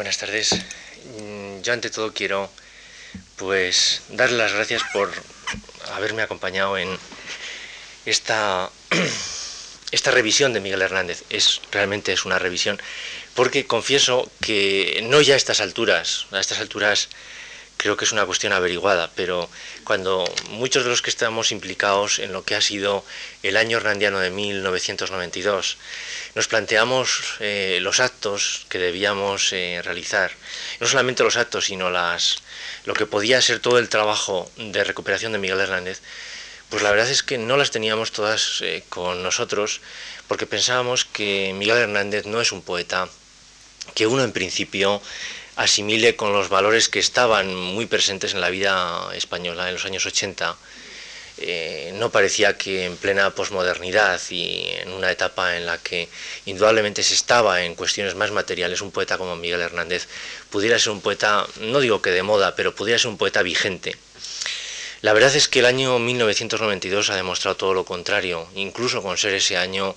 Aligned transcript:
Buenas 0.00 0.16
tardes. 0.16 0.54
Mm, 1.20 1.60
yo 1.60 1.74
ante 1.74 1.90
todo 1.90 2.14
quiero 2.14 2.50
pues 3.36 4.00
darle 4.08 4.38
las 4.38 4.54
gracias 4.54 4.80
por 4.94 5.12
haberme 5.92 6.22
acompañado 6.22 6.78
en 6.78 6.88
esta, 8.06 8.70
esta 9.92 10.10
revisión 10.10 10.54
de 10.54 10.60
Miguel 10.60 10.80
Hernández. 10.80 11.24
Es 11.28 11.60
realmente 11.70 12.14
es 12.14 12.24
una 12.24 12.38
revisión 12.38 12.80
porque 13.34 13.66
confieso 13.66 14.32
que 14.40 15.00
no 15.02 15.20
ya 15.20 15.34
a 15.34 15.36
estas 15.36 15.60
alturas, 15.60 16.24
a 16.30 16.40
estas 16.40 16.60
alturas 16.60 17.10
creo 17.80 17.96
que 17.96 18.04
es 18.04 18.12
una 18.12 18.26
cuestión 18.26 18.52
averiguada, 18.52 19.10
pero 19.16 19.48
cuando 19.84 20.30
muchos 20.50 20.84
de 20.84 20.90
los 20.90 21.00
que 21.00 21.08
estamos 21.08 21.50
implicados 21.50 22.18
en 22.18 22.30
lo 22.30 22.44
que 22.44 22.54
ha 22.54 22.60
sido 22.60 23.06
el 23.42 23.56
año 23.56 23.78
hernandiano 23.78 24.18
de 24.18 24.28
1992, 24.28 25.78
nos 26.34 26.46
planteamos 26.46 27.36
eh, 27.40 27.78
los 27.80 28.00
actos 28.00 28.66
que 28.68 28.78
debíamos 28.78 29.54
eh, 29.54 29.80
realizar, 29.82 30.30
no 30.78 30.86
solamente 30.86 31.22
los 31.22 31.38
actos, 31.38 31.64
sino 31.64 31.88
las, 31.88 32.42
lo 32.84 32.92
que 32.92 33.06
podía 33.06 33.40
ser 33.40 33.60
todo 33.60 33.78
el 33.78 33.88
trabajo 33.88 34.50
de 34.58 34.84
recuperación 34.84 35.32
de 35.32 35.38
Miguel 35.38 35.60
Hernández, 35.60 36.02
pues 36.68 36.82
la 36.82 36.90
verdad 36.90 37.08
es 37.08 37.22
que 37.22 37.38
no 37.38 37.56
las 37.56 37.70
teníamos 37.70 38.12
todas 38.12 38.58
eh, 38.60 38.84
con 38.90 39.22
nosotros, 39.22 39.80
porque 40.28 40.46
pensábamos 40.46 41.06
que 41.06 41.54
Miguel 41.54 41.78
Hernández 41.78 42.26
no 42.26 42.42
es 42.42 42.52
un 42.52 42.60
poeta 42.60 43.08
que 43.94 44.06
uno 44.06 44.22
en 44.22 44.32
principio 44.32 45.00
asimile 45.60 46.16
con 46.16 46.32
los 46.32 46.48
valores 46.48 46.88
que 46.88 46.98
estaban 46.98 47.54
muy 47.54 47.84
presentes 47.84 48.32
en 48.32 48.40
la 48.40 48.48
vida 48.48 49.10
española 49.14 49.68
en 49.68 49.74
los 49.74 49.84
años 49.84 50.06
80. 50.06 50.56
Eh, 51.36 51.92
no 51.96 52.10
parecía 52.10 52.56
que 52.56 52.86
en 52.86 52.96
plena 52.96 53.34
posmodernidad 53.34 54.18
y 54.30 54.64
en 54.80 54.90
una 54.92 55.10
etapa 55.10 55.58
en 55.58 55.66
la 55.66 55.76
que 55.76 56.08
indudablemente 56.46 57.02
se 57.02 57.12
estaba 57.12 57.62
en 57.62 57.74
cuestiones 57.74 58.14
más 58.14 58.30
materiales, 58.30 58.80
un 58.80 58.90
poeta 58.90 59.18
como 59.18 59.36
Miguel 59.36 59.60
Hernández 59.60 60.08
pudiera 60.48 60.78
ser 60.78 60.92
un 60.92 61.02
poeta, 61.02 61.46
no 61.60 61.80
digo 61.80 62.00
que 62.00 62.10
de 62.10 62.22
moda, 62.22 62.56
pero 62.56 62.74
pudiera 62.74 62.98
ser 62.98 63.10
un 63.10 63.18
poeta 63.18 63.42
vigente. 63.42 63.96
La 65.02 65.12
verdad 65.12 65.34
es 65.34 65.46
que 65.48 65.58
el 65.58 65.66
año 65.66 65.98
1992 65.98 67.10
ha 67.10 67.16
demostrado 67.16 67.56
todo 67.56 67.74
lo 67.74 67.84
contrario, 67.84 68.48
incluso 68.54 69.02
con 69.02 69.18
ser 69.18 69.34
ese 69.34 69.58
año 69.58 69.94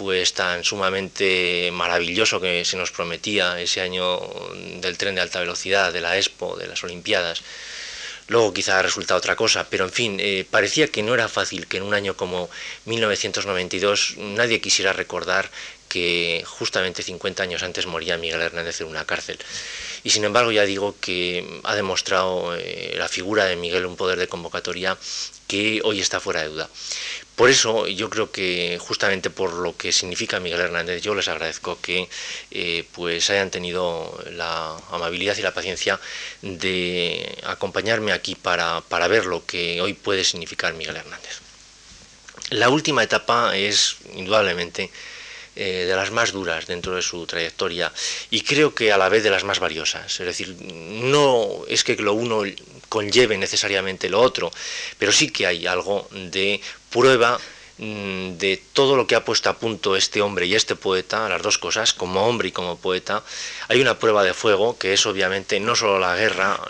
pues 0.00 0.32
tan 0.32 0.64
sumamente 0.64 1.68
maravilloso 1.74 2.40
que 2.40 2.64
se 2.64 2.78
nos 2.78 2.90
prometía 2.90 3.60
ese 3.60 3.82
año 3.82 4.18
del 4.80 4.96
tren 4.96 5.14
de 5.14 5.20
alta 5.20 5.40
velocidad, 5.40 5.92
de 5.92 6.00
la 6.00 6.16
Expo, 6.16 6.56
de 6.56 6.66
las 6.66 6.82
Olimpiadas. 6.82 7.42
Luego 8.26 8.54
quizá 8.54 8.78
ha 8.78 8.82
resultado 8.82 9.18
otra 9.18 9.36
cosa, 9.36 9.68
pero 9.68 9.84
en 9.84 9.92
fin, 9.92 10.16
eh, 10.18 10.46
parecía 10.50 10.88
que 10.88 11.02
no 11.02 11.12
era 11.12 11.28
fácil 11.28 11.66
que 11.66 11.76
en 11.76 11.82
un 11.82 11.92
año 11.92 12.16
como 12.16 12.48
1992 12.86 14.14
nadie 14.16 14.62
quisiera 14.62 14.94
recordar 14.94 15.50
que 15.90 16.44
justamente 16.46 17.02
50 17.02 17.42
años 17.42 17.62
antes 17.62 17.84
moría 17.84 18.16
Miguel 18.16 18.40
Hernández 18.40 18.80
en 18.80 18.86
una 18.86 19.04
cárcel. 19.04 19.38
Y 20.02 20.10
sin 20.10 20.24
embargo 20.24 20.50
ya 20.50 20.64
digo 20.64 20.94
que 20.98 21.60
ha 21.64 21.74
demostrado 21.74 22.56
eh, 22.56 22.94
la 22.96 23.08
figura 23.08 23.44
de 23.44 23.56
Miguel 23.56 23.84
un 23.84 23.96
poder 23.96 24.18
de 24.18 24.28
convocatoria 24.28 24.96
que 25.46 25.82
hoy 25.84 26.00
está 26.00 26.20
fuera 26.20 26.40
de 26.40 26.48
duda. 26.48 26.70
Por 27.40 27.48
eso 27.48 27.86
yo 27.86 28.10
creo 28.10 28.30
que 28.30 28.76
justamente 28.78 29.30
por 29.30 29.54
lo 29.54 29.74
que 29.74 29.92
significa 29.92 30.40
Miguel 30.40 30.60
Hernández, 30.60 31.00
yo 31.00 31.14
les 31.14 31.26
agradezco 31.26 31.80
que 31.80 32.06
eh, 32.50 32.84
pues 32.92 33.30
hayan 33.30 33.50
tenido 33.50 34.22
la 34.32 34.76
amabilidad 34.90 35.34
y 35.38 35.40
la 35.40 35.54
paciencia 35.54 35.98
de 36.42 37.38
acompañarme 37.44 38.12
aquí 38.12 38.34
para, 38.34 38.82
para 38.82 39.08
ver 39.08 39.24
lo 39.24 39.46
que 39.46 39.80
hoy 39.80 39.94
puede 39.94 40.22
significar 40.22 40.74
Miguel 40.74 40.96
Hernández. 40.96 41.40
La 42.50 42.68
última 42.68 43.02
etapa 43.02 43.56
es 43.56 43.96
indudablemente 44.12 44.90
eh, 45.56 45.86
de 45.88 45.96
las 45.96 46.10
más 46.10 46.32
duras 46.32 46.66
dentro 46.66 46.94
de 46.94 47.00
su 47.00 47.26
trayectoria 47.26 47.90
y 48.30 48.42
creo 48.42 48.74
que 48.74 48.92
a 48.92 48.98
la 48.98 49.08
vez 49.08 49.22
de 49.22 49.30
las 49.30 49.44
más 49.44 49.60
valiosas. 49.60 50.20
Es 50.20 50.26
decir, 50.26 50.56
no 50.60 51.64
es 51.68 51.84
que 51.84 51.96
lo 51.96 52.12
uno 52.12 52.42
conlleve 52.90 53.38
necesariamente 53.38 54.10
lo 54.10 54.20
otro, 54.20 54.50
pero 54.98 55.12
sí 55.12 55.30
que 55.30 55.46
hay 55.46 55.66
algo 55.66 56.08
de 56.10 56.60
prueba 56.90 57.38
mm, 57.78 58.36
de 58.36 58.62
todo 58.72 58.96
lo 58.96 59.06
que 59.06 59.14
ha 59.14 59.24
puesto 59.24 59.48
a 59.48 59.58
punto 59.58 59.96
este 59.96 60.20
hombre 60.20 60.46
y 60.46 60.54
este 60.54 60.76
poeta, 60.76 61.28
las 61.28 61.42
dos 61.42 61.58
cosas, 61.58 61.94
como 61.94 62.26
hombre 62.26 62.48
y 62.48 62.52
como 62.52 62.76
poeta, 62.76 63.22
hay 63.68 63.80
una 63.80 63.98
prueba 63.98 64.22
de 64.24 64.34
fuego 64.34 64.76
que 64.78 64.92
es 64.92 65.06
obviamente 65.06 65.58
no 65.60 65.74
solo 65.74 65.98
la 65.98 66.16
guerra, 66.16 66.60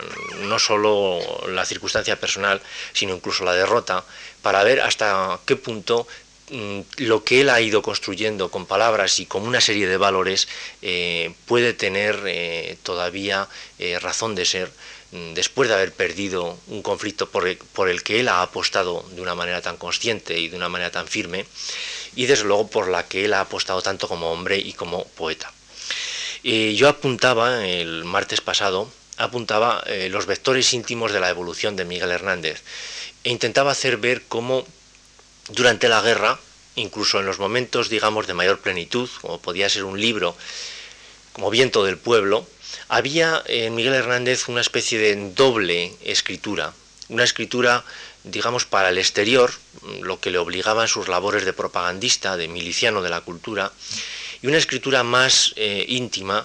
no 0.43 0.59
solo 0.59 1.19
la 1.49 1.65
circunstancia 1.65 2.21
personal, 2.21 2.61
sino 2.93 3.15
incluso 3.15 3.45
la 3.45 3.55
derrota, 3.55 4.05
para 4.43 4.63
ver 4.63 4.81
hasta 4.81 5.41
qué 5.47 5.57
punto 5.57 6.07
mm, 6.51 6.81
lo 6.99 7.25
que 7.25 7.41
él 7.41 7.51
ha 7.51 7.61
ido 7.61 7.83
construyendo 7.83 8.51
con 8.51 8.67
palabras 8.67 9.19
y 9.21 9.27
con 9.27 9.43
una 9.43 9.61
serie 9.61 9.89
de 9.89 9.97
valores 9.97 10.49
eh, 10.83 11.33
puede 11.47 11.73
tener 11.73 12.21
eh, 12.27 12.77
todavía 12.83 13.49
eh, 13.79 13.99
razón 13.99 14.35
de 14.35 14.45
ser 14.45 14.71
después 15.13 15.69
de 15.69 15.75
haber 15.75 15.93
perdido 15.93 16.57
un 16.69 16.83
conflicto 16.83 17.29
por 17.29 17.49
el, 17.49 18.03
que 18.03 18.21
él 18.21 18.29
ha 18.29 18.43
apostado 18.43 19.05
de 19.13 19.21
una 19.21 19.35
manera 19.35 19.61
tan 19.61 19.77
consciente 19.77 20.39
y 20.39 20.49
de 20.49 20.57
una 20.57 20.69
manera 20.69 20.91
tan 20.91 21.09
firme, 21.09 21.47
y 22.15 22.27
desde 22.27 22.45
luego 22.45 22.69
por 22.69 22.89
la 22.89 23.07
que 23.07 23.25
él 23.25 23.35
ha 23.35 23.41
apostado 23.41 23.83
tanto 23.83 24.09
como 24.09 24.31
hombre 24.31 24.59
y 24.59 24.73
como 24.73 25.05
poeta. 25.05 25.53
yo 26.43 26.89
apuntaba 26.89 27.67
el 27.67 28.05
martes 28.05 28.41
pasado, 28.41 28.91
apuntaba 29.17 29.83
eh, 29.87 30.09
los 30.11 30.27
vectores 30.27 30.73
íntimos 30.73 31.13
de 31.13 31.21
la 31.21 31.29
evolución 31.29 31.77
de 31.77 31.85
Miguel 31.85 32.11
Hernández 32.11 32.63
e 33.23 33.31
intentaba 33.31 33.73
hacer 33.73 33.99
ver 33.99 34.23
cómo 34.29 34.67
durante 35.51 35.89
la 35.89 36.01
guerra, 36.01 36.39
incluso 36.77 37.21
en 37.21 37.27
los 37.27 37.39
momentos, 37.39 37.91
digamos, 37.91 38.27
de 38.27 38.35
mayor 38.35 38.61
plenitud, 38.61 39.11
como 39.21 39.39
podía 39.39 39.69
ser 39.69 39.85
un 39.85 40.01
libro 40.01 40.37
como 41.33 41.51
Viento 41.51 41.85
del 41.85 41.99
Pueblo, 41.99 42.47
había 42.91 43.43
en 43.47 43.77
Miguel 43.77 43.95
Hernández 43.95 44.49
una 44.49 44.61
especie 44.61 44.99
de 44.99 45.15
doble 45.31 45.93
escritura, 46.03 46.75
una 47.09 47.23
escritura, 47.23 47.85
digamos, 48.25 48.65
para 48.65 48.89
el 48.89 48.99
exterior, 48.99 49.53
lo 50.03 50.19
que 50.19 50.33
le 50.33 50.39
obligaba 50.39 50.83
en 50.83 50.89
sus 50.89 51.07
labores 51.07 51.45
de 51.45 51.53
propagandista, 51.53 52.37
de 52.37 52.49
miliciano 52.49 53.01
de 53.01 53.11
la 53.11 53.21
cultura, 53.21 53.73
y 54.43 54.49
una 54.49 54.59
escritura 54.59 55.05
más 55.05 55.53
eh, 55.55 55.85
íntima 55.87 56.45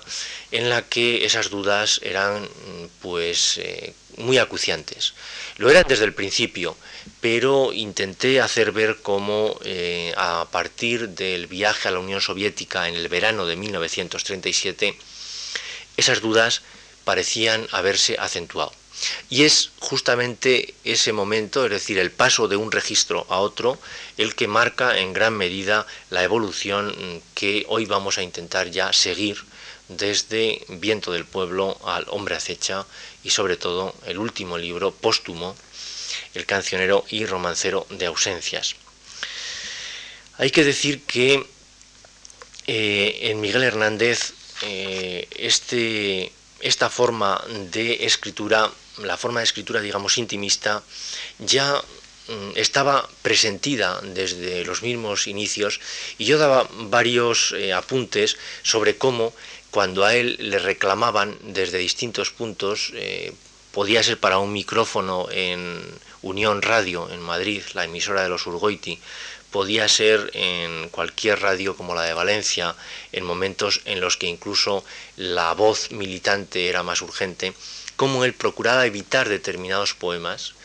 en 0.52 0.70
la 0.70 0.84
que 0.84 1.26
esas 1.26 1.50
dudas 1.50 2.00
eran 2.04 2.48
pues 3.02 3.58
eh, 3.58 3.96
muy 4.18 4.38
acuciantes. 4.38 5.16
Lo 5.58 5.72
eran 5.72 5.86
desde 5.88 6.06
el 6.06 6.14
principio, 6.14 6.78
pero 7.22 7.74
intenté 7.74 8.40
hacer 8.40 8.72
ver 8.72 8.98
cómo 9.02 9.58
eh, 9.64 10.14
a 10.16 10.48
partir 10.52 11.10
del 11.10 11.48
viaje 11.48 11.88
a 11.88 11.92
la 11.92 12.00
Unión 12.00 12.22
Soviética 12.22 12.88
en 12.88 12.96
el 12.96 13.08
verano 13.08 13.48
de 13.48 13.56
1937, 13.56 14.96
esas 15.98 16.22
dudas 16.22 16.62
parecían 17.04 17.68
haberse 17.72 18.18
acentuado. 18.20 18.74
Y 19.30 19.44
es 19.44 19.72
justamente 19.80 20.74
ese 20.84 21.12
momento, 21.12 21.66
es 21.66 21.72
decir, 21.72 22.00
el 22.00 22.12
paso 22.12 22.48
de 22.48 22.56
un 22.56 22.72
registro 22.72 23.26
a 23.30 23.40
otro, 23.40 23.78
el 24.18 24.36
que 24.36 24.48
marca 24.48 24.98
en 24.98 25.14
gran 25.14 25.34
medida 25.34 25.86
la 26.10 26.24
evolución 26.24 27.22
que 27.34 27.66
hoy 27.68 27.86
vamos 27.86 28.18
a 28.18 28.24
intentar 28.24 28.72
ya 28.72 28.94
seguir 28.94 29.38
desde 29.90 30.64
Viento 30.70 31.12
del 31.12 31.26
Pueblo 31.26 31.78
al 31.86 32.06
Hombre 32.10 32.36
Acecha 32.36 32.86
y 33.24 33.30
sobre 33.30 33.58
todo 33.58 33.94
el 34.06 34.18
último 34.18 34.58
libro 34.58 34.92
póstumo, 34.92 35.56
El 36.34 36.46
cancionero 36.46 37.06
y 37.10 37.26
romancero 37.26 37.86
de 37.90 38.06
ausencias. 38.06 38.76
Hay 40.38 40.52
que 40.52 40.64
decir 40.64 41.04
que 41.04 41.46
eh, 42.68 43.20
en 43.30 43.42
Miguel 43.42 43.64
Hernández 43.64 44.34
eh, 44.62 45.28
este, 45.38 46.32
esta 46.60 46.90
forma 46.90 47.42
de 47.72 48.06
escritura, 48.06 48.72
la 48.98 49.18
forma 49.18 49.40
de 49.40 49.46
escritura, 49.46 49.82
digamos, 49.82 50.18
intimista, 50.18 50.84
ya 51.40 51.76
mm, 52.28 52.52
estaba 52.56 53.08
presentida 53.22 54.00
desde 54.02 54.64
los 54.66 54.82
mismos 54.82 55.28
inicios 55.28 55.80
y 56.18 56.26
yo 56.26 56.38
daba 56.38 56.68
varios 56.72 57.52
eh, 57.52 57.74
apuntes 57.74 58.38
sobre 58.64 58.98
cómo 58.98 59.34
cuando 59.72 60.06
a 60.06 60.16
él 60.16 60.38
le 60.40 60.60
reclamaban 60.60 61.38
desde 61.42 61.78
distintos 61.78 62.32
puntos, 62.32 62.92
eh, 62.94 63.34
podía 63.74 64.02
ser 64.04 64.18
para 64.18 64.38
un 64.38 64.54
micrófono 64.54 65.28
en 65.30 65.84
Unión 66.22 66.62
Radio 66.62 67.10
en 67.12 67.20
Madrid, 67.20 67.62
la 67.74 67.84
emisora 67.84 68.24
de 68.24 68.30
los 68.30 68.48
Urgoiti, 68.48 68.98
podía 69.56 69.88
ser 69.88 70.32
en 70.34 70.90
cualquier 70.90 71.40
radio 71.40 71.78
como 71.78 71.96
la 71.96 72.02
de 72.02 72.14
Valencia, 72.14 72.76
en 73.14 73.24
momentos 73.24 73.80
en 73.86 74.02
los 74.02 74.18
que 74.18 74.28
incluso 74.28 74.84
la 75.16 75.54
voz 75.54 75.92
militante 75.92 76.68
era 76.68 76.84
más 76.84 77.02
urgente, 77.02 77.54
como 77.96 78.26
él 78.26 78.34
procuraba 78.34 78.86
evitar 78.86 79.30
determinados 79.30 79.94
poemas, 79.94 80.56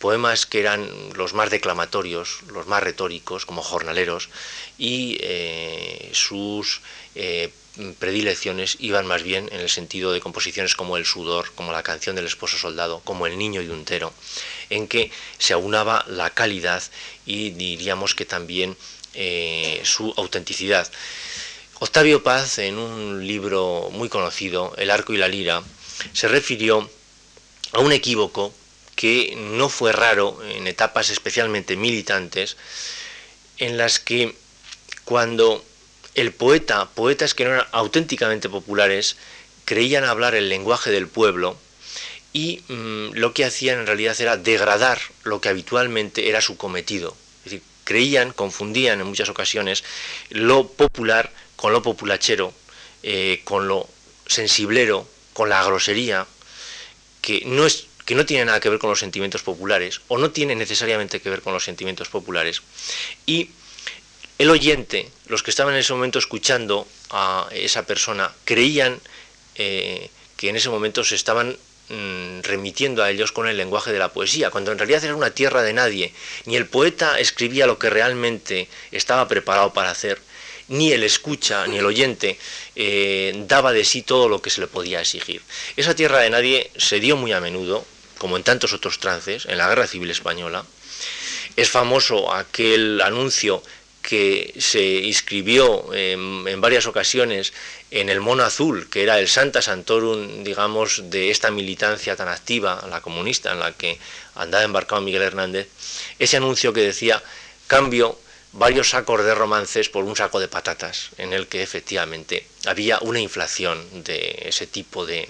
poemas 0.00 0.46
que 0.46 0.58
eran 0.58 0.90
los 1.14 1.32
más 1.32 1.50
declamatorios, 1.50 2.42
los 2.48 2.66
más 2.66 2.82
retóricos, 2.82 3.46
como 3.46 3.62
jornaleros, 3.62 4.30
y 4.78 5.18
eh, 5.20 6.10
sus 6.12 6.80
eh, 7.14 7.52
predilecciones 7.98 8.76
iban 8.80 9.06
más 9.06 9.22
bien 9.22 9.48
en 9.52 9.60
el 9.60 9.68
sentido 9.68 10.12
de 10.12 10.20
composiciones 10.20 10.74
como 10.74 10.96
El 10.96 11.04
sudor, 11.04 11.52
como 11.54 11.72
la 11.72 11.82
canción 11.82 12.16
del 12.16 12.26
esposo 12.26 12.58
soldado, 12.58 13.00
como 13.04 13.26
El 13.26 13.38
niño 13.38 13.62
yuntero, 13.62 14.12
en 14.70 14.88
que 14.88 15.10
se 15.38 15.52
aunaba 15.52 16.04
la 16.08 16.30
calidad 16.30 16.82
y 17.26 17.50
diríamos 17.50 18.14
que 18.14 18.24
también 18.24 18.76
eh, 19.14 19.80
su 19.84 20.14
autenticidad. 20.16 20.90
Octavio 21.78 22.22
Paz, 22.22 22.58
en 22.58 22.78
un 22.78 23.26
libro 23.26 23.88
muy 23.92 24.08
conocido, 24.08 24.74
El 24.76 24.90
arco 24.90 25.14
y 25.14 25.16
la 25.16 25.28
lira, 25.28 25.62
se 26.12 26.28
refirió 26.28 26.88
a 27.72 27.80
un 27.80 27.92
equívoco 27.92 28.52
que 28.94 29.34
no 29.36 29.68
fue 29.68 29.92
raro 29.92 30.38
en 30.44 30.66
etapas 30.66 31.10
especialmente 31.10 31.76
militantes, 31.76 32.56
en 33.56 33.78
las 33.78 33.98
que 33.98 34.34
cuando 35.04 35.64
el 36.14 36.32
poeta, 36.32 36.88
poetas 36.90 37.34
que 37.34 37.44
no 37.44 37.50
eran 37.50 37.66
auténticamente 37.72 38.48
populares, 38.48 39.16
creían 39.64 40.04
hablar 40.04 40.34
el 40.34 40.48
lenguaje 40.48 40.90
del 40.90 41.08
pueblo 41.08 41.56
y 42.32 42.62
mm, 42.68 43.14
lo 43.14 43.32
que 43.34 43.44
hacían 43.44 43.80
en 43.80 43.86
realidad 43.86 44.20
era 44.20 44.36
degradar 44.36 45.00
lo 45.24 45.40
que 45.40 45.48
habitualmente 45.48 46.28
era 46.28 46.40
su 46.40 46.56
cometido. 46.56 47.16
Es 47.38 47.44
decir, 47.44 47.62
creían, 47.84 48.32
confundían 48.32 49.00
en 49.00 49.06
muchas 49.06 49.28
ocasiones 49.28 49.84
lo 50.30 50.68
popular 50.68 51.30
con 51.56 51.72
lo 51.72 51.82
populachero, 51.82 52.52
eh, 53.02 53.40
con 53.44 53.68
lo 53.68 53.88
sensiblero, 54.26 55.08
con 55.32 55.48
la 55.48 55.62
grosería, 55.64 56.26
que 57.20 57.42
no 57.46 57.66
es 57.66 57.86
que 58.06 58.14
no 58.16 58.26
tiene 58.26 58.44
nada 58.44 58.58
que 58.58 58.68
ver 58.68 58.80
con 58.80 58.90
los 58.90 58.98
sentimientos 58.98 59.42
populares 59.42 60.00
o 60.08 60.18
no 60.18 60.32
tiene 60.32 60.56
necesariamente 60.56 61.20
que 61.20 61.30
ver 61.30 61.42
con 61.42 61.52
los 61.52 61.62
sentimientos 61.62 62.08
populares. 62.08 62.60
Y 63.24 63.50
el 64.40 64.48
oyente, 64.48 65.06
los 65.26 65.42
que 65.42 65.50
estaban 65.50 65.74
en 65.74 65.80
ese 65.80 65.92
momento 65.92 66.18
escuchando 66.18 66.88
a 67.10 67.46
esa 67.52 67.84
persona, 67.84 68.32
creían 68.46 68.98
eh, 69.56 70.08
que 70.38 70.48
en 70.48 70.56
ese 70.56 70.70
momento 70.70 71.04
se 71.04 71.14
estaban 71.14 71.58
mm, 71.90 72.40
remitiendo 72.40 73.02
a 73.02 73.10
ellos 73.10 73.32
con 73.32 73.48
el 73.48 73.58
lenguaje 73.58 73.92
de 73.92 73.98
la 73.98 74.14
poesía, 74.14 74.48
cuando 74.48 74.72
en 74.72 74.78
realidad 74.78 75.04
era 75.04 75.14
una 75.14 75.32
tierra 75.32 75.62
de 75.62 75.74
nadie. 75.74 76.14
Ni 76.46 76.56
el 76.56 76.64
poeta 76.64 77.20
escribía 77.20 77.66
lo 77.66 77.78
que 77.78 77.90
realmente 77.90 78.68
estaba 78.92 79.28
preparado 79.28 79.74
para 79.74 79.90
hacer, 79.90 80.22
ni 80.68 80.90
el 80.90 81.04
escucha, 81.04 81.66
ni 81.66 81.76
el 81.76 81.84
oyente 81.84 82.38
eh, 82.76 83.44
daba 83.46 83.74
de 83.74 83.84
sí 83.84 84.00
todo 84.00 84.30
lo 84.30 84.40
que 84.40 84.48
se 84.48 84.62
le 84.62 84.68
podía 84.68 85.02
exigir. 85.02 85.42
Esa 85.76 85.94
tierra 85.94 86.20
de 86.20 86.30
nadie 86.30 86.70
se 86.78 86.98
dio 86.98 87.14
muy 87.18 87.32
a 87.32 87.40
menudo, 87.40 87.84
como 88.16 88.38
en 88.38 88.42
tantos 88.42 88.72
otros 88.72 89.00
trances, 89.00 89.44
en 89.44 89.58
la 89.58 89.68
Guerra 89.68 89.86
Civil 89.86 90.10
Española. 90.10 90.64
Es 91.56 91.68
famoso 91.68 92.32
aquel 92.32 93.02
anuncio 93.02 93.62
que 94.02 94.54
se 94.58 94.82
inscribió 94.82 95.92
en, 95.92 96.60
varias 96.60 96.86
ocasiones 96.86 97.52
en 97.90 98.08
el 98.08 98.20
mono 98.20 98.44
azul, 98.44 98.88
que 98.88 99.02
era 99.02 99.18
el 99.18 99.28
Santa 99.28 99.62
Santorum, 99.62 100.44
digamos, 100.44 101.10
de 101.10 101.30
esta 101.30 101.50
militancia 101.50 102.16
tan 102.16 102.28
activa, 102.28 102.84
la 102.88 103.00
comunista, 103.00 103.52
en 103.52 103.60
la 103.60 103.72
que 103.72 103.98
andaba 104.34 104.64
embarcado 104.64 105.02
Miguel 105.02 105.22
Hernández, 105.22 105.68
ese 106.18 106.36
anuncio 106.36 106.72
que 106.72 106.80
decía, 106.80 107.22
cambio 107.66 108.18
varios 108.52 108.90
sacos 108.90 109.24
de 109.24 109.34
romances 109.34 109.88
por 109.88 110.04
un 110.04 110.16
saco 110.16 110.40
de 110.40 110.48
patatas, 110.48 111.10
en 111.18 111.32
el 111.32 111.46
que 111.46 111.62
efectivamente 111.62 112.46
había 112.66 112.98
una 113.00 113.20
inflación 113.20 114.04
de 114.04 114.42
ese 114.46 114.66
tipo 114.66 115.06
de 115.06 115.28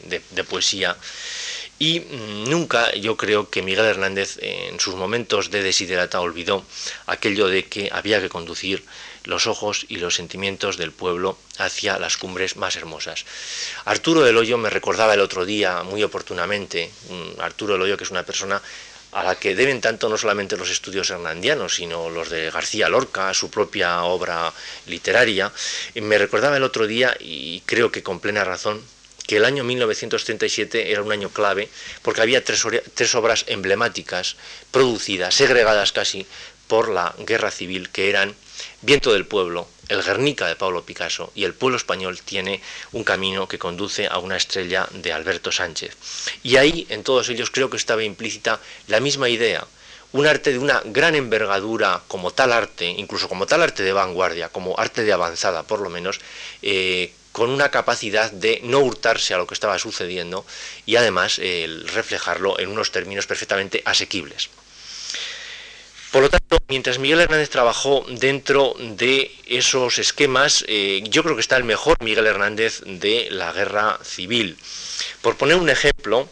poesía 0.49 0.96
y 1.80 2.00
mm, 2.00 2.50
nunca 2.50 2.92
yo 2.92 3.16
creo 3.16 3.48
que 3.48 3.62
Miguel 3.62 3.86
Hernández 3.86 4.38
en 4.42 4.78
sus 4.78 4.94
momentos 4.94 5.50
de 5.50 5.62
desiderata 5.62 6.20
olvidó 6.20 6.62
aquello 7.06 7.48
de 7.48 7.64
que 7.64 7.88
había 7.90 8.20
que 8.20 8.28
conducir 8.28 8.84
los 9.24 9.46
ojos 9.46 9.86
y 9.88 9.96
los 9.96 10.14
sentimientos 10.14 10.76
del 10.76 10.92
pueblo 10.92 11.38
hacia 11.58 11.98
las 11.98 12.18
cumbres 12.18 12.56
más 12.56 12.76
hermosas. 12.76 13.24
Arturo 13.86 14.20
del 14.20 14.36
Hoyo 14.36 14.58
me 14.58 14.68
recordaba 14.68 15.14
el 15.14 15.20
otro 15.20 15.46
día 15.46 15.82
muy 15.82 16.02
oportunamente, 16.02 16.90
Arturo 17.38 17.72
del 17.72 17.82
Hoyo 17.82 17.96
que 17.96 18.04
es 18.04 18.10
una 18.10 18.24
persona 18.24 18.60
a 19.12 19.24
la 19.24 19.34
que 19.36 19.56
deben 19.56 19.80
tanto 19.80 20.08
no 20.08 20.18
solamente 20.18 20.58
los 20.58 20.70
estudios 20.70 21.08
hernandianos, 21.08 21.76
sino 21.76 22.10
los 22.10 22.28
de 22.28 22.50
García 22.50 22.90
Lorca, 22.90 23.32
su 23.32 23.50
propia 23.50 24.04
obra 24.04 24.52
literaria, 24.86 25.50
me 25.94 26.18
recordaba 26.18 26.58
el 26.58 26.62
otro 26.62 26.86
día, 26.86 27.16
y 27.18 27.60
creo 27.66 27.90
que 27.90 28.02
con 28.02 28.20
plena 28.20 28.44
razón, 28.44 28.80
que 29.30 29.36
el 29.36 29.44
año 29.44 29.62
1937 29.62 30.90
era 30.90 31.02
un 31.02 31.12
año 31.12 31.28
clave 31.28 31.68
porque 32.02 32.20
había 32.20 32.42
tres, 32.42 33.14
obras 33.14 33.44
emblemáticas 33.46 34.34
producidas, 34.72 35.36
segregadas 35.36 35.92
casi, 35.92 36.26
por 36.66 36.88
la 36.88 37.14
guerra 37.16 37.52
civil, 37.52 37.90
que 37.90 38.10
eran 38.10 38.34
Viento 38.82 39.12
del 39.12 39.26
Pueblo, 39.26 39.68
El 39.88 40.02
Guernica 40.02 40.48
de 40.48 40.56
Pablo 40.56 40.84
Picasso 40.84 41.30
y 41.36 41.44
El 41.44 41.54
pueblo 41.54 41.76
español 41.76 42.18
tiene 42.24 42.60
un 42.90 43.04
camino 43.04 43.46
que 43.46 43.60
conduce 43.60 44.08
a 44.08 44.18
una 44.18 44.36
estrella 44.36 44.88
de 44.94 45.12
Alberto 45.12 45.52
Sánchez. 45.52 45.96
Y 46.42 46.56
ahí, 46.56 46.88
en 46.90 47.04
todos 47.04 47.28
ellos, 47.28 47.52
creo 47.52 47.70
que 47.70 47.76
estaba 47.76 48.02
implícita 48.02 48.58
la 48.88 48.98
misma 48.98 49.28
idea, 49.28 49.64
un 50.10 50.26
arte 50.26 50.50
de 50.50 50.58
una 50.58 50.82
gran 50.86 51.14
envergadura 51.14 52.02
como 52.08 52.32
tal 52.32 52.52
arte, 52.52 52.86
incluso 52.86 53.28
como 53.28 53.46
tal 53.46 53.62
arte 53.62 53.84
de 53.84 53.92
vanguardia, 53.92 54.48
como 54.48 54.76
arte 54.76 55.04
de 55.04 55.12
avanzada 55.12 55.62
por 55.62 55.80
lo 55.80 55.88
menos, 55.88 56.18
eh, 56.62 57.12
con 57.40 57.48
una 57.48 57.70
capacidad 57.70 58.31
de 58.31 58.60
no 58.64 58.81
hurtarse 58.81 59.32
a 59.32 59.38
lo 59.38 59.46
que 59.46 59.54
estaba 59.54 59.78
sucediendo 59.78 60.44
y 60.84 60.96
además 60.96 61.40
reflejarlo 61.87 62.60
en 62.60 62.69
unos 62.69 62.92
términos 62.92 63.26
perfectamente 63.26 63.82
asequibles. 63.87 64.50
Por 66.12 66.20
lo 66.20 66.28
tanto, 66.28 66.58
mientras 66.69 66.98
Miguel 66.98 67.22
Hernández 67.22 67.48
trabajó 67.48 68.04
dentro 68.10 68.75
de 68.78 69.34
esos 69.46 69.98
esquemas, 69.98 70.66
eh, 70.69 71.02
yo 71.08 71.22
creo 71.22 71.34
que 71.34 71.40
está 71.40 71.56
el 71.56 71.64
mejor 71.64 71.96
Miguel 72.02 72.26
Hernández 72.26 72.82
de 72.84 73.28
la 73.31 73.54
guerra 73.54 73.98
civil. 74.04 74.58
Por 75.22 75.38
poner 75.38 75.56
un 75.56 75.70
ejemplo, 75.70 76.28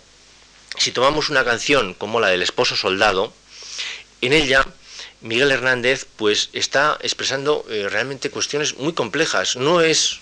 si 0.76 0.92
tomamos 0.92 1.30
una 1.30 1.42
canción 1.42 1.94
como 1.94 2.20
la 2.20 2.28
del 2.28 2.42
esposo 2.42 2.76
soldado, 2.76 3.32
en 4.20 4.34
ella 4.34 4.66
Miguel 5.22 5.52
Hernández 5.52 6.04
pues 6.16 6.50
está 6.52 6.98
expresando 7.00 7.64
eh, 7.70 7.88
realmente 7.88 8.28
cuestiones 8.28 8.76
muy 8.76 8.92
complejas. 8.92 9.56
No 9.56 9.80
es 9.80 10.20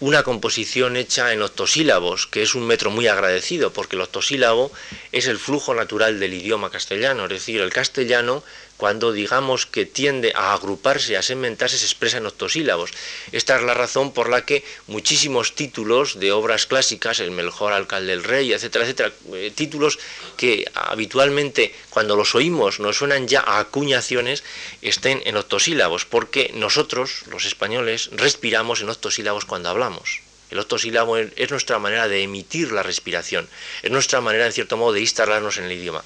una 0.00 0.22
composición 0.22 0.96
hecha 0.96 1.32
en 1.32 1.42
octosílabos, 1.42 2.26
que 2.26 2.42
es 2.42 2.54
un 2.54 2.66
metro 2.66 2.90
muy 2.90 3.08
agradecido, 3.08 3.72
porque 3.72 3.96
el 3.96 4.02
octosílabo 4.02 4.70
es 5.10 5.26
el 5.26 5.38
flujo 5.38 5.74
natural 5.74 6.20
del 6.20 6.34
idioma 6.34 6.70
castellano, 6.70 7.24
es 7.24 7.30
decir, 7.30 7.60
el 7.60 7.72
castellano 7.72 8.44
cuando 8.78 9.12
digamos 9.12 9.66
que 9.66 9.84
tiende 9.84 10.32
a 10.34 10.54
agruparse, 10.54 11.16
a 11.18 11.22
segmentarse, 11.22 11.76
se 11.76 11.84
expresa 11.84 12.18
en 12.18 12.26
octosílabos. 12.26 12.92
Esta 13.32 13.56
es 13.56 13.62
la 13.64 13.74
razón 13.74 14.12
por 14.12 14.30
la 14.30 14.46
que 14.46 14.64
muchísimos 14.86 15.54
títulos 15.54 16.20
de 16.20 16.32
obras 16.32 16.66
clásicas, 16.66 17.18
el 17.18 17.32
mejor 17.32 17.72
alcalde 17.72 18.12
del 18.12 18.24
rey, 18.24 18.52
etcétera, 18.52 18.84
etcétera, 18.84 19.12
eh, 19.34 19.52
títulos 19.54 19.98
que 20.36 20.64
habitualmente 20.74 21.74
cuando 21.90 22.14
los 22.14 22.36
oímos 22.36 22.78
nos 22.78 22.96
suenan 22.96 23.26
ya 23.26 23.40
a 23.40 23.58
acuñaciones, 23.58 24.44
estén 24.80 25.22
en 25.26 25.36
octosílabos, 25.36 26.04
porque 26.04 26.52
nosotros, 26.54 27.24
los 27.30 27.44
españoles, 27.44 28.10
respiramos 28.12 28.80
en 28.80 28.90
octosílabos 28.90 29.44
cuando 29.44 29.70
hablamos. 29.70 30.20
El 30.50 30.60
octosílabo 30.60 31.18
es 31.18 31.50
nuestra 31.50 31.78
manera 31.78 32.08
de 32.08 32.22
emitir 32.22 32.72
la 32.72 32.82
respiración, 32.82 33.48
es 33.82 33.90
nuestra 33.90 34.20
manera, 34.20 34.46
en 34.46 34.52
cierto 34.52 34.76
modo, 34.76 34.92
de 34.92 35.00
instalarnos 35.00 35.58
en 35.58 35.64
el 35.64 35.72
idioma. 35.72 36.02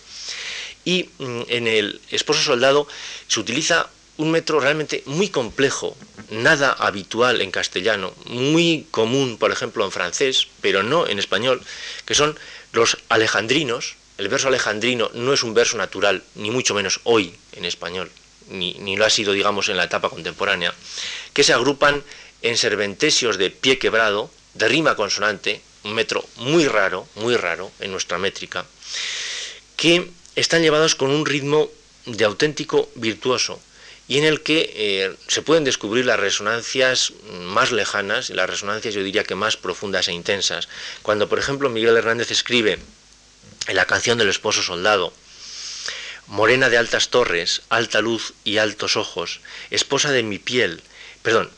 Y 0.85 1.11
mm, 1.19 1.43
en 1.49 1.67
el 1.69 2.01
esposo 2.11 2.43
soldado 2.43 2.87
se 3.29 3.41
utiliza 3.41 3.89
un 4.17 4.31
metro 4.31 4.61
realmente 4.61 5.03
muy 5.07 5.29
complejo, 5.29 5.97
nada 6.31 6.73
habitual 6.73 7.41
en 7.41 7.51
castellano, 7.51 8.13
muy 8.27 8.87
común, 8.91 9.39
por 9.39 9.51
ejemplo, 9.51 9.85
en 9.85 9.91
francés, 9.91 10.49
pero 10.61 10.83
no 10.83 11.07
en 11.07 11.19
español, 11.19 11.63
que 12.05 12.15
son 12.15 12.39
los 12.73 12.99
alejandrinos. 13.09 13.97
El 14.19 14.29
verso 14.29 14.49
alejandrino 14.49 15.11
no 15.15 15.33
es 15.33 15.43
un 15.43 15.55
verso 15.55 15.77
natural, 15.77 16.23
ni 16.35 16.51
mucho 16.51 16.75
menos 16.75 17.01
hoy 17.05 17.35
en 17.53 17.65
español, 17.65 18.11
ni, 18.49 18.75
ni 18.75 18.97
lo 18.97 19.07
ha 19.07 19.11
sido, 19.11 19.33
digamos, 19.33 19.69
en 19.69 19.77
la 19.77 19.85
etapa 19.85 20.11
contemporánea, 20.11 20.75
que 21.33 21.45
se 21.45 21.55
agrupan 21.55 22.03
en 22.43 22.57
serventesios 22.57 23.39
de 23.39 23.51
pie 23.51 23.79
quebrado, 23.79 24.31
de 24.55 24.69
rima 24.69 24.95
consonante, 24.95 25.63
un 25.85 25.95
metro 25.95 26.25
muy 26.37 26.67
raro, 26.67 27.09
muy 27.17 27.37
raro 27.37 27.73
en 27.81 27.91
nuestra 27.91 28.19
métrica, 28.19 28.67
que 29.77 30.11
están 30.35 30.63
llevados 30.63 30.95
con 30.95 31.11
un 31.11 31.27
ritmo 31.27 31.71
de 32.07 32.25
auténtico 32.25 32.89
virtuoso 32.95 33.61
y 34.09 34.19
en 34.19 34.25
el 34.25 34.43
que 34.43 34.73
eh, 34.75 35.15
se 35.29 35.43
pueden 35.43 35.65
descubrir 35.65 36.07
las 36.07 36.19
resonancias 36.19 37.13
más 37.31 37.71
lejanas 37.71 38.31
y 38.31 38.35
las 38.35 38.49
resonancias 38.49 38.95
yo 38.95 39.03
diría 39.03 39.25
que 39.25 39.35
más 39.35 39.57
profundas 39.57 40.09
e 40.09 40.13
intensas. 40.13 40.69
Cuando 41.03 41.29
por 41.29 41.39
ejemplo 41.39 41.71
Miguel 41.71 41.97
Hernández 41.97 42.31
escribe 42.31 42.79
en 43.69 43.77
la 43.77 43.85
canción 43.85 44.19
del 44.19 44.29
esposo 44.29 44.63
soldado, 44.63 45.13
Morena 46.27 46.71
de 46.71 46.79
altas 46.79 47.09
torres, 47.09 47.63
alta 47.69 48.01
luz 48.01 48.33
y 48.45 48.57
altos 48.57 48.97
ojos, 48.97 49.41
esposa 49.71 50.13
de 50.13 50.23
mi 50.23 50.39
piel, 50.39 50.81
perdón, 51.23 51.51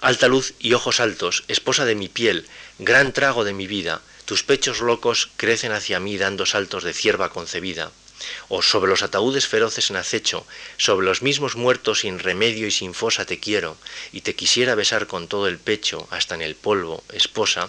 alta 0.00 0.28
luz 0.28 0.54
y 0.58 0.72
ojos 0.72 1.00
altos, 1.00 1.44
esposa 1.48 1.84
de 1.84 1.94
mi 1.94 2.08
piel, 2.08 2.46
gran 2.78 3.12
trago 3.12 3.44
de 3.44 3.52
mi 3.52 3.66
vida, 3.66 4.00
tus 4.24 4.42
pechos 4.42 4.80
locos 4.80 5.30
crecen 5.36 5.72
hacia 5.72 6.00
mí 6.00 6.16
dando 6.16 6.46
saltos 6.46 6.84
de 6.84 6.94
cierva 6.94 7.28
concebida 7.30 7.90
o 8.48 8.62
sobre 8.62 8.90
los 8.90 9.02
ataúdes 9.02 9.46
feroces 9.46 9.90
en 9.90 9.96
acecho, 9.96 10.46
sobre 10.76 11.06
los 11.06 11.22
mismos 11.22 11.56
muertos 11.56 12.00
sin 12.00 12.18
remedio 12.18 12.66
y 12.66 12.70
sin 12.70 12.94
fosa 12.94 13.24
te 13.24 13.40
quiero, 13.40 13.76
y 14.12 14.22
te 14.22 14.34
quisiera 14.34 14.74
besar 14.74 15.06
con 15.06 15.28
todo 15.28 15.48
el 15.48 15.58
pecho, 15.58 16.06
hasta 16.10 16.34
en 16.34 16.42
el 16.42 16.54
polvo, 16.54 17.02
esposa, 17.12 17.68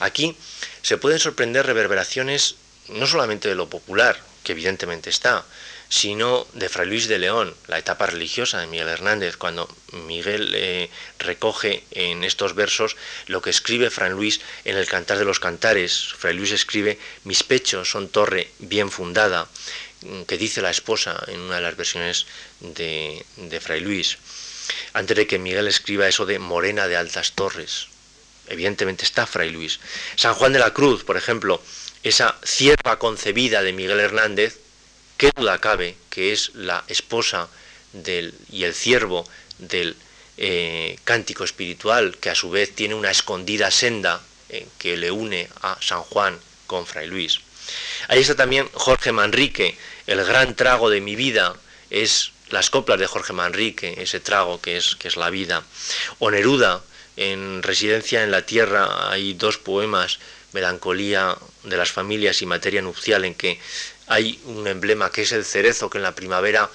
aquí 0.00 0.36
se 0.82 0.98
pueden 0.98 1.18
sorprender 1.18 1.66
reverberaciones 1.66 2.56
no 2.88 3.06
solamente 3.06 3.48
de 3.48 3.54
lo 3.54 3.68
popular, 3.68 4.20
que 4.42 4.52
evidentemente 4.52 5.10
está, 5.10 5.44
sino 5.90 6.46
de 6.54 6.68
Fray 6.68 6.86
Luis 6.86 7.08
de 7.08 7.18
León, 7.18 7.54
la 7.66 7.78
etapa 7.78 8.06
religiosa 8.06 8.60
de 8.60 8.68
Miguel 8.68 8.88
Hernández, 8.88 9.36
cuando 9.36 9.68
Miguel 10.06 10.52
eh, 10.54 10.88
recoge 11.18 11.82
en 11.90 12.22
estos 12.22 12.54
versos 12.54 12.96
lo 13.26 13.42
que 13.42 13.50
escribe 13.50 13.90
Fray 13.90 14.10
Luis 14.10 14.40
en 14.64 14.76
el 14.76 14.86
Cantar 14.86 15.18
de 15.18 15.24
los 15.24 15.40
Cantares. 15.40 16.14
Fray 16.16 16.34
Luis 16.34 16.52
escribe, 16.52 16.98
mis 17.24 17.42
pechos 17.42 17.90
son 17.90 18.08
torre 18.08 18.52
bien 18.60 18.90
fundada, 18.90 19.48
que 20.26 20.38
dice 20.38 20.62
la 20.62 20.70
esposa 20.70 21.22
en 21.28 21.40
una 21.40 21.56
de 21.56 21.62
las 21.62 21.76
versiones 21.76 22.26
de, 22.60 23.24
de 23.36 23.60
Fray 23.60 23.80
Luis, 23.80 24.18
antes 24.92 25.16
de 25.16 25.26
que 25.26 25.38
Miguel 25.38 25.68
escriba 25.68 26.08
eso 26.08 26.26
de 26.26 26.38
morena 26.38 26.88
de 26.88 26.96
altas 26.96 27.32
torres. 27.32 27.88
Evidentemente 28.48 29.04
está 29.04 29.26
Fray 29.26 29.50
Luis. 29.50 29.80
San 30.16 30.34
Juan 30.34 30.52
de 30.52 30.58
la 30.58 30.72
Cruz, 30.72 31.04
por 31.04 31.16
ejemplo, 31.16 31.62
esa 32.02 32.36
cierva 32.44 32.98
concebida 32.98 33.62
de 33.62 33.72
Miguel 33.72 34.00
Hernández, 34.00 34.58
¿Qué 35.20 35.32
duda 35.36 35.60
cabe 35.60 35.96
que 36.08 36.32
es 36.32 36.54
la 36.54 36.82
esposa 36.88 37.50
del, 37.92 38.32
y 38.50 38.64
el 38.64 38.72
ciervo 38.72 39.28
del 39.58 39.94
eh, 40.38 40.98
cántico 41.04 41.44
espiritual, 41.44 42.16
que 42.16 42.30
a 42.30 42.34
su 42.34 42.48
vez 42.48 42.74
tiene 42.74 42.94
una 42.94 43.10
escondida 43.10 43.70
senda 43.70 44.22
eh, 44.48 44.66
que 44.78 44.96
le 44.96 45.10
une 45.10 45.50
a 45.60 45.76
San 45.82 46.00
Juan 46.04 46.40
con 46.66 46.86
Fray 46.86 47.06
Luis? 47.06 47.40
Ahí 48.08 48.20
está 48.20 48.36
también 48.36 48.68
Jorge 48.72 49.12
Manrique, 49.12 49.76
el 50.06 50.24
gran 50.24 50.56
trago 50.56 50.90
de 50.90 51.00
mi 51.00 51.16
vida 51.16 51.54
es 51.90 52.32
las 52.50 52.70
coplas 52.70 52.98
de 52.98 53.06
Jorge 53.06 53.32
Manrique, 53.32 53.94
ese 53.98 54.20
trago 54.20 54.60
que 54.60 54.76
es, 54.76 54.96
que 54.96 55.08
es 55.08 55.16
la 55.16 55.30
vida. 55.30 55.62
O 56.18 56.30
Neruda, 56.30 56.82
en 57.16 57.62
Residencia 57.62 58.22
en 58.24 58.30
la 58.30 58.46
Tierra, 58.46 59.10
hay 59.10 59.34
dos 59.34 59.58
poemas, 59.58 60.18
Melancolía 60.52 61.36
de 61.62 61.76
las 61.76 61.92
familias 61.92 62.42
y 62.42 62.46
Materia 62.46 62.82
nupcial, 62.82 63.24
en 63.24 63.34
que 63.34 63.60
hay 64.08 64.40
un 64.46 64.66
emblema 64.66 65.12
que 65.12 65.22
es 65.22 65.30
el 65.30 65.44
cerezo 65.44 65.88
que 65.88 65.98
en 65.98 66.02
la 66.02 66.16
primavera 66.16 66.68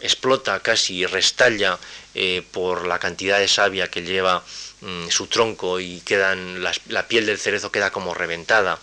explota 0.00 0.60
casi 0.60 1.04
restalla 1.04 1.78
eh, 2.14 2.42
por 2.52 2.86
la 2.86 2.98
cantidad 2.98 3.38
de 3.38 3.48
savia 3.48 3.90
que 3.90 4.02
lleva 4.02 4.42
mm, 4.80 5.08
su 5.08 5.26
tronco 5.26 5.80
y 5.80 6.00
quedan 6.00 6.62
la, 6.62 7.06
piel 7.08 7.26
del 7.26 7.38
cerezo 7.38 7.70
queda 7.70 7.90
como 7.90 8.14
reventada. 8.14 8.78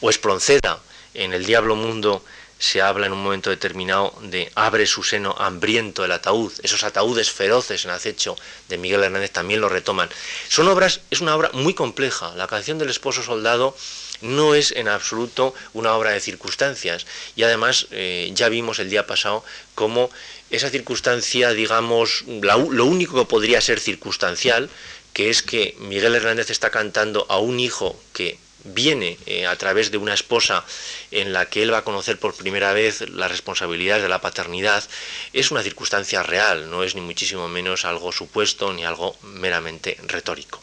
O 0.00 0.08
Espronceda, 0.08 0.80
en 1.14 1.32
el 1.32 1.44
Diablo 1.46 1.76
Mundo 1.76 2.24
se 2.60 2.82
habla 2.82 3.06
en 3.06 3.12
un 3.12 3.22
momento 3.22 3.48
determinado 3.48 4.14
de 4.20 4.52
abre 4.54 4.86
su 4.86 5.02
seno 5.02 5.34
hambriento 5.38 6.04
el 6.04 6.12
ataúd. 6.12 6.52
Esos 6.62 6.84
ataúdes 6.84 7.30
feroces 7.30 7.86
en 7.86 7.90
acecho 7.90 8.36
de 8.68 8.76
Miguel 8.76 9.02
Hernández 9.02 9.30
también 9.30 9.62
lo 9.62 9.70
retoman. 9.70 10.10
Son 10.48 10.68
obras, 10.68 11.00
es 11.10 11.22
una 11.22 11.34
obra 11.34 11.50
muy 11.54 11.72
compleja. 11.72 12.34
La 12.36 12.46
canción 12.46 12.78
del 12.78 12.90
esposo 12.90 13.22
soldado 13.22 13.74
no 14.20 14.54
es 14.54 14.72
en 14.72 14.88
absoluto 14.88 15.54
una 15.72 15.94
obra 15.94 16.10
de 16.10 16.20
circunstancias. 16.20 17.06
Y 17.34 17.44
además 17.44 17.86
eh, 17.92 18.30
ya 18.34 18.50
vimos 18.50 18.78
el 18.78 18.90
día 18.90 19.06
pasado 19.06 19.42
cómo 19.74 20.10
esa 20.50 20.68
circunstancia, 20.68 21.52
digamos, 21.52 22.24
lo 22.26 22.84
único 22.84 23.18
que 23.18 23.24
podría 23.24 23.62
ser 23.62 23.80
circunstancial, 23.80 24.68
que 25.14 25.30
es 25.30 25.42
que 25.42 25.76
Miguel 25.78 26.14
Hernández 26.14 26.50
está 26.50 26.70
cantando 26.70 27.24
a 27.30 27.38
un 27.38 27.58
hijo 27.58 27.98
que 28.12 28.38
viene 28.64 29.18
eh, 29.26 29.46
a 29.46 29.56
través 29.56 29.90
de 29.90 29.98
una 29.98 30.14
esposa 30.14 30.64
en 31.10 31.32
la 31.32 31.46
que 31.48 31.62
él 31.62 31.72
va 31.72 31.78
a 31.78 31.84
conocer 31.84 32.18
por 32.18 32.34
primera 32.34 32.72
vez 32.72 33.08
las 33.10 33.30
responsabilidades 33.30 34.02
de 34.02 34.08
la 34.08 34.20
paternidad, 34.20 34.84
es 35.32 35.50
una 35.50 35.62
circunstancia 35.62 36.22
real, 36.22 36.70
no 36.70 36.82
es 36.82 36.94
ni 36.94 37.00
muchísimo 37.00 37.48
menos 37.48 37.84
algo 37.84 38.12
supuesto 38.12 38.72
ni 38.72 38.84
algo 38.84 39.16
meramente 39.22 39.98
retórico. 40.06 40.60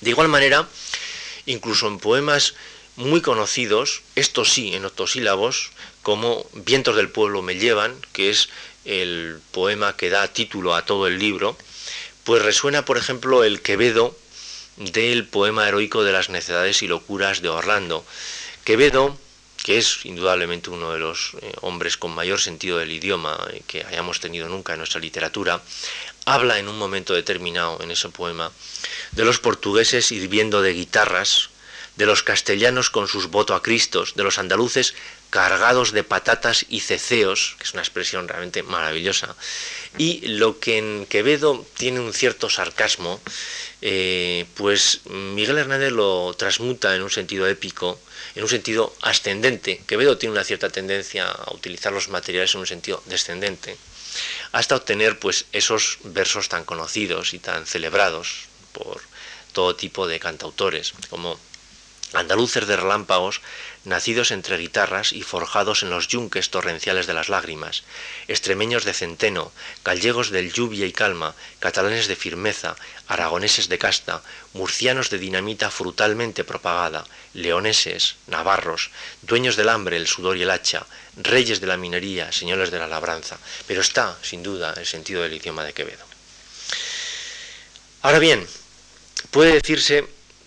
De 0.00 0.10
igual 0.10 0.28
manera, 0.28 0.68
incluso 1.46 1.86
en 1.86 1.98
poemas 1.98 2.54
muy 2.96 3.20
conocidos, 3.20 4.02
estos 4.16 4.52
sí, 4.52 4.74
en 4.74 4.84
octosílabos, 4.84 5.70
como 6.02 6.44
Vientos 6.52 6.96
del 6.96 7.08
pueblo 7.08 7.42
me 7.42 7.54
llevan, 7.54 7.96
que 8.12 8.30
es 8.30 8.48
el 8.84 9.40
poema 9.52 9.96
que 9.96 10.10
da 10.10 10.28
título 10.28 10.74
a 10.74 10.84
todo 10.84 11.06
el 11.06 11.18
libro, 11.18 11.56
pues 12.24 12.42
resuena, 12.42 12.84
por 12.84 12.98
ejemplo, 12.98 13.44
el 13.44 13.62
Quevedo 13.62 14.16
del 14.76 15.26
poema 15.26 15.68
heroico 15.68 16.04
de 16.04 16.12
las 16.12 16.28
necedades 16.28 16.82
y 16.82 16.88
locuras 16.88 17.42
de 17.42 17.48
Orlando. 17.48 18.04
Quevedo, 18.64 19.16
que 19.62 19.78
es 19.78 20.04
indudablemente 20.04 20.70
uno 20.70 20.92
de 20.92 20.98
los 20.98 21.34
eh, 21.40 21.52
hombres 21.60 21.96
con 21.96 22.14
mayor 22.14 22.40
sentido 22.40 22.78
del 22.78 22.90
idioma 22.90 23.38
eh, 23.52 23.62
que 23.66 23.84
hayamos 23.84 24.20
tenido 24.20 24.48
nunca 24.48 24.72
en 24.72 24.78
nuestra 24.78 25.00
literatura, 25.00 25.62
habla 26.24 26.58
en 26.58 26.68
un 26.68 26.78
momento 26.78 27.14
determinado 27.14 27.80
en 27.82 27.90
ese 27.90 28.08
poema 28.08 28.50
de 29.12 29.24
los 29.24 29.38
portugueses 29.38 30.10
hirviendo 30.12 30.62
de 30.62 30.72
guitarras, 30.72 31.50
de 31.96 32.06
los 32.06 32.22
castellanos 32.22 32.90
con 32.90 33.06
sus 33.06 33.28
voto 33.28 33.54
a 33.54 33.62
Cristos, 33.62 34.14
de 34.14 34.24
los 34.24 34.38
andaluces 34.38 34.94
cargados 35.32 35.92
de 35.92 36.04
patatas 36.04 36.66
y 36.68 36.80
ceceos, 36.80 37.56
que 37.56 37.64
es 37.64 37.72
una 37.72 37.80
expresión 37.80 38.28
realmente 38.28 38.62
maravillosa, 38.62 39.34
y 39.96 40.20
lo 40.26 40.60
que 40.60 40.76
en 40.76 41.06
Quevedo 41.06 41.64
tiene 41.74 42.00
un 42.00 42.12
cierto 42.12 42.50
sarcasmo, 42.50 43.18
eh, 43.80 44.44
pues 44.54 45.00
Miguel 45.06 45.56
Hernández 45.56 45.90
lo 45.90 46.34
transmuta 46.34 46.94
en 46.94 47.00
un 47.00 47.08
sentido 47.08 47.46
épico, 47.48 47.98
en 48.34 48.42
un 48.42 48.48
sentido 48.50 48.94
ascendente. 49.00 49.82
Quevedo 49.86 50.18
tiene 50.18 50.34
una 50.34 50.44
cierta 50.44 50.68
tendencia 50.68 51.30
a 51.30 51.54
utilizar 51.54 51.94
los 51.94 52.10
materiales 52.10 52.52
en 52.52 52.60
un 52.60 52.66
sentido 52.66 53.02
descendente, 53.06 53.78
hasta 54.52 54.76
obtener 54.76 55.18
pues 55.18 55.46
esos 55.52 55.96
versos 56.04 56.50
tan 56.50 56.66
conocidos 56.66 57.32
y 57.32 57.38
tan 57.38 57.66
celebrados 57.66 58.48
por 58.72 59.00
todo 59.54 59.76
tipo 59.76 60.06
de 60.06 60.20
cantautores, 60.20 60.92
como 61.08 61.40
andaluces 62.14 62.66
de 62.66 62.76
relámpagos, 62.76 63.40
nacidos 63.84 64.30
entre 64.30 64.58
guitarras 64.58 65.12
y 65.12 65.22
forjados 65.22 65.82
en 65.82 65.90
los 65.90 66.08
yunques 66.08 66.50
torrenciales 66.50 67.06
de 67.06 67.14
las 67.14 67.28
lágrimas, 67.28 67.82
extremeños 68.28 68.84
de 68.84 68.94
centeno, 68.94 69.52
gallegos 69.84 70.30
del 70.30 70.52
lluvia 70.52 70.86
y 70.86 70.92
calma, 70.92 71.34
catalanes 71.58 72.08
de 72.08 72.16
firmeza, 72.16 72.76
aragoneses 73.08 73.68
de 73.68 73.78
casta, 73.78 74.22
murcianos 74.52 75.10
de 75.10 75.18
dinamita 75.18 75.70
frutalmente 75.70 76.44
propagada, 76.44 77.04
leoneses, 77.34 78.16
navarros, 78.26 78.90
dueños 79.22 79.56
del 79.56 79.68
hambre, 79.68 79.96
el 79.96 80.06
sudor 80.06 80.36
y 80.36 80.42
el 80.42 80.50
hacha, 80.50 80.86
reyes 81.16 81.60
de 81.60 81.66
la 81.66 81.76
minería, 81.76 82.30
señores 82.32 82.70
de 82.70 82.78
la 82.78 82.86
labranza, 82.86 83.38
pero 83.66 83.80
está, 83.80 84.16
sin 84.22 84.42
duda, 84.42 84.74
el 84.76 84.86
sentido 84.86 85.22
del 85.22 85.34
idioma 85.34 85.64
de 85.64 85.72
Quevedo. 85.72 86.04
Ahora 88.02 88.18
bien, 88.18 88.46
puede 89.30 89.54
decirse, 89.54 90.06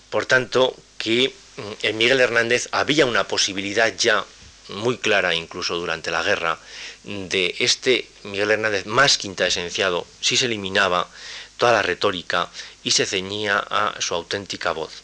por 0.10 0.25
tanto, 0.25 0.75
que 0.98 1.34
en 1.81 1.97
Miguel 1.97 2.19
Hernández 2.19 2.67
había 2.71 3.05
una 3.05 3.27
posibilidad 3.27 3.93
ya 3.95 4.25
muy 4.69 4.97
clara, 4.97 5.35
incluso 5.35 5.75
durante 5.75 6.12
la 6.12 6.24
guerra, 6.24 6.59
de 7.03 7.55
este 7.59 8.07
Miguel 8.24 8.51
Hernández 8.51 8.85
más 8.85 9.17
quinta 9.17 9.45
esenciado 9.45 10.07
si 10.21 10.38
se 10.38 10.45
eliminaba 10.45 11.07
toda 11.57 11.74
la 11.74 11.81
retórica 11.81 12.50
y 12.83 12.91
se 12.91 13.05
ceñía 13.05 13.59
a 13.59 13.95
su 14.01 14.15
auténtica 14.15 14.71
voz. 14.71 15.03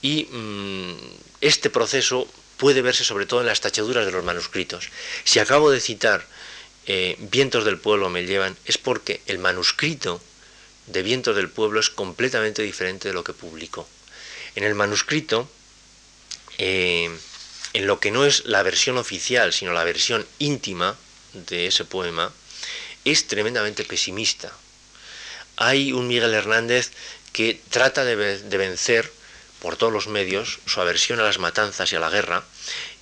Y 0.00 0.24
mm, 0.24 0.94
este 1.40 1.68
proceso 1.70 2.28
puede 2.56 2.82
verse 2.82 3.04
sobre 3.04 3.26
todo 3.26 3.40
en 3.40 3.46
las 3.46 3.60
tachaduras 3.60 4.06
de 4.06 4.12
los 4.12 4.24
manuscritos. 4.24 4.88
Si 5.24 5.38
acabo 5.38 5.70
de 5.70 5.80
citar 5.80 6.24
eh, 6.86 7.16
Vientos 7.18 7.64
del 7.64 7.78
Pueblo 7.78 8.08
me 8.08 8.24
llevan, 8.24 8.56
es 8.64 8.78
porque 8.78 9.20
el 9.26 9.38
manuscrito 9.38 10.20
de 10.86 11.02
Vientos 11.02 11.36
del 11.36 11.48
Pueblo 11.48 11.80
es 11.80 11.90
completamente 11.90 12.62
diferente 12.62 13.08
de 13.08 13.14
lo 13.14 13.24
que 13.24 13.32
publicó. 13.32 13.86
En 14.54 14.64
el 14.64 14.74
manuscrito, 14.74 15.48
eh, 16.64 17.10
en 17.72 17.86
lo 17.88 17.98
que 17.98 18.12
no 18.12 18.24
es 18.24 18.44
la 18.44 18.62
versión 18.62 18.96
oficial, 18.96 19.52
sino 19.52 19.72
la 19.72 19.82
versión 19.82 20.24
íntima 20.38 20.96
de 21.32 21.66
ese 21.66 21.84
poema, 21.84 22.32
es 23.04 23.26
tremendamente 23.26 23.82
pesimista. 23.82 24.52
Hay 25.56 25.92
un 25.92 26.06
Miguel 26.06 26.32
Hernández 26.32 26.92
que 27.32 27.60
trata 27.70 28.04
de, 28.04 28.14
vencer 28.14 29.10
por 29.58 29.76
todos 29.76 29.92
los 29.92 30.06
medios 30.06 30.60
su 30.66 30.80
aversión 30.80 31.18
a 31.18 31.24
las 31.24 31.40
matanzas 31.40 31.92
y 31.92 31.96
a 31.96 32.00
la 32.00 32.10
guerra, 32.10 32.44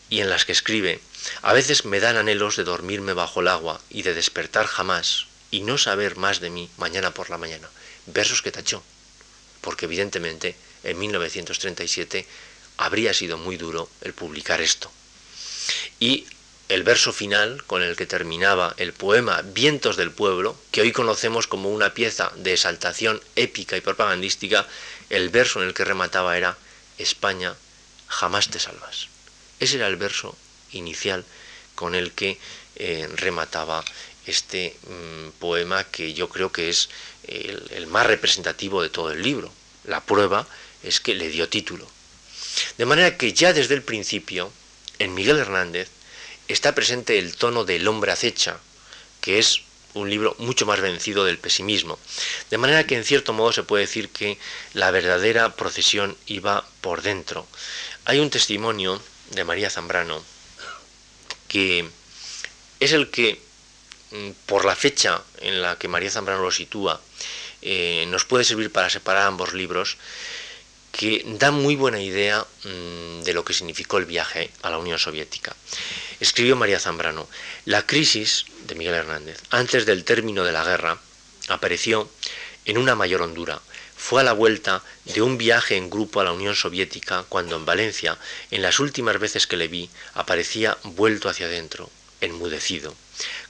y 0.09 0.21
en 0.21 0.31
las 0.31 0.47
que 0.47 0.53
escribe, 0.53 1.03
a 1.43 1.53
veces 1.53 1.85
me 1.85 2.01
dan 2.01 2.17
anhelos 2.17 2.57
de 2.57 2.65
dormirme 2.65 3.13
bajo 3.13 3.41
el 3.41 3.49
agua 3.49 3.83
y 3.91 4.03
de 4.03 4.15
despertar 4.15 4.69
jamás 4.69 5.27
y 5.51 5.61
no 5.61 5.77
saber 5.77 6.17
más 6.17 6.41
de 6.41 6.49
mí 6.49 6.71
mañana 6.79 7.13
por 7.13 7.29
la 7.29 7.37
mañana. 7.37 7.69
Versos 8.07 8.41
que 8.41 8.53
tachó, 8.53 8.83
porque 9.61 9.85
evidentemente 9.85 10.57
en 10.83 10.99
1937 10.99 12.27
habría 12.81 13.13
sido 13.13 13.37
muy 13.37 13.57
duro 13.59 13.89
el 14.01 14.15
publicar 14.15 14.63
esto. 14.63 14.91
Y 15.99 16.27
el 16.71 16.83
verso 16.83 17.13
final 17.13 17.63
con 17.67 17.83
el 17.83 17.95
que 17.95 18.07
terminaba 18.07 18.75
el 18.79 18.95
poema 18.95 19.43
Vientos 19.43 19.99
del 19.99 20.11
Pueblo, 20.11 20.57
que 20.71 20.81
hoy 20.81 20.91
conocemos 20.91 21.47
como 21.47 21.69
una 21.69 21.93
pieza 21.93 22.33
de 22.37 22.55
exaltación 22.55 23.21
épica 23.37 23.77
y 23.77 23.83
propagandística, 23.83 24.67
el 25.11 25.29
verso 25.29 25.61
en 25.61 25.69
el 25.69 25.75
que 25.75 25.85
remataba 25.85 26.39
era 26.39 26.57
España, 26.97 27.55
jamás 28.09 28.49
te 28.49 28.59
salvas. 28.59 29.09
Ese 29.59 29.77
era 29.77 29.87
el 29.87 29.97
verso 29.97 30.35
inicial 30.73 31.25
con 31.75 31.95
el 31.95 32.13
que 32.13 32.39
eh, 32.77 33.09
remataba 33.17 33.85
este 34.25 34.75
mm, 34.89 35.39
poema 35.39 35.85
que 35.85 36.15
yo 36.15 36.31
creo 36.31 36.51
que 36.51 36.71
es 36.71 36.89
el 37.25 37.87
más 37.89 38.07
representativo 38.07 38.83
de 38.83 38.89
todo 38.89 39.13
el 39.13 39.23
libro. 39.23 39.53
La 39.85 40.01
prueba 40.01 40.47
es 40.83 40.99
que 40.99 41.15
le 41.15 41.29
dio 41.29 41.49
título. 41.49 41.87
De 42.79 42.87
manera 42.87 43.17
que 43.17 43.33
ya 43.33 43.53
desde 43.53 43.75
el 43.75 43.83
principio, 43.83 44.53
en 44.99 45.15
Miguel 45.15 45.39
Hernández, 45.39 45.89
está 46.49 46.75
presente 46.75 47.19
el 47.19 47.37
tono 47.37 47.65
del 47.65 47.87
hombre 47.89 48.13
acecha, 48.13 48.59
que 49.21 49.39
es 49.39 49.63
un 49.95 50.09
libro 50.09 50.37
mucho 50.39 50.67
más 50.67 50.81
vencido 50.81 51.25
del 51.25 51.39
pesimismo. 51.39 51.99
De 52.51 52.59
manera 52.59 52.87
que 52.87 52.97
en 52.97 53.05
cierto 53.05 53.33
modo 53.33 53.53
se 53.53 53.63
puede 53.63 53.87
decir 53.87 54.09
que 54.11 54.39
la 54.73 54.91
verdadera 54.91 55.57
procesión 55.57 56.17
iba 56.27 56.67
por 56.81 57.03
dentro. 57.03 57.47
Hay 58.05 58.19
un 58.19 58.31
testimonio 58.31 59.01
de 59.31 59.45
María 59.45 59.71
Zambrano 59.71 60.23
que 61.49 61.89
es 62.79 62.93
el 62.93 63.11
que, 63.11 63.41
mm, 64.13 64.31
por 64.47 64.65
la 64.65 64.77
fecha 64.77 65.23
en 65.41 65.61
la 65.61 65.77
que 65.79 65.89
María 65.89 66.11
Zambrano 66.11 66.43
lo 66.43 66.53
sitúa, 66.53 67.01
eh, 67.63 68.05
nos 68.09 68.25
puede 68.25 68.45
servir 68.45 68.71
para 68.71 68.89
separar 68.89 69.27
ambos 69.27 69.53
libros, 69.53 69.97
que 70.93 71.25
da 71.39 71.51
muy 71.51 71.77
buena 71.77 72.01
idea 72.01 72.47
mm, 72.65 73.23
de 73.23 73.33
lo 73.33 73.45
que 73.45 73.55
significó 73.55 73.99
el 73.99 74.07
viaje 74.07 74.51
a 74.63 74.71
la 74.71 74.79
Unión 74.79 74.99
Soviética. 74.99 75.55
Escribió 76.19 76.57
María 76.57 76.81
Zambrano, 76.81 77.29
la 77.65 77.87
crisis 77.87 78.47
de 78.67 78.75
Miguel 78.75 78.95
Hernández, 78.95 79.41
antes 79.51 79.87
del 79.87 80.05
término 80.05 80.45
de 80.45 80.53
la 80.53 80.65
guerra, 80.65 80.99
apareció 81.49 82.11
en 82.65 82.79
una 82.79 82.95
mayor 82.95 83.23
hondura. 83.23 83.61
Fue 83.97 84.23
a 84.23 84.25
la 84.25 84.33
vuelta 84.33 84.83
de 85.05 85.23
un 85.23 85.39
viaje 85.39 85.77
en 85.77 85.91
grupo 85.91 86.21
a 86.21 86.25
la 86.25 86.33
Unión 86.33 86.55
Soviética 86.55 87.25
cuando 87.29 87.57
en 87.57 87.67
Valencia, 87.67 88.19
en 88.51 88.63
las 88.63 88.81
últimas 88.81 89.19
veces 89.19 89.47
que 89.47 89.57
le 89.57 89.69
vi, 89.69 89.91
aparecía 90.15 90.79
vuelto 90.83 91.29
hacia 91.29 91.47
adentro, 91.47 91.91
enmudecido. 92.21 92.95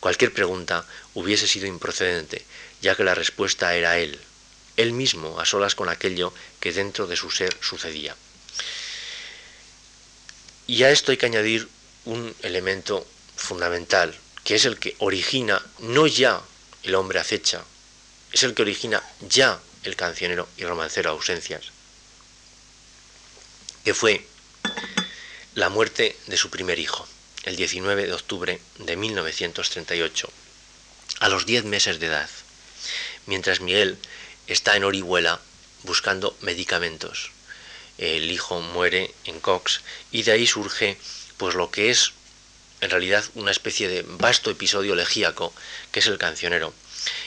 Cualquier 0.00 0.32
pregunta 0.32 0.84
hubiese 1.14 1.46
sido 1.46 1.66
improcedente, 1.66 2.44
ya 2.82 2.96
que 2.96 3.04
la 3.04 3.14
respuesta 3.14 3.74
era 3.74 3.98
él, 3.98 4.18
él 4.76 4.92
mismo, 4.92 5.38
a 5.38 5.44
solas 5.44 5.74
con 5.74 5.88
aquello 5.88 6.32
que 6.60 6.72
dentro 6.72 7.06
de 7.06 7.16
su 7.16 7.30
ser 7.30 7.56
sucedía. 7.60 8.14
Y 10.66 10.84
a 10.84 10.90
esto 10.90 11.10
hay 11.10 11.16
que 11.16 11.26
añadir 11.26 11.68
un 12.04 12.34
elemento 12.42 13.06
fundamental, 13.36 14.16
que 14.44 14.54
es 14.54 14.64
el 14.64 14.78
que 14.78 14.94
origina 14.98 15.60
no 15.80 16.06
ya 16.06 16.40
el 16.82 16.94
hombre 16.94 17.18
acecha, 17.18 17.64
es 18.32 18.42
el 18.42 18.54
que 18.54 18.62
origina 18.62 19.02
ya 19.20 19.60
el 19.82 19.96
cancionero 19.96 20.48
y 20.56 20.64
romancero 20.64 21.10
ausencias, 21.10 21.72
que 23.84 23.94
fue 23.94 24.26
la 25.54 25.68
muerte 25.68 26.16
de 26.26 26.36
su 26.36 26.50
primer 26.50 26.78
hijo, 26.78 27.06
el 27.42 27.56
19 27.56 28.06
de 28.06 28.12
octubre 28.12 28.60
de 28.78 28.96
1938, 28.96 30.30
a 31.20 31.28
los 31.28 31.46
10 31.46 31.64
meses 31.64 31.98
de 31.98 32.06
edad, 32.06 32.30
mientras 33.26 33.60
Miguel 33.60 33.98
está 34.46 34.76
en 34.76 34.84
Orihuela 34.84 35.40
buscando 35.84 36.36
medicamentos. 36.40 37.30
El 37.98 38.30
hijo 38.30 38.60
muere 38.60 39.14
en 39.24 39.40
Cox 39.40 39.80
y 40.10 40.22
de 40.22 40.32
ahí 40.32 40.46
surge 40.46 40.96
pues 41.36 41.54
lo 41.54 41.70
que 41.70 41.90
es 41.90 42.12
en 42.80 42.90
realidad 42.90 43.24
una 43.34 43.50
especie 43.50 43.88
de 43.88 44.02
vasto 44.02 44.50
episodio 44.50 44.94
elegíaco 44.94 45.52
que 45.92 46.00
es 46.00 46.06
el 46.06 46.18
cancionero 46.18 46.72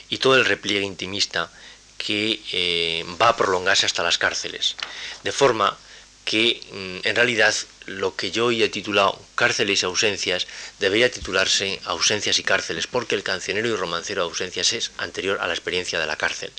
y 0.10 0.18
todo 0.18 0.36
el 0.36 0.46
repliegue 0.46 0.86
intimista 0.86 1.52
que 1.98 2.42
eh, 2.52 3.06
va 3.22 3.30
a 3.30 3.38
prolongarse 3.38 3.86
hasta 3.86 4.04
las 4.04 4.18
cárceles. 4.18 4.76
De 5.24 5.32
forma 5.32 5.78
que 6.26 6.62
mm, 6.72 7.08
en 7.08 7.16
realidad 7.16 7.54
lo 7.86 8.16
que 8.16 8.32
yo 8.32 8.46
hoy 8.46 8.64
he 8.64 8.70
titulado 8.70 9.20
Cárceles 9.36 9.84
y 9.84 9.86
ausencias 9.86 10.48
debería 10.80 11.12
titularse 11.12 11.80
Ausencias 11.86 12.40
y 12.40 12.44
cárceles, 12.44 12.88
porque 12.88 13.16
el 13.16 13.24
cancionero 13.24 13.68
y 13.68 13.76
romancero 13.76 14.24
de 14.24 14.30
ausencias 14.30 14.74
es 14.74 14.92
anterior 14.98 15.40
a 15.42 15.48
la 15.48 15.54
experiencia 15.54 16.00
de 16.00 16.08
la 16.08 16.16
cárcel. 16.16 16.52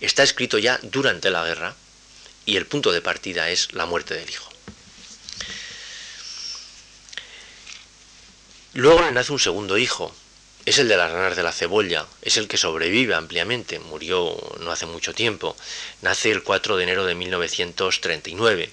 Está 0.00 0.22
escrito 0.22 0.58
ya 0.58 0.78
durante 0.82 1.30
la 1.30 1.44
guerra 1.44 1.74
y 2.46 2.56
el 2.56 2.66
punto 2.66 2.92
de 2.92 3.00
partida 3.00 3.50
es 3.50 3.72
la 3.72 3.86
muerte 3.86 4.14
del 4.14 4.30
hijo. 4.30 4.48
Luego 8.74 9.02
le 9.02 9.12
nace 9.12 9.32
un 9.32 9.40
segundo 9.40 9.76
hijo, 9.76 10.14
es 10.64 10.78
el 10.78 10.88
de 10.88 10.96
las 10.96 11.10
ranas 11.10 11.36
de 11.36 11.42
la 11.42 11.52
cebolla, 11.52 12.06
es 12.22 12.36
el 12.36 12.46
que 12.46 12.58
sobrevive 12.58 13.14
ampliamente, 13.14 13.78
murió 13.78 14.36
no 14.60 14.70
hace 14.70 14.86
mucho 14.86 15.14
tiempo, 15.14 15.56
nace 16.02 16.30
el 16.30 16.42
4 16.42 16.76
de 16.76 16.82
enero 16.84 17.04
de 17.04 17.14
1939 17.14 18.70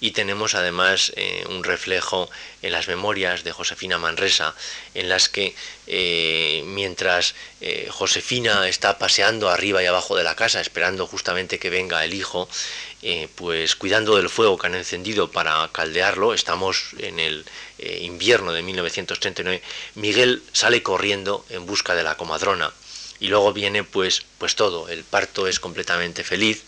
y 0.00 0.12
tenemos 0.12 0.54
además 0.54 1.12
eh, 1.16 1.44
un 1.48 1.64
reflejo 1.64 2.30
en 2.62 2.72
las 2.72 2.88
memorias 2.88 3.42
de 3.44 3.52
Josefina 3.52 3.98
Manresa, 3.98 4.54
en 4.94 5.08
las 5.08 5.28
que 5.28 5.54
eh, 5.86 6.62
mientras 6.66 7.34
eh, 7.60 7.88
Josefina 7.90 8.68
está 8.68 8.98
paseando 8.98 9.48
arriba 9.48 9.82
y 9.82 9.86
abajo 9.86 10.16
de 10.16 10.24
la 10.24 10.36
casa, 10.36 10.60
esperando 10.60 11.06
justamente 11.06 11.58
que 11.58 11.70
venga 11.70 12.04
el 12.04 12.14
hijo, 12.14 12.48
pues 13.36 13.76
cuidando 13.76 14.16
del 14.16 14.28
fuego 14.28 14.58
que 14.58 14.66
han 14.66 14.74
encendido 14.74 15.30
para 15.30 15.68
caldearlo, 15.70 16.34
estamos 16.34 16.90
en 16.98 17.20
el 17.20 17.44
invierno 17.78 18.52
de 18.52 18.62
1939, 18.62 19.62
Miguel 19.94 20.42
sale 20.52 20.82
corriendo 20.82 21.44
en 21.48 21.64
busca 21.64 21.94
de 21.94 22.02
la 22.02 22.16
comadrona. 22.16 22.72
Y 23.20 23.28
luego 23.28 23.52
viene 23.52 23.84
pues 23.84 24.24
pues 24.38 24.56
todo, 24.56 24.88
el 24.88 25.04
parto 25.04 25.46
es 25.46 25.60
completamente 25.60 26.24
feliz 26.24 26.64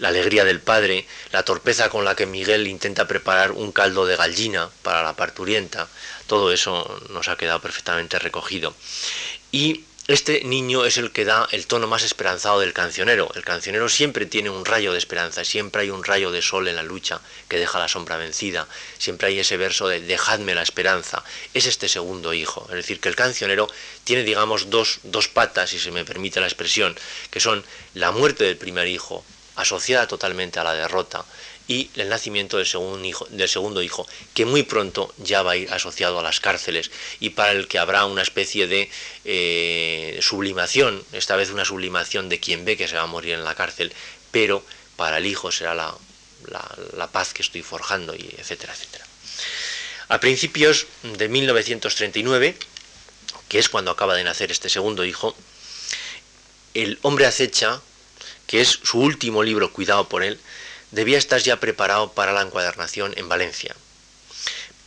la 0.00 0.08
alegría 0.08 0.44
del 0.44 0.60
padre, 0.60 1.06
la 1.30 1.44
torpeza 1.44 1.88
con 1.90 2.04
la 2.04 2.16
que 2.16 2.26
Miguel 2.26 2.66
intenta 2.66 3.06
preparar 3.06 3.52
un 3.52 3.70
caldo 3.70 4.06
de 4.06 4.16
gallina 4.16 4.70
para 4.82 5.02
la 5.02 5.14
parturienta, 5.14 5.88
todo 6.26 6.52
eso 6.52 7.00
nos 7.10 7.28
ha 7.28 7.36
quedado 7.36 7.60
perfectamente 7.60 8.18
recogido. 8.18 8.74
Y 9.52 9.84
este 10.08 10.42
niño 10.42 10.86
es 10.86 10.96
el 10.96 11.12
que 11.12 11.24
da 11.24 11.46
el 11.52 11.66
tono 11.66 11.86
más 11.86 12.02
esperanzado 12.02 12.58
del 12.58 12.72
cancionero. 12.72 13.30
El 13.36 13.44
cancionero 13.44 13.88
siempre 13.88 14.26
tiene 14.26 14.50
un 14.50 14.64
rayo 14.64 14.90
de 14.92 14.98
esperanza, 14.98 15.44
siempre 15.44 15.82
hay 15.82 15.90
un 15.90 16.02
rayo 16.02 16.32
de 16.32 16.42
sol 16.42 16.66
en 16.66 16.76
la 16.76 16.82
lucha 16.82 17.20
que 17.48 17.58
deja 17.58 17.78
la 17.78 17.86
sombra 17.86 18.16
vencida, 18.16 18.66
siempre 18.98 19.28
hay 19.28 19.38
ese 19.38 19.56
verso 19.56 19.86
de 19.86 20.00
dejadme 20.00 20.54
la 20.54 20.62
esperanza. 20.62 21.22
Es 21.54 21.66
este 21.66 21.88
segundo 21.88 22.32
hijo, 22.34 22.66
es 22.70 22.74
decir, 22.74 22.98
que 23.00 23.08
el 23.08 23.16
cancionero 23.16 23.68
tiene, 24.02 24.24
digamos, 24.24 24.70
dos, 24.70 24.98
dos 25.04 25.28
patas, 25.28 25.70
si 25.70 25.78
se 25.78 25.92
me 25.92 26.04
permite 26.04 26.40
la 26.40 26.46
expresión, 26.46 26.96
que 27.30 27.38
son 27.38 27.64
la 27.94 28.10
muerte 28.10 28.44
del 28.44 28.56
primer 28.56 28.88
hijo 28.88 29.24
asociada 29.56 30.06
totalmente 30.06 30.58
a 30.58 30.64
la 30.64 30.74
derrota 30.74 31.24
y 31.68 31.88
el 31.94 32.08
nacimiento 32.08 32.56
del 32.56 32.66
segundo, 32.66 33.82
hijo, 33.82 34.06
que 34.34 34.44
muy 34.44 34.64
pronto 34.64 35.14
ya 35.18 35.42
va 35.42 35.52
a 35.52 35.56
ir 35.56 35.72
asociado 35.72 36.18
a 36.18 36.22
las 36.22 36.40
cárceles 36.40 36.90
y 37.20 37.30
para 37.30 37.52
el 37.52 37.68
que 37.68 37.78
habrá 37.78 38.06
una 38.06 38.22
especie 38.22 38.66
de 38.66 38.90
eh, 39.24 40.18
sublimación, 40.20 41.04
esta 41.12 41.36
vez 41.36 41.50
una 41.50 41.64
sublimación 41.64 42.28
de 42.28 42.40
quien 42.40 42.64
ve 42.64 42.76
que 42.76 42.88
se 42.88 42.96
va 42.96 43.02
a 43.02 43.06
morir 43.06 43.34
en 43.34 43.44
la 43.44 43.54
cárcel, 43.54 43.92
pero 44.32 44.64
para 44.96 45.18
el 45.18 45.26
hijo 45.26 45.52
será 45.52 45.74
la, 45.74 45.94
la 46.96 47.06
paz 47.06 47.32
que 47.32 47.42
estoy 47.42 47.62
forjando, 47.62 48.16
y 48.16 48.34
etcétera, 48.36 48.72
etcétera. 48.72 49.04
A 50.08 50.18
principios 50.18 50.88
de 51.04 51.28
1939, 51.28 52.56
que 53.48 53.58
es 53.60 53.68
cuando 53.68 53.92
acaba 53.92 54.16
de 54.16 54.24
nacer 54.24 54.50
este 54.50 54.68
segundo 54.68 55.04
hijo, 55.04 55.36
el 56.74 56.98
hombre 57.02 57.26
acecha 57.26 57.80
que 58.50 58.60
es 58.60 58.80
su 58.82 58.98
último 58.98 59.44
libro 59.44 59.72
cuidado 59.72 60.08
por 60.08 60.24
él, 60.24 60.36
debía 60.90 61.18
estar 61.18 61.40
ya 61.40 61.60
preparado 61.60 62.10
para 62.14 62.32
la 62.32 62.42
encuadernación 62.42 63.14
en 63.16 63.28
Valencia. 63.28 63.76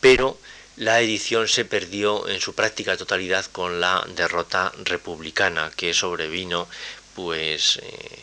Pero 0.00 0.38
la 0.76 1.00
edición 1.00 1.48
se 1.48 1.64
perdió 1.64 2.28
en 2.28 2.42
su 2.42 2.54
práctica 2.54 2.98
totalidad 2.98 3.46
con 3.46 3.80
la 3.80 4.04
derrota 4.16 4.70
republicana 4.84 5.72
que 5.74 5.94
sobrevino 5.94 6.68
pues 7.14 7.78
eh, 7.82 8.22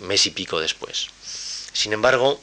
mes 0.00 0.26
y 0.26 0.32
pico 0.32 0.58
después. 0.58 1.06
Sin 1.72 1.92
embargo, 1.92 2.42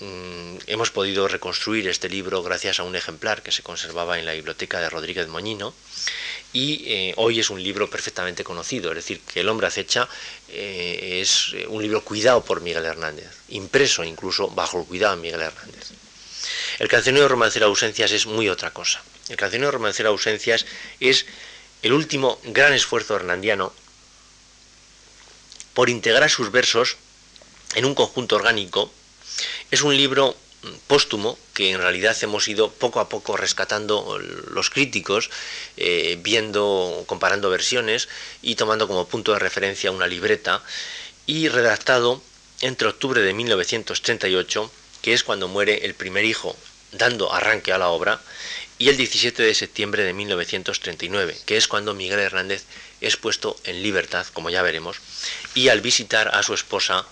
mm, 0.00 0.56
hemos 0.66 0.90
podido 0.90 1.28
reconstruir 1.28 1.86
este 1.86 2.08
libro 2.08 2.42
gracias 2.42 2.80
a 2.80 2.82
un 2.82 2.96
ejemplar 2.96 3.44
que 3.44 3.52
se 3.52 3.62
conservaba 3.62 4.18
en 4.18 4.26
la 4.26 4.32
biblioteca 4.32 4.80
de 4.80 4.90
Rodríguez 4.90 5.28
Moñino 5.28 5.72
y 6.54 6.84
eh, 6.86 7.14
hoy 7.16 7.40
es 7.40 7.50
un 7.50 7.60
libro 7.60 7.90
perfectamente 7.90 8.44
conocido, 8.44 8.90
es 8.90 8.96
decir, 8.96 9.20
que 9.20 9.40
El 9.40 9.48
hombre 9.48 9.66
acecha 9.66 10.08
eh, 10.48 11.18
es 11.20 11.50
eh, 11.52 11.66
un 11.68 11.82
libro 11.82 12.02
cuidado 12.04 12.44
por 12.44 12.60
Miguel 12.60 12.84
Hernández, 12.84 13.28
impreso 13.48 14.04
incluso 14.04 14.48
bajo 14.48 14.80
el 14.80 14.86
cuidado 14.86 15.16
de 15.16 15.22
Miguel 15.22 15.40
Hernández. 15.40 15.90
El 16.78 16.86
cancionero 16.86 17.26
romancero 17.26 17.66
ausencias 17.66 18.12
es 18.12 18.26
muy 18.26 18.48
otra 18.48 18.70
cosa. 18.70 19.02
El 19.28 19.36
cancionero 19.36 19.72
romancero 19.72 20.10
ausencias 20.10 20.64
es 21.00 21.26
el 21.82 21.92
último 21.92 22.40
gran 22.44 22.72
esfuerzo 22.72 23.16
hernandiano 23.16 23.72
por 25.74 25.90
integrar 25.90 26.30
sus 26.30 26.52
versos 26.52 26.96
en 27.74 27.84
un 27.84 27.96
conjunto 27.96 28.36
orgánico. 28.36 28.92
Es 29.72 29.82
un 29.82 29.96
libro 29.96 30.36
póstumo 30.86 31.38
que 31.52 31.70
en 31.70 31.78
realidad 31.78 32.16
hemos 32.22 32.48
ido 32.48 32.70
poco 32.70 33.00
a 33.00 33.08
poco 33.08 33.36
rescatando 33.36 34.18
los 34.18 34.70
críticos, 34.70 35.30
eh, 35.76 36.18
viendo, 36.22 37.04
comparando 37.06 37.50
versiones 37.50 38.08
y 38.42 38.56
tomando 38.56 38.88
como 38.88 39.08
punto 39.08 39.32
de 39.32 39.38
referencia 39.38 39.90
una 39.90 40.06
libreta 40.06 40.62
y 41.26 41.48
redactado 41.48 42.22
entre 42.60 42.88
octubre 42.88 43.22
de 43.22 43.34
1938, 43.34 44.70
que 45.02 45.12
es 45.12 45.24
cuando 45.24 45.48
muere 45.48 45.84
el 45.84 45.94
primer 45.94 46.24
hijo, 46.24 46.56
dando 46.92 47.32
arranque 47.32 47.72
a 47.72 47.78
la 47.78 47.88
obra, 47.88 48.20
y 48.84 48.90
el 48.90 48.98
17 48.98 49.42
de 49.42 49.54
septiembre 49.54 50.04
de 50.04 50.12
1939, 50.12 51.38
que 51.46 51.56
es 51.56 51.68
cuando 51.68 51.94
Miguel 51.94 52.18
Hernández 52.18 52.64
es 53.00 53.16
puesto 53.16 53.56
en 53.64 53.82
libertad, 53.82 54.26
como 54.34 54.50
ya 54.50 54.60
veremos, 54.60 54.98
y 55.54 55.68
al 55.68 55.80
visitar 55.80 56.28
a 56.34 56.42
su 56.42 56.52
esposa, 56.52 57.06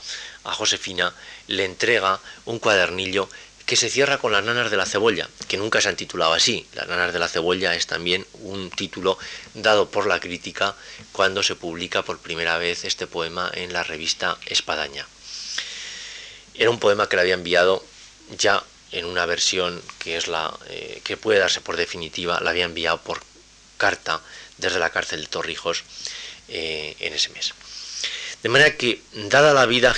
a 0.45 0.53
Josefina, 0.53 1.15
le 1.47 1.65
entrega 1.65 2.21
un 2.45 2.59
cuadernillo 2.59 3.27
que 3.65 3.77
se 3.77 3.89
cierra 3.89 4.19
con 4.19 4.33
Las 4.33 4.45
nanas 4.45 4.71
de 4.71 4.77
la 4.77 4.85
cebolla, 4.85 5.31
que 5.49 5.57
nunca 5.57 5.81
se 5.81 5.89
han 5.89 5.97
titulado 5.97 6.35
así. 6.35 6.67
Las 6.75 6.89
nanas 6.89 7.15
de 7.15 7.19
la 7.19 7.29
cebolla 7.29 7.75
es 7.75 7.87
también 7.87 8.27
un 8.35 8.69
título 8.69 9.17
dado 9.55 9.89
por 9.89 10.07
la 10.07 10.21
crítica 10.21 10.77
cuando 11.13 11.43
se 11.43 11.57
publica 11.57 12.03
por 12.03 12.19
primera 12.19 12.59
vez 12.59 12.85
este 12.85 13.07
poema 13.07 13.51
en 13.55 13.73
la 13.73 13.83
revista 13.83 14.37
Espadaña. 14.45 15.07
Era 16.53 16.69
un 16.69 16.79
poema 16.79 17.09
que 17.09 17.17
le 17.17 17.23
había 17.23 17.33
enviado 17.33 17.83
ya 18.37 18.63
en 18.93 19.07
una 19.07 19.27
versión 19.27 19.83
que 19.99 20.17
es 20.17 20.29
la 20.29 20.57
eh, 20.69 21.01
que 21.05 21.17
puede 21.17 21.39
darse 21.39 21.61
por 21.61 21.77
definitiva, 21.77 22.41
la 22.41 22.51
había 22.51 22.65
enviado 22.65 22.99
por 22.99 23.21
carta 23.79 24.21
desde 24.59 24.79
la 24.79 24.91
cárcel 24.91 25.23
de 25.23 25.27
Torrijos 25.27 25.83
eh, 26.49 26.95
en 27.01 27.13
ese 27.13 27.31
mes. 27.31 27.55
De 28.43 28.49
manera 28.49 28.77
que, 28.77 29.01
dada 29.15 29.55
la 29.55 29.67
vida 29.67 29.95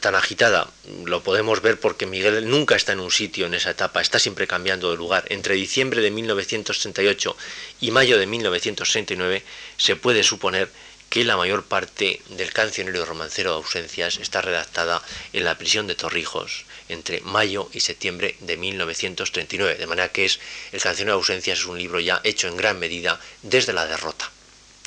tan 0.00 0.14
agitada, 0.14 0.68
lo 1.04 1.24
podemos 1.24 1.60
ver 1.62 1.80
porque 1.80 2.06
Miguel 2.06 2.48
nunca 2.48 2.76
está 2.76 2.92
en 2.92 3.00
un 3.00 3.10
sitio 3.10 3.46
en 3.46 3.54
esa 3.54 3.70
etapa, 3.70 4.00
está 4.00 4.20
siempre 4.20 4.46
cambiando 4.46 4.92
de 4.92 4.96
lugar. 4.96 5.24
Entre 5.30 5.56
diciembre 5.56 6.00
de 6.00 6.12
1938 6.12 7.36
y 7.80 7.90
mayo 7.90 8.16
de 8.16 8.26
1969 8.26 9.42
se 9.76 9.96
puede 9.96 10.22
suponer 10.22 10.70
que 11.10 11.24
la 11.24 11.36
mayor 11.36 11.64
parte 11.64 12.22
del 12.28 12.52
cancionero 12.52 13.04
romancero 13.04 13.50
de 13.50 13.56
ausencias 13.56 14.18
está 14.18 14.42
redactada 14.42 15.02
en 15.32 15.44
la 15.44 15.58
prisión 15.58 15.88
de 15.88 15.96
Torrijos 15.96 16.66
entre 16.88 17.20
mayo 17.20 17.68
y 17.72 17.80
septiembre 17.80 18.36
de 18.40 18.56
1939. 18.56 19.76
De 19.76 19.86
manera 19.86 20.10
que 20.10 20.24
es 20.24 20.40
el 20.72 20.80
cancionero 20.80 21.16
de 21.16 21.20
ausencias 21.20 21.60
es 21.60 21.66
un 21.66 21.78
libro 21.78 22.00
ya 22.00 22.20
hecho 22.24 22.48
en 22.48 22.56
gran 22.56 22.78
medida 22.78 23.20
desde 23.42 23.72
la 23.72 23.86
derrota, 23.86 24.30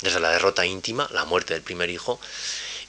desde 0.02 0.20
la 0.20 0.30
derrota 0.30 0.66
íntima, 0.66 1.08
la 1.12 1.24
muerte 1.24 1.54
del 1.54 1.62
primer 1.62 1.90
hijo, 1.90 2.20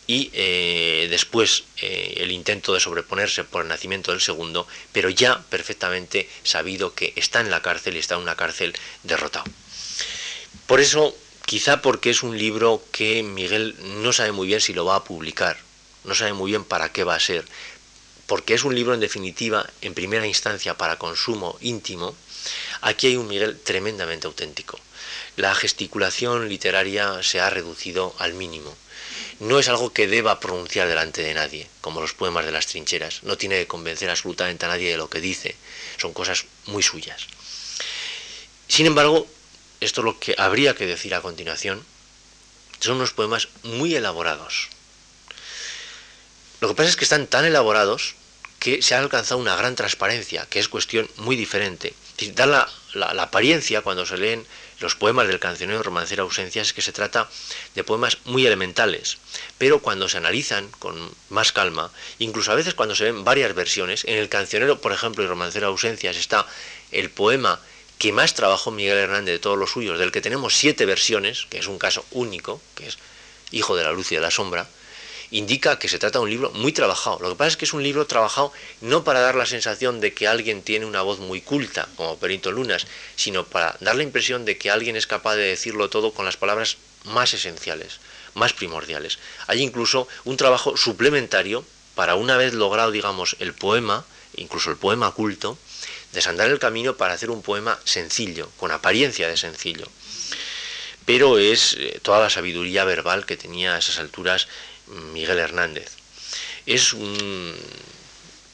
y 0.07 0.29
eh, 0.33 1.07
después 1.09 1.63
eh, 1.81 2.15
el 2.17 2.31
intento 2.31 2.73
de 2.73 2.79
sobreponerse 2.79 3.43
por 3.43 3.63
el 3.63 3.69
nacimiento 3.69 4.11
del 4.11 4.21
segundo, 4.21 4.67
pero 4.91 5.09
ya 5.09 5.41
perfectamente 5.49 6.29
sabido 6.43 6.93
que 6.93 7.13
está 7.15 7.39
en 7.39 7.49
la 7.49 7.61
cárcel 7.61 7.95
y 7.95 7.99
está 7.99 8.15
en 8.15 8.21
una 8.21 8.35
cárcel 8.35 8.73
derrotado. 9.03 9.45
Por 10.67 10.81
eso, 10.81 11.15
quizá 11.45 11.81
porque 11.81 12.09
es 12.09 12.23
un 12.23 12.37
libro 12.37 12.83
que 12.91 13.23
Miguel 13.23 13.75
no 14.01 14.11
sabe 14.11 14.31
muy 14.31 14.47
bien 14.47 14.61
si 14.61 14.73
lo 14.73 14.85
va 14.85 14.97
a 14.97 15.03
publicar, 15.03 15.57
no 16.03 16.15
sabe 16.15 16.33
muy 16.33 16.51
bien 16.51 16.65
para 16.65 16.91
qué 16.91 17.03
va 17.03 17.15
a 17.15 17.19
ser, 17.19 17.45
porque 18.33 18.55
es 18.55 18.63
un 18.63 18.73
libro 18.73 18.95
en 18.95 18.99
definitiva, 18.99 19.69
en 19.83 19.93
primera 19.93 20.25
instancia, 20.25 20.75
para 20.75 20.97
consumo 20.97 21.55
íntimo, 21.61 22.15
aquí 22.81 23.05
hay 23.05 23.15
un 23.15 23.27
Miguel 23.27 23.59
tremendamente 23.59 24.25
auténtico. 24.25 24.79
La 25.35 25.53
gesticulación 25.53 26.49
literaria 26.49 27.21
se 27.21 27.39
ha 27.39 27.51
reducido 27.51 28.15
al 28.17 28.33
mínimo 28.33 28.75
no 29.39 29.59
es 29.59 29.67
algo 29.67 29.93
que 29.93 30.07
deba 30.07 30.39
pronunciar 30.39 30.87
delante 30.87 31.21
de 31.21 31.35
nadie, 31.35 31.69
como 31.81 32.01
los 32.01 32.15
poemas 32.15 32.43
de 32.43 32.51
las 32.51 32.65
trincheras. 32.65 33.21
No 33.21 33.37
tiene 33.37 33.59
que 33.59 33.67
convencer 33.67 34.09
absolutamente 34.09 34.65
a 34.65 34.69
nadie 34.69 34.89
de 34.89 34.97
lo 34.97 35.11
que 35.11 35.21
dice. 35.21 35.55
Son 35.97 36.11
cosas 36.11 36.45
muy 36.65 36.81
suyas. 36.81 37.27
Sin 38.67 38.87
embargo, 38.87 39.27
esto 39.79 40.01
es 40.01 40.05
lo 40.05 40.19
que 40.19 40.33
habría 40.39 40.73
que 40.73 40.87
decir 40.87 41.13
a 41.13 41.21
continuación. 41.21 41.85
Son 42.79 42.95
unos 42.95 43.13
poemas 43.13 43.49
muy 43.61 43.93
elaborados. 43.93 44.69
Lo 46.61 46.67
que 46.67 46.73
pasa 46.73 46.89
es 46.89 46.95
que 46.95 47.05
están 47.05 47.27
tan 47.27 47.45
elaborados 47.45 48.15
que 48.63 48.81
se 48.81 48.95
ha 48.95 48.99
alcanzado 48.99 49.41
una 49.41 49.57
gran 49.57 49.75
transparencia, 49.75 50.47
que 50.49 50.59
es 50.59 50.69
cuestión 50.69 51.09
muy 51.17 51.35
diferente. 51.35 51.93
Da 52.33 52.45
la, 52.45 52.69
la 52.93 53.23
apariencia 53.23 53.81
cuando 53.81 54.05
se 54.05 54.17
leen 54.17 54.47
los 54.79 54.95
poemas 54.95 55.27
del 55.27 55.41
cancionero 55.41 55.83
romancero 55.83 56.23
Ausencias 56.23 56.67
es 56.67 56.73
que 56.73 56.81
se 56.81 56.93
trata 56.93 57.29
de 57.75 57.83
poemas 57.83 58.19
muy 58.23 58.47
elementales, 58.47 59.17
pero 59.57 59.79
cuando 59.79 60.07
se 60.07 60.15
analizan 60.15 60.71
con 60.79 60.95
más 61.27 61.51
calma, 61.51 61.91
incluso 62.19 62.53
a 62.53 62.55
veces 62.55 62.73
cuando 62.73 62.95
se 62.95 63.03
ven 63.03 63.25
varias 63.25 63.53
versiones, 63.53 64.05
en 64.05 64.17
el 64.17 64.29
cancionero, 64.29 64.79
por 64.79 64.93
ejemplo, 64.93 65.25
y 65.25 65.27
romancero 65.27 65.67
Ausencias 65.67 66.15
está 66.15 66.47
el 66.91 67.09
poema 67.09 67.59
que 67.97 68.13
más 68.13 68.33
trabajó 68.33 68.71
Miguel 68.71 68.97
Hernández 68.97 69.33
de 69.33 69.39
todos 69.39 69.57
los 69.57 69.71
suyos, 69.71 69.99
del 69.99 70.13
que 70.13 70.21
tenemos 70.21 70.55
siete 70.55 70.85
versiones, 70.85 71.47
que 71.49 71.57
es 71.57 71.67
un 71.67 71.79
caso 71.79 72.05
único, 72.11 72.61
que 72.75 72.87
es 72.87 72.97
Hijo 73.51 73.75
de 73.75 73.83
la 73.83 73.91
Luz 73.91 74.13
y 74.13 74.15
de 74.15 74.21
la 74.21 74.31
Sombra, 74.31 74.69
indica 75.33 75.79
que 75.79 75.89
se 75.89 75.97
trata 75.97 76.19
de 76.19 76.25
un 76.25 76.29
libro 76.29 76.51
muy 76.51 76.71
trabajado. 76.71 77.17
Lo 77.19 77.29
que 77.29 77.35
pasa 77.35 77.49
es 77.49 77.57
que 77.57 77.65
es 77.65 77.73
un 77.73 77.81
libro 77.81 78.05
trabajado 78.05 78.53
no 78.81 79.03
para 79.03 79.19
dar 79.19 79.33
la 79.33 79.47
sensación 79.47 79.99
de 79.99 80.13
que 80.13 80.27
alguien 80.27 80.61
tiene 80.61 80.85
una 80.85 81.01
voz 81.01 81.19
muy 81.19 81.41
culta, 81.41 81.89
como 81.95 82.17
Perito 82.17 82.51
Lunas, 82.51 82.85
sino 83.15 83.43
para 83.43 83.75
dar 83.79 83.95
la 83.95 84.03
impresión 84.03 84.45
de 84.45 84.59
que 84.59 84.69
alguien 84.69 84.95
es 84.95 85.07
capaz 85.07 85.35
de 85.35 85.43
decirlo 85.43 85.89
todo 85.89 86.13
con 86.13 86.25
las 86.25 86.37
palabras 86.37 86.77
más 87.05 87.33
esenciales, 87.33 87.99
más 88.35 88.53
primordiales. 88.53 89.17
Hay 89.47 89.61
incluso 89.61 90.07
un 90.23 90.37
trabajo 90.37 90.77
suplementario 90.77 91.65
para 91.95 92.13
una 92.13 92.37
vez 92.37 92.53
logrado, 92.53 92.91
digamos, 92.91 93.35
el 93.39 93.53
poema, 93.53 94.05
incluso 94.35 94.69
el 94.69 94.77
poema 94.77 95.11
culto, 95.11 95.57
desandar 96.11 96.51
el 96.51 96.59
camino 96.59 96.95
para 96.95 97.15
hacer 97.15 97.31
un 97.31 97.41
poema 97.41 97.79
sencillo, 97.85 98.51
con 98.57 98.71
apariencia 98.71 99.27
de 99.27 99.37
sencillo. 99.37 99.87
Pero 101.05 101.37
es 101.39 101.75
eh, 101.77 101.99
toda 102.01 102.21
la 102.21 102.29
sabiduría 102.29 102.85
verbal 102.85 103.25
que 103.25 103.35
tenía 103.35 103.75
a 103.75 103.79
esas 103.79 103.97
alturas 103.97 104.47
Miguel 104.87 105.39
Hernández. 105.39 105.91
Es 106.65 106.93
un 106.93 107.55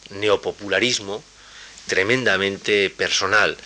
neopopularismo 0.10 1.24
tremendamente 1.88 2.90
personal. 2.90 3.58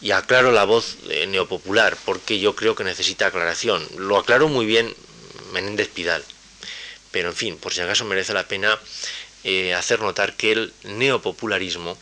Y 0.00 0.10
aclaro 0.10 0.50
la 0.50 0.64
voz 0.64 0.96
neopopular 1.28 1.96
porque 2.04 2.40
yo 2.40 2.56
creo 2.56 2.74
que 2.74 2.84
necesita 2.84 3.26
aclaración. 3.26 3.86
Lo 3.96 4.18
aclaro 4.18 4.48
muy 4.48 4.66
bien 4.66 4.92
Menéndez 5.52 5.88
Pidal. 5.88 6.24
Pero 7.12 7.28
en 7.28 7.36
fin, 7.36 7.56
por 7.56 7.72
si 7.72 7.82
acaso 7.82 8.04
merece 8.04 8.32
la 8.32 8.48
pena 8.48 8.78
eh, 9.44 9.74
hacer 9.74 10.00
notar 10.00 10.34
que 10.34 10.52
el 10.52 10.72
neopopularismo, 10.84 11.96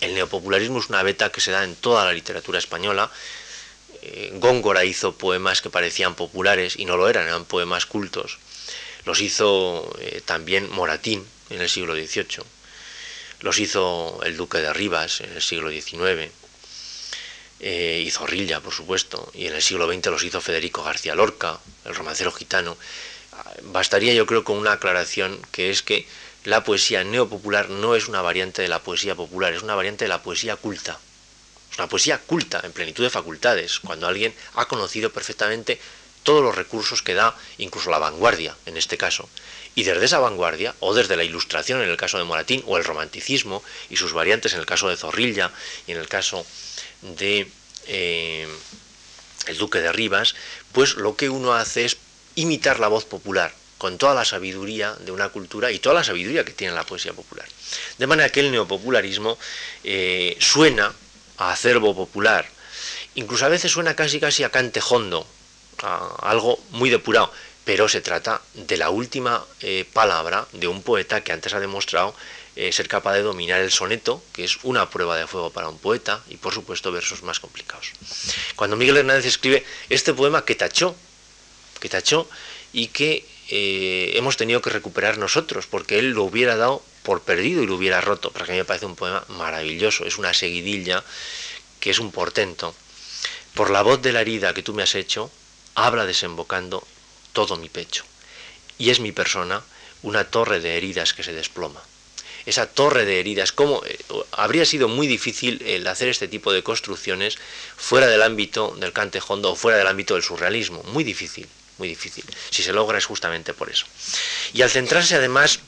el 0.00 0.14
neopopularismo 0.14 0.78
es 0.78 0.88
una 0.88 1.02
beta 1.02 1.30
que 1.30 1.40
se 1.40 1.52
da 1.52 1.64
en 1.64 1.76
toda 1.76 2.04
la 2.04 2.12
literatura 2.12 2.58
española. 2.58 3.10
Eh, 4.02 4.32
Góngora 4.34 4.84
hizo 4.84 5.16
poemas 5.16 5.62
que 5.62 5.70
parecían 5.70 6.14
populares 6.14 6.74
y 6.76 6.84
no 6.84 6.96
lo 6.96 7.08
eran, 7.08 7.26
eran 7.26 7.44
poemas 7.44 7.86
cultos. 7.86 8.38
Los 9.04 9.20
hizo 9.20 9.94
eh, 10.00 10.22
también 10.24 10.70
Moratín 10.70 11.26
en 11.50 11.60
el 11.60 11.68
siglo 11.68 11.94
XVIII. 11.94 12.44
Los 13.40 13.58
hizo 13.58 14.20
el 14.24 14.36
duque 14.36 14.58
de 14.58 14.72
Rivas 14.72 15.20
en 15.20 15.32
el 15.32 15.42
siglo 15.42 15.70
XIX. 15.70 16.32
Eh, 17.60 18.02
y 18.06 18.10
Zorrilla, 18.10 18.60
por 18.60 18.72
supuesto. 18.72 19.30
Y 19.34 19.46
en 19.46 19.54
el 19.54 19.62
siglo 19.62 19.86
XX 19.86 20.06
los 20.06 20.24
hizo 20.24 20.40
Federico 20.40 20.82
García 20.82 21.14
Lorca, 21.14 21.58
el 21.84 21.94
romancero 21.94 22.32
gitano. 22.32 22.76
Bastaría 23.64 24.14
yo 24.14 24.26
creo 24.26 24.44
con 24.44 24.58
una 24.58 24.72
aclaración 24.72 25.40
que 25.50 25.70
es 25.70 25.82
que 25.82 26.06
la 26.44 26.62
poesía 26.62 27.04
neopopular 27.04 27.70
no 27.70 27.94
es 27.94 28.06
una 28.08 28.22
variante 28.22 28.62
de 28.62 28.68
la 28.68 28.82
poesía 28.82 29.14
popular, 29.14 29.54
es 29.54 29.62
una 29.62 29.74
variante 29.74 30.04
de 30.04 30.10
la 30.10 30.22
poesía 30.22 30.56
culta. 30.56 30.98
Es 31.72 31.78
una 31.78 31.88
poesía 31.88 32.18
culta, 32.18 32.60
en 32.62 32.72
plenitud 32.72 33.02
de 33.02 33.10
facultades, 33.10 33.80
cuando 33.80 34.06
alguien 34.06 34.34
ha 34.54 34.66
conocido 34.66 35.10
perfectamente 35.10 35.80
todos 36.24 36.42
los 36.42 36.56
recursos 36.56 37.02
que 37.02 37.14
da 37.14 37.36
incluso 37.58 37.90
la 37.90 37.98
vanguardia 37.98 38.56
en 38.66 38.76
este 38.76 38.98
caso. 38.98 39.28
Y 39.76 39.84
desde 39.84 40.04
esa 40.04 40.18
vanguardia, 40.18 40.74
o 40.80 40.94
desde 40.94 41.16
la 41.16 41.24
ilustración 41.24 41.82
en 41.82 41.88
el 41.88 41.96
caso 41.96 42.18
de 42.18 42.24
Moratín, 42.24 42.62
o 42.66 42.76
el 42.76 42.84
romanticismo 42.84 43.62
y 43.90 43.96
sus 43.96 44.12
variantes 44.12 44.54
en 44.54 44.60
el 44.60 44.66
caso 44.66 44.88
de 44.88 44.96
Zorrilla 44.96 45.52
y 45.86 45.92
en 45.92 45.98
el 45.98 46.08
caso 46.08 46.44
de 47.02 47.48
eh, 47.86 48.48
el 49.46 49.58
Duque 49.58 49.80
de 49.80 49.92
Rivas, 49.92 50.34
pues 50.72 50.94
lo 50.94 51.16
que 51.16 51.28
uno 51.28 51.54
hace 51.54 51.84
es 51.84 51.96
imitar 52.34 52.80
la 52.80 52.88
voz 52.88 53.04
popular, 53.04 53.52
con 53.78 53.98
toda 53.98 54.14
la 54.14 54.24
sabiduría 54.24 54.94
de 55.00 55.12
una 55.12 55.28
cultura 55.28 55.70
y 55.70 55.78
toda 55.78 55.96
la 55.96 56.04
sabiduría 56.04 56.44
que 56.44 56.52
tiene 56.52 56.74
la 56.74 56.86
poesía 56.86 57.12
popular. 57.12 57.46
De 57.98 58.06
manera 58.06 58.30
que 58.30 58.40
el 58.40 58.50
neopopularismo 58.50 59.38
eh, 59.82 60.36
suena 60.40 60.94
a 61.36 61.52
acervo 61.52 61.94
popular, 61.94 62.48
incluso 63.16 63.44
a 63.44 63.48
veces 63.48 63.72
suena 63.72 63.94
casi 63.94 64.20
casi 64.20 64.44
a 64.44 64.50
algo 65.84 66.58
muy 66.70 66.90
depurado, 66.90 67.30
pero 67.64 67.88
se 67.88 68.00
trata 68.00 68.40
de 68.54 68.76
la 68.76 68.90
última 68.90 69.44
eh, 69.60 69.86
palabra 69.92 70.46
de 70.52 70.68
un 70.68 70.82
poeta 70.82 71.22
que 71.22 71.32
antes 71.32 71.54
ha 71.54 71.60
demostrado 71.60 72.14
eh, 72.56 72.70
ser 72.72 72.86
capaz 72.86 73.14
de 73.14 73.22
dominar 73.22 73.60
el 73.60 73.70
soneto, 73.70 74.22
que 74.32 74.44
es 74.44 74.58
una 74.62 74.88
prueba 74.88 75.16
de 75.16 75.26
fuego 75.26 75.50
para 75.50 75.68
un 75.68 75.78
poeta, 75.78 76.22
y 76.28 76.36
por 76.36 76.54
supuesto 76.54 76.92
versos 76.92 77.22
más 77.22 77.40
complicados. 77.40 77.90
Cuando 78.54 78.76
Miguel 78.76 78.98
Hernández 78.98 79.26
escribe 79.26 79.64
este 79.90 80.14
poema 80.14 80.44
que 80.44 80.54
tachó, 80.54 80.94
que 81.80 81.88
tachó 81.88 82.28
y 82.72 82.88
que 82.88 83.26
eh, 83.48 84.12
hemos 84.14 84.36
tenido 84.36 84.62
que 84.62 84.70
recuperar 84.70 85.18
nosotros, 85.18 85.66
porque 85.66 85.98
él 85.98 86.10
lo 86.10 86.22
hubiera 86.22 86.56
dado 86.56 86.82
por 87.02 87.22
perdido 87.22 87.62
y 87.62 87.66
lo 87.66 87.74
hubiera 87.74 88.00
roto, 88.00 88.30
para 88.30 88.46
que 88.46 88.52
a 88.52 88.54
mí 88.54 88.58
me 88.60 88.64
parece 88.64 88.86
un 88.86 88.94
poema 88.94 89.24
maravilloso, 89.28 90.04
es 90.04 90.16
una 90.16 90.32
seguidilla 90.32 91.02
que 91.80 91.90
es 91.90 91.98
un 91.98 92.12
portento. 92.12 92.74
Por 93.54 93.70
la 93.70 93.82
voz 93.82 94.00
de 94.00 94.12
la 94.12 94.20
herida 94.20 94.54
que 94.54 94.62
tú 94.62 94.74
me 94.74 94.82
has 94.82 94.94
hecho, 94.94 95.30
habla 95.74 96.06
desembocando 96.06 96.86
todo 97.32 97.56
mi 97.56 97.68
pecho. 97.68 98.04
Y 98.78 98.90
es 98.90 99.00
mi 99.00 99.12
persona 99.12 99.62
una 100.02 100.24
torre 100.24 100.60
de 100.60 100.76
heridas 100.76 101.14
que 101.14 101.22
se 101.22 101.32
desploma. 101.32 101.82
Esa 102.46 102.66
torre 102.66 103.06
de 103.06 103.20
heridas, 103.20 103.52
¿cómo? 103.52 103.82
Eh, 103.86 103.98
habría 104.32 104.66
sido 104.66 104.86
muy 104.88 105.06
difícil 105.06 105.62
el 105.64 105.86
hacer 105.86 106.08
este 106.08 106.28
tipo 106.28 106.52
de 106.52 106.62
construcciones 106.62 107.38
fuera 107.76 108.06
del 108.06 108.22
ámbito 108.22 108.74
del 108.78 108.92
cantejondo 108.92 109.52
o 109.52 109.56
fuera 109.56 109.78
del 109.78 109.86
ámbito 109.86 110.14
del 110.14 110.22
surrealismo. 110.22 110.82
Muy 110.84 111.04
difícil, 111.04 111.48
muy 111.78 111.88
difícil. 111.88 112.24
Si 112.50 112.62
se 112.62 112.74
logra 112.74 112.98
es 112.98 113.06
justamente 113.06 113.54
por 113.54 113.70
eso. 113.70 113.86
Y 114.52 114.60
al 114.60 114.70
centrarse 114.70 115.14
además 115.14 115.60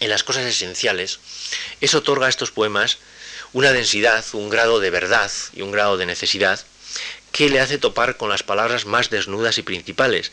en 0.00 0.10
las 0.10 0.22
cosas 0.22 0.44
esenciales, 0.44 1.18
eso 1.80 1.98
otorga 1.98 2.26
a 2.26 2.30
estos 2.30 2.50
poemas 2.50 2.98
una 3.52 3.72
densidad, 3.72 4.24
un 4.32 4.50
grado 4.50 4.80
de 4.80 4.90
verdad 4.90 5.30
y 5.54 5.62
un 5.62 5.72
grado 5.72 5.96
de 5.96 6.06
necesidad 6.06 6.60
que 7.32 7.48
le 7.48 7.60
hace 7.60 7.78
topar 7.78 8.16
con 8.16 8.28
las 8.28 8.42
palabras 8.42 8.86
más 8.86 9.10
desnudas 9.10 9.58
y 9.58 9.62
principales. 9.62 10.32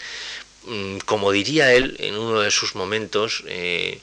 Mm, 0.66 0.98
como 1.00 1.32
diría 1.32 1.74
él 1.74 1.96
en 2.00 2.18
uno 2.18 2.42
de 2.42 2.52
sus 2.52 2.76
momentos, 2.76 3.44
eh, 3.48 4.02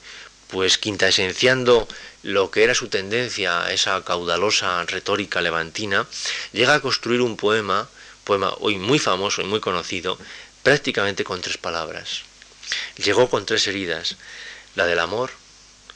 pues 0.48 0.78
quintaesenciando 0.78 1.88
lo 2.22 2.50
que 2.50 2.64
era 2.64 2.74
su 2.74 2.88
tendencia 2.88 3.70
esa 3.70 4.02
caudalosa 4.04 4.84
retórica 4.84 5.40
levantina, 5.40 6.06
llega 6.52 6.74
a 6.74 6.80
construir 6.80 7.20
un 7.20 7.36
poema, 7.36 7.88
poema 8.24 8.54
hoy 8.60 8.78
muy 8.78 8.98
famoso 8.98 9.42
y 9.42 9.46
muy 9.46 9.60
conocido, 9.60 10.18
prácticamente 10.62 11.24
con 11.24 11.40
tres 11.40 11.58
palabras. 11.58 12.22
Llegó 12.96 13.28
con 13.28 13.44
tres 13.44 13.66
heridas, 13.66 14.16
la 14.74 14.86
del 14.86 15.00
amor, 15.00 15.30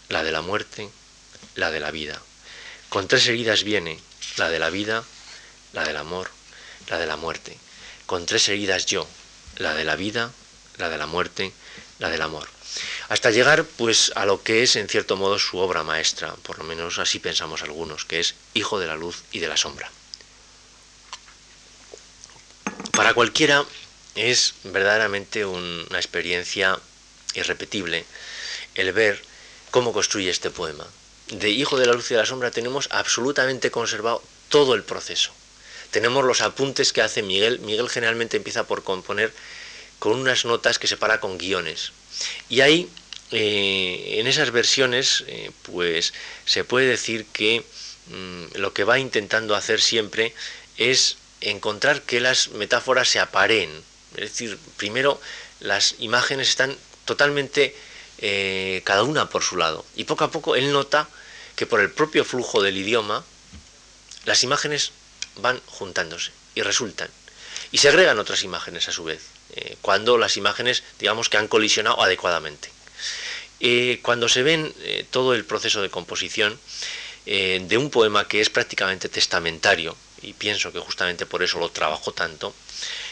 la 0.08 0.22
de 0.22 0.32
la 0.32 0.42
muerte, 0.42 0.90
la 1.54 1.70
de 1.70 1.80
la 1.80 1.90
vida. 1.90 2.20
Con 2.88 3.08
tres 3.08 3.26
heridas 3.26 3.64
viene, 3.64 3.98
la 4.36 4.50
de 4.50 4.58
la 4.58 4.70
vida, 4.70 5.04
la 5.72 5.84
del 5.84 5.96
amor, 5.96 6.30
la 6.88 6.98
de 6.98 7.06
la 7.06 7.16
muerte. 7.16 7.56
Con 8.06 8.26
tres 8.26 8.48
heridas 8.48 8.86
yo, 8.86 9.06
la 9.56 9.74
de 9.74 9.84
la 9.84 9.96
vida, 9.96 10.32
la 10.76 10.88
de 10.88 10.98
la 10.98 11.06
muerte, 11.06 11.52
la 11.98 12.08
del 12.08 12.22
amor. 12.22 12.48
Hasta 13.08 13.30
llegar 13.30 13.64
pues 13.64 14.12
a 14.14 14.26
lo 14.26 14.42
que 14.42 14.62
es 14.62 14.76
en 14.76 14.88
cierto 14.88 15.16
modo 15.16 15.38
su 15.38 15.58
obra 15.58 15.82
maestra, 15.82 16.34
por 16.42 16.58
lo 16.58 16.64
menos 16.64 16.98
así 16.98 17.18
pensamos 17.18 17.62
algunos, 17.62 18.04
que 18.04 18.20
es 18.20 18.34
Hijo 18.54 18.78
de 18.78 18.86
la 18.86 18.96
Luz 18.96 19.22
y 19.32 19.40
de 19.40 19.48
la 19.48 19.56
Sombra. 19.56 19.90
Para 22.92 23.14
cualquiera 23.14 23.64
es 24.14 24.54
verdaderamente 24.64 25.44
una 25.44 25.98
experiencia 25.98 26.78
irrepetible 27.34 28.04
el 28.74 28.92
ver 28.92 29.22
cómo 29.70 29.92
construye 29.92 30.30
este 30.30 30.50
poema. 30.50 30.86
De 31.28 31.50
Hijo 31.50 31.78
de 31.78 31.86
la 31.86 31.92
Luz 31.92 32.10
y 32.10 32.14
de 32.14 32.20
la 32.20 32.26
Sombra 32.26 32.50
tenemos 32.50 32.88
absolutamente 32.90 33.70
conservado 33.70 34.22
todo 34.48 34.74
el 34.74 34.82
proceso. 34.82 35.32
Tenemos 35.90 36.24
los 36.24 36.40
apuntes 36.40 36.92
que 36.92 37.02
hace 37.02 37.22
Miguel. 37.22 37.60
Miguel 37.60 37.88
generalmente 37.88 38.36
empieza 38.36 38.66
por 38.66 38.84
componer 38.84 39.32
con 39.98 40.12
unas 40.12 40.44
notas 40.44 40.78
que 40.78 40.86
separa 40.86 41.20
con 41.20 41.38
guiones. 41.38 41.92
Y 42.48 42.60
ahí, 42.60 42.88
eh, 43.32 44.16
en 44.18 44.26
esas 44.26 44.50
versiones, 44.50 45.24
eh, 45.26 45.50
pues 45.62 46.12
se 46.44 46.64
puede 46.64 46.86
decir 46.86 47.26
que 47.32 47.64
mm, 48.08 48.58
lo 48.58 48.72
que 48.72 48.84
va 48.84 48.98
intentando 48.98 49.54
hacer 49.54 49.80
siempre 49.80 50.34
es 50.76 51.16
encontrar 51.40 52.02
que 52.02 52.20
las 52.20 52.48
metáforas 52.50 53.08
se 53.08 53.20
aparen. 53.20 53.70
Es 54.16 54.32
decir, 54.32 54.58
primero 54.76 55.20
las 55.60 55.96
imágenes 55.98 56.48
están 56.48 56.76
totalmente 57.04 57.74
eh, 58.18 58.82
cada 58.84 59.02
una 59.02 59.30
por 59.30 59.42
su 59.42 59.56
lado. 59.56 59.84
Y 59.96 60.04
poco 60.04 60.24
a 60.24 60.30
poco 60.30 60.56
él 60.56 60.72
nota 60.72 61.08
que 61.56 61.66
por 61.66 61.80
el 61.80 61.90
propio 61.90 62.24
flujo 62.24 62.62
del 62.62 62.76
idioma, 62.76 63.24
las 64.24 64.44
imágenes 64.44 64.92
van 65.38 65.60
juntándose 65.66 66.32
y 66.54 66.62
resultan. 66.62 67.08
Y 67.72 67.78
se 67.78 67.88
agregan 67.88 68.18
otras 68.18 68.42
imágenes 68.44 68.88
a 68.88 68.92
su 68.92 69.04
vez, 69.04 69.22
eh, 69.52 69.76
cuando 69.80 70.18
las 70.18 70.36
imágenes, 70.36 70.82
digamos, 70.98 71.28
que 71.28 71.36
han 71.36 71.48
colisionado 71.48 72.02
adecuadamente. 72.02 72.70
Eh, 73.60 73.98
cuando 74.02 74.28
se 74.28 74.42
ven 74.42 74.72
todo 75.10 75.34
el 75.34 75.44
proceso 75.44 75.82
de 75.82 75.90
composición 75.90 76.58
de 77.26 77.76
un 77.76 77.90
poema 77.90 78.26
que 78.26 78.40
es 78.40 78.48
prácticamente 78.48 79.10
testamentario, 79.10 79.94
y 80.22 80.32
pienso 80.32 80.72
que 80.72 80.78
justamente 80.78 81.26
por 81.26 81.42
eso 81.42 81.58
lo 81.58 81.70
trabajo 81.70 82.12
tanto, 82.12 82.54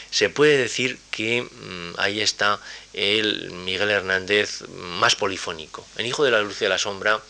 se 0.09 0.29
puede 0.29 0.57
decir 0.57 0.99
que 1.11 1.43
mm, 1.43 1.93
ahí 1.97 2.21
está 2.21 2.59
el 2.93 3.51
Miguel 3.51 3.89
Hernández 3.89 4.61
más 4.69 5.15
polifónico. 5.15 5.85
En 5.97 6.05
Hijo 6.05 6.23
de 6.23 6.31
la 6.31 6.41
Luz 6.41 6.57
y 6.61 6.65
de 6.65 6.69
la 6.69 6.77
Sombra 6.77 7.21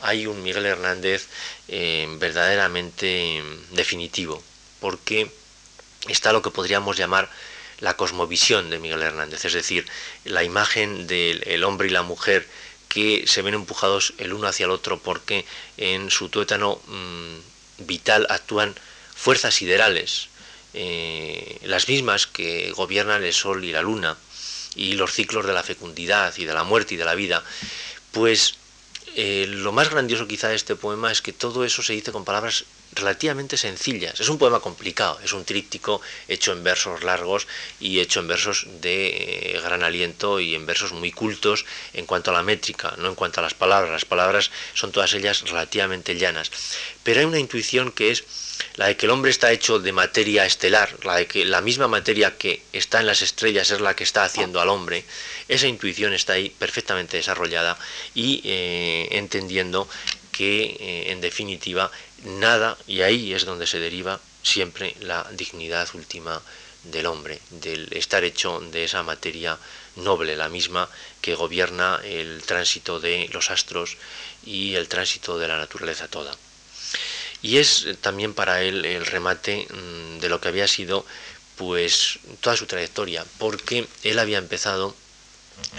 hay 0.00 0.26
un 0.26 0.42
Miguel 0.42 0.66
Hernández 0.66 1.26
eh, 1.68 2.06
verdaderamente 2.18 3.42
definitivo, 3.72 4.42
porque 4.80 5.30
está 6.08 6.32
lo 6.32 6.42
que 6.42 6.50
podríamos 6.50 6.96
llamar 6.96 7.30
la 7.80 7.96
cosmovisión 7.96 8.70
de 8.70 8.78
Miguel 8.78 9.02
Hernández, 9.02 9.44
es 9.44 9.52
decir, 9.52 9.86
la 10.24 10.44
imagen 10.44 11.06
del 11.06 11.64
hombre 11.64 11.88
y 11.88 11.90
la 11.90 12.02
mujer 12.02 12.46
que 12.88 13.24
se 13.26 13.42
ven 13.42 13.54
empujados 13.54 14.14
el 14.18 14.32
uno 14.32 14.48
hacia 14.48 14.64
el 14.64 14.70
otro 14.70 14.98
porque 14.98 15.44
en 15.76 16.10
su 16.10 16.28
tuétano 16.28 16.80
mm, 16.86 17.84
vital 17.86 18.26
actúan 18.30 18.74
fuerzas 19.14 19.54
siderales, 19.54 20.28
eh, 20.72 21.58
las 21.62 21.88
mismas 21.88 22.26
que 22.26 22.70
gobiernan 22.72 23.24
el 23.24 23.32
Sol 23.32 23.64
y 23.64 23.72
la 23.72 23.82
Luna 23.82 24.16
y 24.74 24.92
los 24.92 25.12
ciclos 25.12 25.46
de 25.46 25.52
la 25.52 25.62
fecundidad 25.62 26.34
y 26.36 26.44
de 26.44 26.54
la 26.54 26.64
muerte 26.64 26.94
y 26.94 26.96
de 26.98 27.04
la 27.04 27.14
vida, 27.14 27.42
pues 28.12 28.56
eh, 29.18 29.46
lo 29.48 29.72
más 29.72 29.88
grandioso 29.88 30.28
quizá 30.28 30.48
de 30.48 30.56
este 30.56 30.76
poema 30.76 31.10
es 31.10 31.22
que 31.22 31.32
todo 31.32 31.64
eso 31.64 31.82
se 31.82 31.94
dice 31.94 32.12
con 32.12 32.26
palabras 32.26 32.66
relativamente 32.96 33.56
sencillas. 33.56 34.18
Es 34.20 34.28
un 34.28 34.38
poema 34.38 34.60
complicado, 34.60 35.20
es 35.22 35.32
un 35.32 35.44
tríptico 35.44 36.00
hecho 36.26 36.52
en 36.52 36.64
versos 36.64 37.04
largos 37.04 37.46
y 37.78 38.00
hecho 38.00 38.20
en 38.20 38.28
versos 38.28 38.66
de 38.80 39.54
eh, 39.54 39.60
gran 39.62 39.82
aliento 39.82 40.40
y 40.40 40.54
en 40.54 40.66
versos 40.66 40.92
muy 40.92 41.12
cultos 41.12 41.64
en 41.92 42.06
cuanto 42.06 42.30
a 42.30 42.34
la 42.34 42.42
métrica, 42.42 42.94
no 42.98 43.08
en 43.08 43.14
cuanto 43.14 43.40
a 43.40 43.42
las 43.44 43.54
palabras. 43.54 43.92
Las 43.92 44.04
palabras 44.04 44.50
son 44.74 44.92
todas 44.92 45.14
ellas 45.14 45.42
relativamente 45.42 46.16
llanas. 46.16 46.50
Pero 47.02 47.20
hay 47.20 47.26
una 47.26 47.38
intuición 47.38 47.92
que 47.92 48.10
es 48.10 48.24
la 48.76 48.86
de 48.86 48.96
que 48.96 49.06
el 49.06 49.12
hombre 49.12 49.30
está 49.30 49.52
hecho 49.52 49.78
de 49.78 49.92
materia 49.92 50.46
estelar, 50.46 51.04
la 51.04 51.16
de 51.16 51.26
que 51.26 51.44
la 51.44 51.60
misma 51.60 51.88
materia 51.88 52.36
que 52.36 52.62
está 52.72 53.00
en 53.00 53.06
las 53.06 53.22
estrellas 53.22 53.70
es 53.70 53.80
la 53.80 53.94
que 53.94 54.04
está 54.04 54.24
haciendo 54.24 54.60
al 54.60 54.68
hombre, 54.68 55.04
esa 55.48 55.66
intuición 55.66 56.12
está 56.14 56.34
ahí 56.34 56.50
perfectamente 56.50 57.16
desarrollada 57.16 57.78
y 58.14 58.40
eh, 58.44 59.08
entendiendo 59.12 59.88
que 60.32 60.76
eh, 60.80 61.12
en 61.12 61.20
definitiva 61.20 61.90
nada, 62.26 62.76
y 62.86 63.02
ahí 63.02 63.32
es 63.32 63.44
donde 63.44 63.66
se 63.66 63.78
deriva 63.78 64.20
siempre 64.42 64.94
la 65.00 65.26
dignidad 65.32 65.88
última 65.94 66.42
del 66.84 67.06
hombre, 67.06 67.40
del 67.50 67.88
estar 67.92 68.24
hecho 68.24 68.60
de 68.60 68.84
esa 68.84 69.02
materia 69.02 69.58
noble, 69.96 70.36
la 70.36 70.48
misma 70.48 70.88
que 71.20 71.34
gobierna 71.34 72.00
el 72.04 72.42
tránsito 72.42 73.00
de 73.00 73.28
los 73.32 73.50
astros 73.50 73.96
y 74.44 74.74
el 74.74 74.88
tránsito 74.88 75.38
de 75.38 75.48
la 75.48 75.56
naturaleza 75.56 76.08
toda. 76.08 76.36
Y 77.42 77.58
es 77.58 77.86
también 78.00 78.34
para 78.34 78.62
él 78.62 78.84
el 78.84 79.06
remate 79.06 79.66
mm, 79.70 80.18
de 80.20 80.28
lo 80.28 80.40
que 80.40 80.48
había 80.48 80.68
sido 80.68 81.04
pues 81.56 82.18
toda 82.40 82.56
su 82.56 82.66
trayectoria, 82.66 83.24
porque 83.38 83.86
él 84.02 84.18
había 84.18 84.38
empezado 84.38 84.94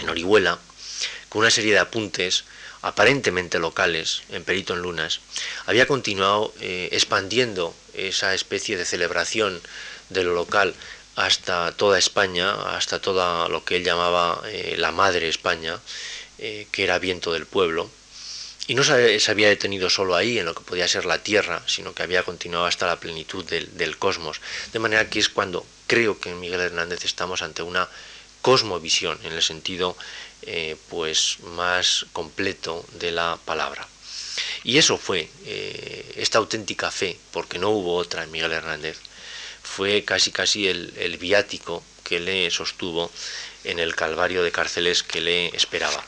en 0.00 0.08
Orihuela 0.08 0.58
con 1.28 1.40
una 1.40 1.50
serie 1.50 1.72
de 1.72 1.78
apuntes 1.78 2.44
aparentemente 2.82 3.58
locales, 3.58 4.22
en 4.30 4.44
Perito 4.44 4.74
en 4.74 4.82
Lunas, 4.82 5.20
había 5.66 5.86
continuado 5.86 6.52
eh, 6.60 6.88
expandiendo 6.92 7.74
esa 7.94 8.34
especie 8.34 8.76
de 8.76 8.84
celebración 8.84 9.60
de 10.08 10.24
lo 10.24 10.34
local 10.34 10.74
hasta 11.16 11.72
toda 11.72 11.98
España, 11.98 12.76
hasta 12.76 13.00
toda 13.00 13.48
lo 13.48 13.64
que 13.64 13.76
él 13.76 13.84
llamaba 13.84 14.42
eh, 14.46 14.76
la 14.78 14.92
madre 14.92 15.28
España, 15.28 15.78
que 16.38 16.84
era 16.84 17.00
viento 17.00 17.32
del 17.32 17.46
pueblo, 17.46 17.90
y 18.68 18.74
no 18.74 18.84
se, 18.84 19.18
había 19.30 19.48
detenido 19.48 19.88
solo 19.88 20.14
ahí, 20.14 20.38
en 20.38 20.44
lo 20.44 20.54
que 20.54 20.60
podía 20.60 20.86
ser 20.86 21.06
la 21.06 21.22
Tierra, 21.22 21.62
sino 21.66 21.94
que 21.94 22.02
había 22.02 22.22
continuado 22.22 22.66
hasta 22.66 22.86
la 22.86 23.00
plenitud 23.00 23.42
del, 23.46 23.96
cosmos. 23.96 24.42
De 24.74 24.78
manera 24.78 25.08
que 25.08 25.18
es 25.18 25.30
cuando 25.30 25.64
creo 25.86 26.20
que 26.20 26.28
en 26.28 26.38
Miguel 26.38 26.60
Hernández 26.60 27.06
estamos 27.06 27.40
ante 27.40 27.62
una 27.62 27.88
cosmovisión, 28.42 29.18
en 29.24 29.32
el 29.32 29.42
sentido 29.42 29.96
eh, 30.42 30.76
pues 30.88 31.38
más 31.42 32.06
completo 32.12 32.84
de 32.94 33.10
la 33.10 33.38
palabra. 33.44 33.86
Y 34.62 34.78
eso 34.78 34.96
fue 34.96 35.28
eh, 35.44 36.14
esta 36.16 36.38
auténtica 36.38 36.90
fe, 36.90 37.18
porque 37.32 37.58
no 37.58 37.70
hubo 37.70 37.96
otra 37.96 38.22
en 38.22 38.30
Miguel 38.30 38.52
Hernández, 38.52 38.98
fue 39.62 40.04
casi 40.04 40.30
casi 40.30 40.68
el, 40.68 41.16
viático 41.18 41.82
que 42.04 42.20
le 42.20 42.50
sostuvo 42.50 43.10
en 43.64 43.78
el 43.78 43.94
calvario 43.94 44.42
de 44.42 44.52
cárceles 44.52 45.02
que 45.02 45.20
le 45.20 45.48
esperaba. 45.56 46.04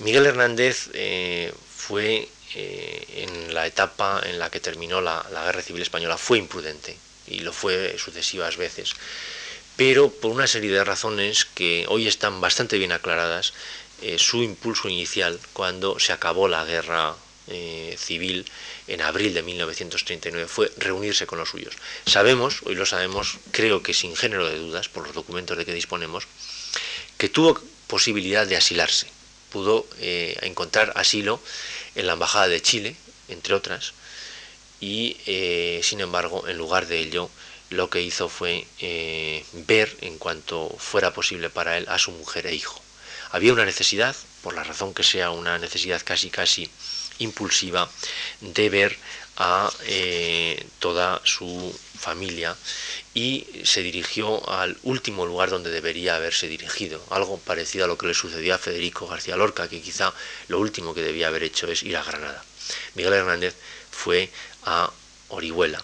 Miguel 0.00 0.26
Hernández 0.26 0.90
eh, 0.92 1.52
fue 1.76 2.28
en 2.54 3.54
la 3.54 3.66
etapa 3.66 4.20
en 4.24 4.38
la 4.38 4.50
que 4.50 4.58
terminó 4.58 5.00
la, 5.00 5.24
Guerra 5.30 5.62
Civil 5.62 5.82
Española, 5.82 6.18
fue 6.18 6.38
imprudente 6.38 6.96
y 7.26 7.40
lo 7.40 7.52
fue 7.52 7.96
sucesivas 7.98 8.56
veces, 8.56 8.94
pero 9.78 10.10
por 10.10 10.32
una 10.32 10.46
serie 10.46 10.70
de 10.70 10.84
razones 10.84 11.46
que 11.46 11.86
hoy 11.88 12.06
están 12.06 12.42
bastante 12.42 12.76
bien 12.76 12.92
aclaradas, 12.92 13.54
eh, 14.02 14.18
su 14.18 14.42
impulso 14.42 14.90
inicial 14.90 15.40
cuando 15.54 15.98
se 15.98 16.12
acabó 16.12 16.48
la 16.48 16.66
guerra 16.66 17.16
civil 17.96 18.44
en 18.88 19.00
abril 19.00 19.32
de 19.32 19.42
1939 19.42 20.48
fue 20.48 20.70
reunirse 20.76 21.26
con 21.26 21.38
los 21.38 21.48
suyos. 21.48 21.72
Sabemos, 22.04 22.60
hoy 22.66 22.74
lo 22.74 22.84
sabemos, 22.84 23.38
creo 23.52 23.82
que 23.82 23.94
sin 23.94 24.14
género 24.14 24.46
de 24.46 24.58
dudas, 24.58 24.90
por 24.90 25.06
los 25.06 25.14
documentos 25.14 25.56
de 25.56 25.64
que 25.64 25.72
disponemos, 25.72 26.24
que 27.16 27.30
tuvo 27.30 27.58
posibilidad 27.86 28.46
de 28.46 28.58
asilarse 28.58 29.06
pudo 29.48 29.86
eh, 29.98 30.36
encontrar 30.42 30.92
asilo 30.96 31.40
en 31.94 32.06
la 32.06 32.14
Embajada 32.14 32.48
de 32.48 32.62
Chile, 32.62 32.96
entre 33.28 33.54
otras, 33.54 33.92
y 34.80 35.16
eh, 35.26 35.80
sin 35.82 36.00
embargo, 36.00 36.46
en 36.46 36.56
lugar 36.56 36.86
de 36.86 37.00
ello, 37.00 37.30
lo 37.70 37.90
que 37.90 38.02
hizo 38.02 38.28
fue 38.28 38.66
eh, 38.80 39.44
ver, 39.52 39.96
en 40.00 40.18
cuanto 40.18 40.68
fuera 40.78 41.12
posible 41.12 41.50
para 41.50 41.76
él, 41.76 41.86
a 41.88 41.98
su 41.98 42.10
mujer 42.12 42.46
e 42.46 42.54
hijo. 42.54 42.80
Había 43.30 43.52
una 43.52 43.64
necesidad, 43.64 44.16
por 44.42 44.54
la 44.54 44.64
razón 44.64 44.94
que 44.94 45.02
sea, 45.02 45.30
una 45.30 45.58
necesidad 45.58 46.00
casi 46.04 46.30
casi 46.30 46.70
impulsiva 47.18 47.90
de 48.40 48.68
ver 48.70 48.96
a 49.36 49.70
eh, 49.86 50.66
toda 50.78 51.20
su 51.24 51.78
familia 51.98 52.56
y 53.14 53.46
se 53.64 53.82
dirigió 53.82 54.48
al 54.50 54.78
último 54.82 55.26
lugar 55.26 55.50
donde 55.50 55.70
debería 55.70 56.16
haberse 56.16 56.48
dirigido, 56.48 57.04
algo 57.10 57.38
parecido 57.38 57.84
a 57.84 57.88
lo 57.88 57.98
que 57.98 58.06
le 58.06 58.14
sucedió 58.14 58.54
a 58.54 58.58
Federico 58.58 59.06
García 59.06 59.36
Lorca, 59.36 59.68
que 59.68 59.80
quizá 59.80 60.12
lo 60.48 60.58
último 60.58 60.94
que 60.94 61.02
debía 61.02 61.28
haber 61.28 61.42
hecho 61.42 61.66
es 61.68 61.82
ir 61.82 61.96
a 61.96 62.04
Granada. 62.04 62.42
Miguel 62.94 63.14
Hernández 63.14 63.54
fue 63.90 64.30
a 64.64 64.90
Orihuela 65.28 65.82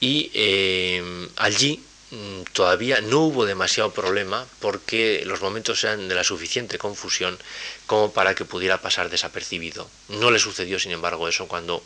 y 0.00 0.30
eh, 0.34 1.28
allí 1.36 1.82
mm, 2.10 2.42
todavía 2.52 3.00
no 3.00 3.20
hubo 3.20 3.46
demasiado 3.46 3.92
problema 3.92 4.46
porque 4.60 5.22
los 5.26 5.40
momentos 5.40 5.82
eran 5.84 6.08
de 6.08 6.14
la 6.14 6.24
suficiente 6.24 6.78
confusión 6.78 7.38
como 7.86 8.12
para 8.12 8.34
que 8.34 8.44
pudiera 8.44 8.80
pasar 8.80 9.10
desapercibido. 9.10 9.88
No 10.08 10.30
le 10.30 10.38
sucedió, 10.38 10.78
sin 10.78 10.92
embargo, 10.92 11.28
eso 11.28 11.48
cuando 11.48 11.82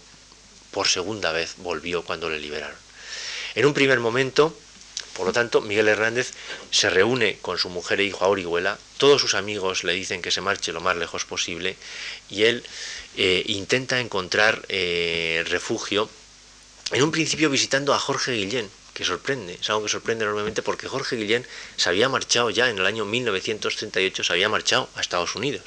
por 0.71 0.89
segunda 0.89 1.33
vez 1.33 1.55
volvió 1.59 2.03
cuando 2.03 2.29
le 2.31 2.41
liberaron. 2.41 2.77
En 3.55 3.67
un 3.67 3.75
primer 3.75 4.01
momento, 4.01 4.57
por 5.15 5.27
lo 5.27 5.33
tanto, 5.33 5.61
Miguel 5.61 5.89
Hernández 5.89 6.31
se 6.71 6.91
reúne 6.91 7.39
con 7.43 7.59
su 7.59 7.69
mujer 7.71 8.01
e 8.01 8.05
hijo 8.05 8.25
a 8.25 8.29
Orihuela, 8.29 8.79
todos 8.99 9.21
sus 9.21 9.35
amigos 9.35 9.83
le 9.83 9.93
dicen 9.93 10.23
que 10.23 10.31
se 10.31 10.41
marche 10.41 10.73
lo 10.73 10.81
más 10.81 10.97
lejos 10.97 11.25
posible 11.25 11.77
y 12.31 12.45
él 12.45 12.63
eh, 13.17 13.43
intenta 13.47 13.99
encontrar 13.99 14.65
eh, 14.69 15.45
refugio, 15.49 16.09
en 16.93 17.03
un 17.03 17.11
principio 17.11 17.51
visitando 17.51 17.93
a 17.93 17.99
Jorge 17.99 18.33
Guillén, 18.33 18.71
que 18.95 19.05
sorprende, 19.05 19.59
es 19.61 19.69
algo 19.71 19.85
que 19.85 19.89
sorprende 19.91 20.25
enormemente 20.25 20.63
porque 20.63 20.89
Jorge 20.89 21.17
Guillén 21.17 21.47
se 21.77 21.89
había 21.89 22.09
marchado 22.09 22.51
ya 22.51 22.69
en 22.71 22.79
el 22.79 22.87
año 22.87 23.05
1938, 23.05 24.25
se 24.25 24.33
había 24.33 24.49
marchado 24.49 24.89
a 24.97 25.01
Estados 25.01 25.37
Unidos, 25.37 25.63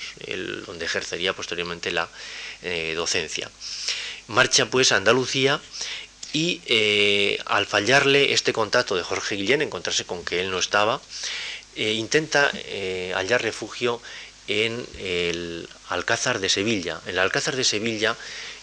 donde 0.66 0.86
ejercería 0.86 1.34
posteriormente 1.34 1.92
la 1.92 2.10
eh, 2.64 2.94
docencia. 2.96 3.50
Marcha 4.28 4.66
pues 4.66 4.92
a 4.92 4.98
Andalucía 4.98 5.62
y 6.34 6.62
eh, 6.66 7.40
al 7.46 7.68
fallarle 7.68 8.34
este 8.34 8.52
contacto 8.52 8.96
de 8.96 9.04
Jorge 9.04 9.36
Guillén, 9.36 9.62
encontrarse 9.62 10.06
con 10.06 10.26
que 10.26 10.42
él 10.42 10.50
no 10.52 10.60
estaba, 10.60 11.02
eh, 11.76 11.94
intenta 11.94 12.52
hallar 13.16 13.42
refugio 13.42 14.02
en 14.48 14.86
el 15.00 15.68
Alcázar 15.90 16.40
de 16.40 16.50
Sevilla. 16.50 17.00
En 17.06 17.12
el 17.12 17.20
Alcázar 17.20 17.56
de 17.56 17.64
Sevilla 17.64 18.16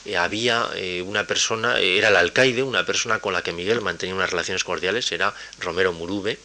eh, 0.04 0.16
había 0.16 0.68
eh, 0.74 1.02
una 1.02 1.26
persona, 1.26 1.80
eh, 1.80 1.98
era 1.98 2.08
el 2.08 2.16
alcaide, 2.16 2.62
una 2.62 2.86
persona 2.86 3.18
con 3.18 3.32
la 3.32 3.42
que 3.42 3.52
Miguel 3.52 3.80
mantenía 3.80 4.14
unas 4.14 4.30
relaciones 4.30 4.64
cordiales, 4.64 5.10
era 5.12 5.34
Romero 5.58 5.92
Murube, 5.92 6.38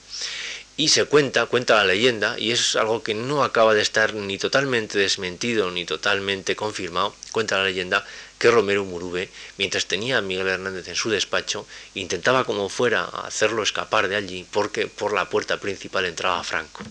y 0.75 0.89
se 0.89 1.05
cuenta, 1.05 1.45
cuenta 1.45 1.75
la 1.75 1.85
leyenda, 1.85 2.37
y 2.39 2.51
es 2.51 2.75
algo 2.75 3.03
que 3.03 3.13
no 3.13 3.43
acaba 3.43 3.73
de 3.73 3.81
estar 3.81 4.15
ni 4.15 4.37
totalmente 4.37 4.97
desmentido 4.97 5.69
ni 5.69 5.85
totalmente 5.85 6.55
confirmado, 6.55 7.15
cuenta 7.31 7.57
la 7.57 7.65
leyenda 7.65 8.05
que 8.43 8.51
Romero 8.51 8.83
Murube, 8.83 9.29
mientras 9.57 9.85
tenía 9.85 10.17
a 10.17 10.21
Miguel 10.21 10.49
Hernández 10.49 10.89
en 10.89 10.97
su 10.97 11.09
despacho, 11.09 11.65
intentaba 11.95 12.43
como 12.43 12.67
fuera 12.67 13.05
hacerlo 13.05 13.63
escapar 13.63 14.09
de 14.09 14.17
allí 14.17 14.45
porque 14.51 14.87
por 14.87 15.13
la 15.13 15.29
puerta 15.29 15.61
principal 15.61 16.03
entraba 16.03 16.43
Franco. 16.43 16.83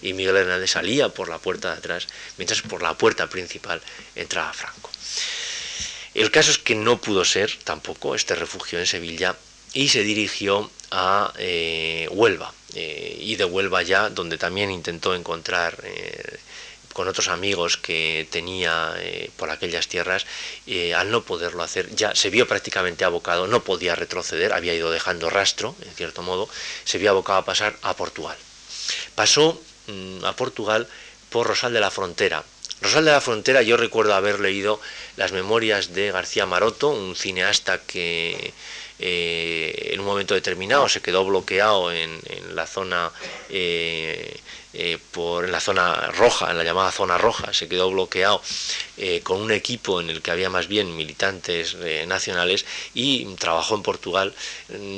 Y 0.00 0.12
Miguel 0.12 0.36
Hernández 0.36 0.70
salía 0.70 1.08
por 1.08 1.28
la 1.28 1.38
puerta 1.38 1.72
de 1.72 1.78
atrás, 1.78 2.06
mientras 2.38 2.62
por 2.62 2.84
la 2.84 2.94
puerta 2.96 3.26
principal 3.26 3.82
entraba 4.14 4.52
Franco. 4.52 4.90
El 6.14 6.30
caso 6.30 6.52
es 6.52 6.58
que 6.58 6.76
no 6.76 7.00
pudo 7.00 7.24
ser 7.24 7.50
tampoco 7.64 8.14
este 8.14 8.36
refugio 8.36 8.78
en 8.78 8.86
Sevilla 8.86 9.34
y 9.72 9.88
se 9.88 10.04
dirigió 10.04 10.70
a 10.92 11.32
eh, 11.36 12.06
Huelva. 12.12 12.54
Eh, 12.74 13.18
y 13.18 13.34
de 13.34 13.44
Huelva 13.44 13.82
ya, 13.82 14.08
donde 14.08 14.38
también 14.38 14.70
intentó 14.70 15.16
encontrar 15.16 15.76
eh, 15.82 16.38
con 16.92 17.08
otros 17.08 17.28
amigos 17.28 17.76
que 17.76 18.26
tenía 18.30 18.94
por 19.36 19.50
aquellas 19.50 19.88
tierras, 19.88 20.26
al 20.96 21.10
no 21.10 21.22
poderlo 21.22 21.62
hacer, 21.62 21.94
ya 21.94 22.14
se 22.14 22.30
vio 22.30 22.46
prácticamente 22.46 23.04
abocado, 23.04 23.46
no 23.46 23.64
podía 23.64 23.94
retroceder, 23.94 24.52
había 24.52 24.74
ido 24.74 24.90
dejando 24.90 25.30
rastro, 25.30 25.74
en 25.82 25.94
cierto 25.94 26.22
modo, 26.22 26.48
se 26.84 26.98
vio 26.98 27.10
abocado 27.10 27.38
a 27.38 27.44
pasar 27.44 27.76
a 27.82 27.94
Portugal. 27.96 28.36
Pasó 29.14 29.60
mm, 29.86 30.24
a 30.24 30.36
Portugal 30.36 30.86
por 31.30 31.46
Rosal 31.46 31.72
de 31.72 31.80
la 31.80 31.90
Frontera, 31.90 32.44
Rosal 32.82 33.04
de 33.04 33.12
la 33.12 33.20
Frontera, 33.20 33.62
yo 33.62 33.76
recuerdo 33.76 34.12
haber 34.12 34.40
leído 34.40 34.80
las 35.16 35.32
memorias 35.32 35.92
de 35.92 36.10
García 36.10 36.46
Maroto, 36.46 36.88
un 36.88 37.14
cineasta 37.16 37.80
que 37.82 38.52
eh, 39.04 39.90
en 39.92 39.98
un 39.98 40.06
momento 40.06 40.32
determinado 40.34 40.88
se 40.88 41.00
quedó 41.00 41.24
bloqueado 41.24 41.90
en, 41.90 42.20
la 42.54 42.68
zona 42.68 43.10
eh, 43.50 44.36
eh, 44.74 44.98
por 45.10 45.44
en 45.44 45.50
la 45.50 45.58
zona 45.58 46.12
roja, 46.12 46.52
en 46.52 46.58
la 46.58 46.62
llamada 46.62 46.92
zona 46.92 47.18
roja, 47.18 47.52
se 47.52 47.68
quedó 47.68 47.90
bloqueado 47.90 48.40
con 49.24 49.40
un 49.40 49.50
equipo 49.50 50.00
en 50.00 50.10
el 50.10 50.22
que 50.22 50.30
había 50.30 50.48
más 50.48 50.68
bien 50.68 50.94
militantes 50.96 51.76
nacionales 52.06 52.64
y 52.94 53.24
trabajó 53.34 53.74
en 53.74 53.82
Portugal. 53.82 54.32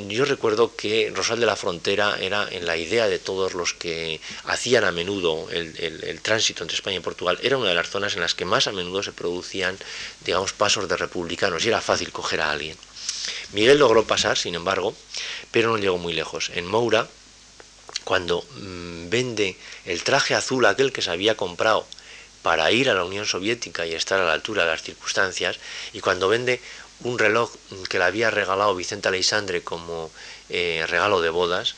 Yo 0.08 0.26
recuerdo 0.26 0.76
que 0.76 1.10
Rosal 1.14 1.40
de 1.40 1.46
la 1.46 1.56
Frontera 1.56 2.18
era 2.20 2.46
en 2.50 2.66
la 2.66 2.76
idea 2.76 3.08
de 3.08 3.18
todos 3.18 3.54
los 3.54 3.72
que 3.72 4.20
hacían 4.44 4.84
a 4.84 4.92
menudo 4.92 5.48
el 5.50 6.20
tránsito 6.20 6.64
entre 6.64 6.76
España 6.76 6.98
y 6.98 7.00
Portugal, 7.00 7.38
era 7.42 7.56
una 7.56 7.70
de 7.70 7.74
las 7.76 7.88
zonas 7.88 8.14
en 8.14 8.20
las 8.20 8.34
que 8.34 8.44
más 8.44 8.66
a 8.66 8.72
menudo 8.72 9.02
se 9.02 9.12
producían, 9.12 9.78
digamos, 10.24 10.52
pasos 10.52 10.88
de 10.88 10.96
republicanos 10.96 11.64
y 11.64 11.68
era 11.68 11.80
fácil 11.80 12.12
coger 12.12 12.40
a 12.40 12.50
alguien. 12.50 12.76
Miguel 13.52 13.78
logró 13.78 14.04
pasar, 14.04 14.36
sin 14.36 14.54
embargo, 14.54 14.94
pero 15.50 15.70
no 15.70 15.78
llegó 15.78 15.98
muy 15.98 16.12
lejos. 16.12 16.50
En 16.54 16.66
Moura, 16.66 17.08
cuando 18.04 18.42
mm, 18.42 19.08
vende 19.08 19.56
el 19.84 20.02
traje 20.02 20.34
azul 20.34 20.66
aquel 20.66 20.92
que 20.92 21.02
se 21.02 21.10
había 21.10 21.36
comprado 21.36 21.86
para 22.42 22.70
ir 22.70 22.90
a 22.90 22.94
la 22.94 23.04
Unión 23.04 23.26
Soviética 23.26 23.86
y 23.86 23.94
estar 23.94 24.20
a 24.20 24.26
la 24.26 24.34
altura 24.34 24.64
de 24.64 24.70
las 24.70 24.82
circunstancias, 24.82 25.58
y 25.92 26.00
cuando 26.00 26.28
vende 26.28 26.60
un 27.00 27.18
reloj 27.18 27.50
que 27.88 27.98
le 27.98 28.04
había 28.04 28.30
regalado 28.30 28.74
Vicente 28.74 29.08
Aleixandre 29.08 29.62
como 29.62 30.10
eh, 30.50 30.84
regalo 30.88 31.20
de 31.20 31.30
bodas, 31.30 31.74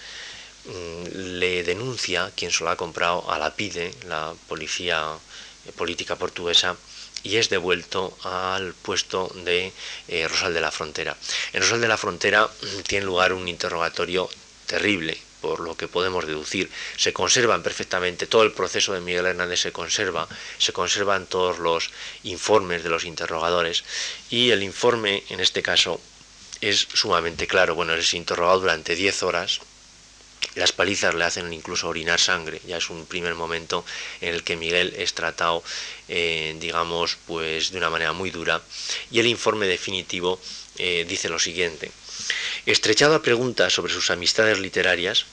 mm, 0.64 1.38
le 1.38 1.62
denuncia 1.62 2.32
quien 2.34 2.50
se 2.50 2.64
lo 2.64 2.70
ha 2.70 2.76
comprado 2.76 3.30
a 3.30 3.38
la 3.38 3.54
PIDE, 3.54 3.94
la 4.08 4.34
policía 4.48 5.14
eh, 5.66 5.72
política 5.72 6.16
portuguesa, 6.16 6.76
y 7.26 7.38
es 7.38 7.50
devuelto 7.50 8.16
al 8.22 8.72
puesto 8.74 9.32
de 9.34 9.72
eh, 10.06 10.28
Rosal 10.28 10.54
de 10.54 10.60
la 10.60 10.70
Frontera. 10.70 11.16
En 11.52 11.60
Rosal 11.60 11.80
de 11.80 11.88
la 11.88 11.96
Frontera 11.96 12.46
mm, 12.46 12.80
tiene 12.82 13.04
lugar 13.04 13.32
un 13.32 13.48
interrogatorio 13.48 14.30
terrible, 14.66 15.18
por 15.40 15.58
lo 15.58 15.76
que 15.76 15.88
podemos 15.88 16.24
deducir, 16.24 16.70
se 16.96 17.12
conservan 17.12 17.64
perfectamente, 17.64 18.28
todo 18.28 18.44
el 18.44 18.52
proceso 18.52 18.92
de 18.92 19.00
Miguel 19.00 19.26
Hernández 19.26 19.60
se 19.60 19.72
conserva, 19.72 20.28
se 20.58 20.72
conservan 20.72 21.26
todos 21.26 21.58
los 21.58 21.90
informes 22.22 22.84
de 22.84 22.90
los 22.90 23.04
interrogadores 23.04 23.82
y 24.30 24.50
el 24.50 24.62
informe 24.62 25.24
en 25.28 25.40
este 25.40 25.62
caso 25.62 26.00
es 26.60 26.86
sumamente 26.94 27.48
claro. 27.48 27.74
Bueno, 27.74 27.94
es 27.94 28.14
interrogado 28.14 28.60
durante 28.60 28.94
10 28.94 29.24
horas, 29.24 29.60
las 30.54 30.72
palizas 30.72 31.14
le 31.14 31.24
hacen 31.24 31.52
incluso 31.52 31.88
orinar 31.88 32.18
sangre, 32.18 32.60
ya 32.66 32.78
es 32.78 32.90
un 32.90 33.06
primer 33.06 33.34
momento 33.34 33.84
en 34.20 34.34
el 34.34 34.42
que 34.42 34.56
Miguel 34.56 34.94
es 34.96 35.12
tratado, 35.12 35.62
eh, 36.08 36.56
digamos, 36.58 37.18
pues 37.26 37.70
de 37.70 37.78
una 37.78 37.90
manera 37.90 38.12
muy 38.12 38.30
dura 38.30 38.62
y 39.10 39.20
el 39.20 39.26
informe 39.26 39.66
definitivo 39.66 40.40
eh, 40.78 41.04
dice 41.08 41.28
lo 41.28 41.38
siguiente. 41.38 41.90
Estrechado 42.64 43.14
a 43.14 43.22
preguntas 43.22 43.72
sobre 43.72 43.92
sus 43.92 44.10
amistades 44.10 44.58
literarias, 44.58 45.26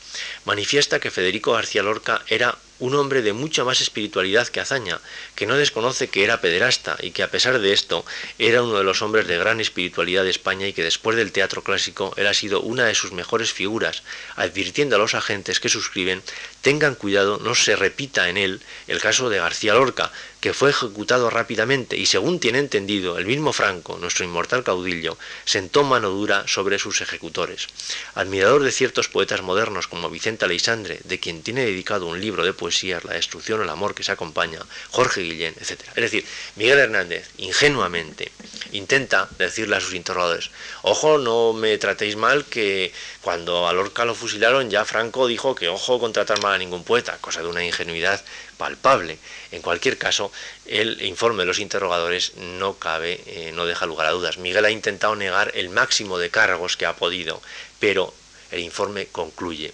manifiesta 0.46 1.00
que 1.00 1.10
Federico 1.10 1.54
García 1.54 1.82
Lorca 1.82 2.22
era 2.28 2.58
un 2.84 2.96
hombre 2.96 3.22
de 3.22 3.32
mucha 3.32 3.64
más 3.64 3.80
espiritualidad 3.80 4.50
que 4.50 4.60
hazaña, 4.60 5.00
que 5.36 5.46
no 5.46 5.56
desconoce 5.56 6.10
que 6.10 6.26
era 6.26 6.42
pederasta 6.42 6.98
y 7.02 7.12
que 7.12 7.24
a 7.24 7.32
pesar 7.32 7.60
de 7.60 7.72
esto 7.72 8.06
era 8.38 8.62
uno 8.62 8.78
de 8.78 8.84
los 8.84 9.02
hombres 9.02 9.26
de 9.26 9.38
gran 9.38 9.62
espiritualidad 9.62 10.26
de 10.26 10.32
España 10.32 10.68
y 10.68 10.74
que 10.74 10.84
después 10.84 11.16
del 11.16 11.32
teatro 11.32 11.64
clásico 11.64 12.14
él 12.18 12.28
ha 12.28 12.34
sido 12.34 12.60
una 12.60 12.84
de 12.84 12.94
sus 12.94 13.14
mejores 13.14 13.54
figuras, 13.54 14.04
advirtiendo 14.36 14.98
a 14.98 15.00
los 15.00 15.14
agentes 15.14 15.62
que 15.62 15.70
suscriben 15.70 16.22
tengan 16.62 16.96
cuidado 16.96 17.40
no 17.42 17.56
se 17.56 17.78
repita 17.78 18.28
en 18.28 18.36
él 18.36 18.62
el 18.88 19.00
caso 19.00 19.30
de 19.30 19.38
García 19.38 19.76
Lorca, 19.76 20.12
que 20.44 20.54
fue 20.54 20.72
ejecutado 20.72 21.30
rápidamente 21.30 21.96
y 21.96 22.06
según 22.06 22.42
tiene 22.42 22.60
entendido 22.60 23.18
el 23.18 23.26
mismo 23.26 23.54
Franco, 23.54 23.98
nuestro 23.98 24.26
inmortal 24.26 24.66
caudillo, 24.66 25.18
sentó 25.46 25.86
mano 25.86 26.10
dura 26.10 26.46
sobre 26.50 26.80
sus 26.80 27.00
ejecutores. 27.00 27.68
Admirador 28.14 28.62
de 28.64 28.74
ciertos 28.74 29.08
poetas 29.08 29.42
modernos 29.42 29.88
como 29.88 30.10
Vicente 30.10 30.44
Aleixandre, 30.44 31.00
de 31.06 31.20
quien 31.20 31.44
tiene 31.44 31.64
dedicado 31.64 32.08
un 32.08 32.20
libro 32.20 32.44
de 32.44 32.52
poesía, 32.52 32.73
la 32.82 33.14
destrucción 33.14 33.62
el 33.62 33.70
amor 33.70 33.94
que 33.94 34.04
se 34.04 34.12
acompaña, 34.12 34.60
Jorge 34.90 35.22
Guillén, 35.22 35.56
etc. 35.60 35.80
Es 35.96 36.04
decir, 36.04 36.26
Miguel 36.56 36.80
Hernández, 36.80 37.30
ingenuamente, 37.38 38.32
intenta 38.72 39.30
decirle 39.38 39.76
a 39.76 39.82
sus 39.82 39.94
interrogadores, 39.94 40.50
ojo, 40.82 41.18
no 41.18 41.54
me 41.54 41.78
tratéis 41.78 42.16
mal, 42.16 42.46
que 42.46 42.92
cuando 43.22 43.68
a 43.68 43.74
lo 43.74 44.16
fusilaron 44.16 44.70
ya 44.70 44.86
Franco 44.86 45.28
dijo 45.28 45.56
que 45.56 45.70
ojo 45.70 46.00
con 46.00 46.14
tratar 46.14 46.42
mal 46.42 46.54
a 46.54 46.58
ningún 46.58 46.84
poeta, 46.84 47.18
cosa 47.22 47.42
de 47.42 47.48
una 47.48 47.64
ingenuidad 47.64 48.24
palpable. 48.58 49.18
En 49.52 49.62
cualquier 49.62 49.98
caso, 49.98 50.32
el 50.66 51.02
informe 51.04 51.44
de 51.44 51.48
los 51.48 51.60
interrogadores 51.60 52.34
no 52.38 52.78
cabe, 52.80 53.22
eh, 53.28 53.52
no 53.54 53.66
deja 53.66 53.86
lugar 53.86 54.08
a 54.08 54.12
dudas. 54.12 54.38
Miguel 54.38 54.66
ha 54.66 54.72
intentado 54.72 55.16
negar 55.16 55.52
el 55.56 55.70
máximo 55.70 56.18
de 56.18 56.30
cargos 56.30 56.78
que 56.78 56.86
ha 56.86 56.96
podido, 56.96 57.42
pero 57.80 58.14
el 58.54 58.60
informe 58.60 59.08
concluye. 59.08 59.74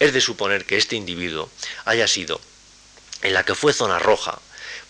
Es 0.00 0.12
de 0.12 0.20
suponer 0.20 0.66
que 0.66 0.76
este 0.76 0.96
individuo 0.96 1.48
haya 1.84 2.08
sido, 2.08 2.40
en 3.22 3.32
la 3.34 3.44
que 3.44 3.54
fue 3.54 3.72
zona 3.72 3.98
roja, 3.98 4.40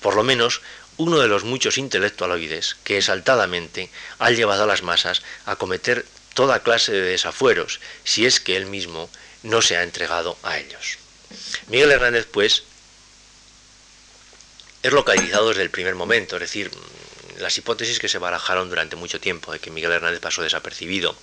por 0.00 0.16
lo 0.16 0.22
menos 0.22 0.62
uno 0.96 1.18
de 1.18 1.28
los 1.28 1.44
muchos 1.44 1.76
intelectualoides 1.76 2.76
que 2.82 2.98
exaltadamente 2.98 3.90
ha 4.18 4.30
llevado 4.30 4.64
a 4.64 4.66
las 4.66 4.82
masas 4.82 5.22
a 5.44 5.56
cometer 5.56 6.06
toda 6.34 6.62
clase 6.62 6.92
de 6.92 7.02
desafueros, 7.02 7.80
si 8.04 8.26
es 8.26 8.40
que 8.40 8.56
él 8.56 8.66
mismo 8.66 9.10
no 9.42 9.60
se 9.62 9.76
ha 9.76 9.82
entregado 9.82 10.38
a 10.42 10.58
ellos. 10.58 10.98
Miguel 11.68 11.92
Hernández, 11.92 12.26
pues, 12.30 12.62
es 14.82 14.92
localizado 14.92 15.48
desde 15.48 15.62
el 15.62 15.70
primer 15.70 15.94
momento, 15.94 16.36
es 16.36 16.40
decir, 16.40 16.70
las 17.38 17.58
hipótesis 17.58 17.98
que 17.98 18.08
se 18.08 18.18
barajaron 18.18 18.70
durante 18.70 18.96
mucho 18.96 19.20
tiempo 19.20 19.52
de 19.52 19.58
que 19.58 19.70
Miguel 19.70 19.92
Hernández 19.92 20.20
pasó 20.20 20.42
desapercibido, 20.42 21.16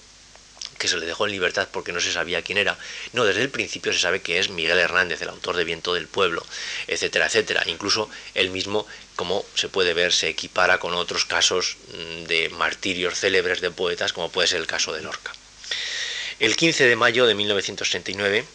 que 0.78 0.88
se 0.88 0.98
le 0.98 1.06
dejó 1.06 1.26
en 1.26 1.32
libertad 1.32 1.68
porque 1.72 1.92
no 1.92 2.00
se 2.00 2.12
sabía 2.12 2.42
quién 2.42 2.58
era. 2.58 2.78
No, 3.14 3.26
desde 3.26 3.42
el 3.42 3.50
principio 3.50 3.94
se 3.94 4.00
sabe 4.00 4.22
que 4.22 4.40
es 4.40 4.50
Miguel 4.50 4.80
Hernández, 4.80 5.22
el 5.22 5.30
autor 5.30 5.56
de 5.56 5.64
Viento 5.64 5.94
del 5.94 6.08
Pueblo, 6.08 6.46
etcétera, 6.88 7.28
etcétera. 7.28 7.64
Incluso 7.68 8.10
él 8.34 8.50
mismo, 8.50 8.88
como 9.16 9.46
se 9.56 9.70
puede 9.70 9.94
ver, 9.94 10.14
se 10.14 10.30
equipara 10.30 10.80
con 10.80 10.94
otros 10.94 11.26
casos 11.26 11.78
mm, 11.88 12.24
de 12.26 12.50
martirios 12.50 13.20
célebres 13.20 13.62
de 13.62 13.72
poetas, 13.72 14.14
como 14.14 14.32
puede 14.32 14.48
ser 14.48 14.60
el 14.60 14.68
caso 14.68 14.94
de 14.94 15.02
Lorca. 15.02 15.32
El 16.40 16.56
15 16.56 16.86
de 16.88 16.96
mayo 16.96 17.26
de 17.26 17.36
1969 17.36 18.46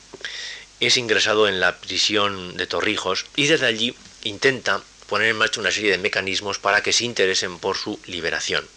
es 0.80 0.96
ingresado 0.96 1.48
en 1.48 1.60
la 1.60 1.78
prisión 1.78 2.56
de 2.56 2.66
Torrijos 2.66 3.26
y 3.36 3.46
desde 3.46 3.66
allí 3.66 3.94
intenta 4.24 4.82
poner 5.08 5.28
en 5.28 5.36
marcha 5.36 5.60
una 5.60 5.72
serie 5.72 5.90
de 5.90 5.98
mecanismos 5.98 6.58
para 6.58 6.82
que 6.82 6.92
se 6.92 7.04
interesen 7.04 7.58
por 7.58 7.76
su 7.76 7.98
liberación. 8.06 8.68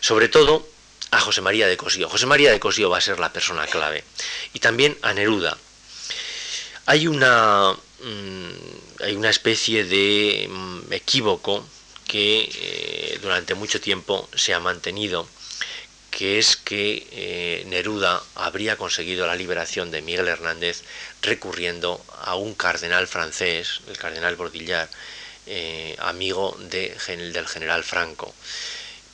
Sobre 0.00 0.28
todo 0.28 0.68
a 1.12 1.20
José 1.20 1.42
María 1.42 1.68
de 1.68 1.76
Cosío. 1.76 2.08
José 2.08 2.26
María 2.26 2.50
de 2.50 2.58
Cosío 2.58 2.88
va 2.90 2.98
a 2.98 3.02
ser 3.02 3.20
la 3.20 3.32
persona 3.32 3.66
clave. 3.66 4.02
Y 4.54 4.58
también 4.58 4.96
a 5.02 5.12
Neruda. 5.12 5.56
Hay 6.86 7.06
una, 7.06 7.72
mm, 8.00 9.02
hay 9.02 9.14
una 9.14 9.30
especie 9.30 9.84
de 9.84 10.48
mm, 10.50 10.92
equívoco 10.92 11.64
que 12.08 12.50
eh, 12.54 13.18
durante 13.22 13.54
mucho 13.54 13.80
tiempo 13.80 14.28
se 14.34 14.54
ha 14.54 14.60
mantenido, 14.60 15.28
que 16.10 16.38
es 16.38 16.56
que 16.56 17.06
eh, 17.12 17.64
Neruda 17.66 18.22
habría 18.34 18.76
conseguido 18.76 19.26
la 19.26 19.36
liberación 19.36 19.90
de 19.90 20.02
Miguel 20.02 20.28
Hernández 20.28 20.82
recurriendo 21.20 22.02
a 22.22 22.36
un 22.36 22.54
cardenal 22.54 23.06
francés, 23.06 23.80
el 23.86 23.98
cardenal 23.98 24.36
Bordillar, 24.36 24.88
eh, 25.46 25.94
amigo 25.98 26.56
de, 26.70 26.96
del 27.32 27.48
general 27.48 27.84
Franco. 27.84 28.34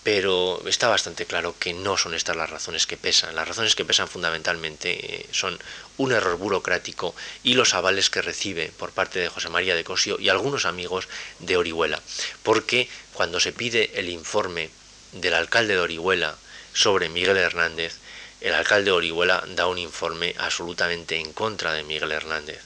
Pero 0.03 0.63
está 0.67 0.89
bastante 0.89 1.27
claro 1.27 1.55
que 1.59 1.75
no 1.75 1.97
son 1.97 2.15
estas 2.15 2.37
las 2.37 2.49
razones 2.49 2.87
que 2.87 2.97
pesan. 2.97 3.35
Las 3.35 3.49
razones 3.49 3.75
que 3.75 3.85
pesan 3.85 4.09
fundamentalmente 4.09 4.91
eh, 5.17 5.27
son 5.33 5.59
un 5.99 6.13
error 6.13 6.37
burocrático 6.39 7.15
y 7.43 7.55
los 7.55 7.75
avales 7.75 8.09
que 8.09 8.23
recibe 8.23 8.73
por 8.79 8.93
parte 8.93 9.19
de 9.19 9.29
José 9.29 9.49
María 9.49 9.75
de 9.75 9.85
Cosio 9.85 10.19
y 10.19 10.29
algunos 10.29 10.65
amigos 10.65 11.09
de 11.41 11.57
Orihuela. 11.57 12.01
Porque 12.43 12.89
cuando 13.13 13.41
se 13.41 13.53
pide 13.53 13.99
el 13.99 14.09
informe 14.09 14.71
del 15.13 15.35
alcalde 15.35 15.75
de 15.75 15.81
Orihuela 15.81 16.37
sobre 16.73 17.09
Miguel 17.09 17.37
Hernández, 17.37 17.97
el 18.41 18.55
alcalde 18.55 18.87
de 18.87 18.97
Orihuela 18.97 19.45
da 19.49 19.67
un 19.67 19.79
informe 19.79 20.35
absolutamente 20.39 21.17
en 21.17 21.33
contra 21.33 21.73
de 21.73 21.83
Miguel 21.83 22.13
Hernández 22.13 22.63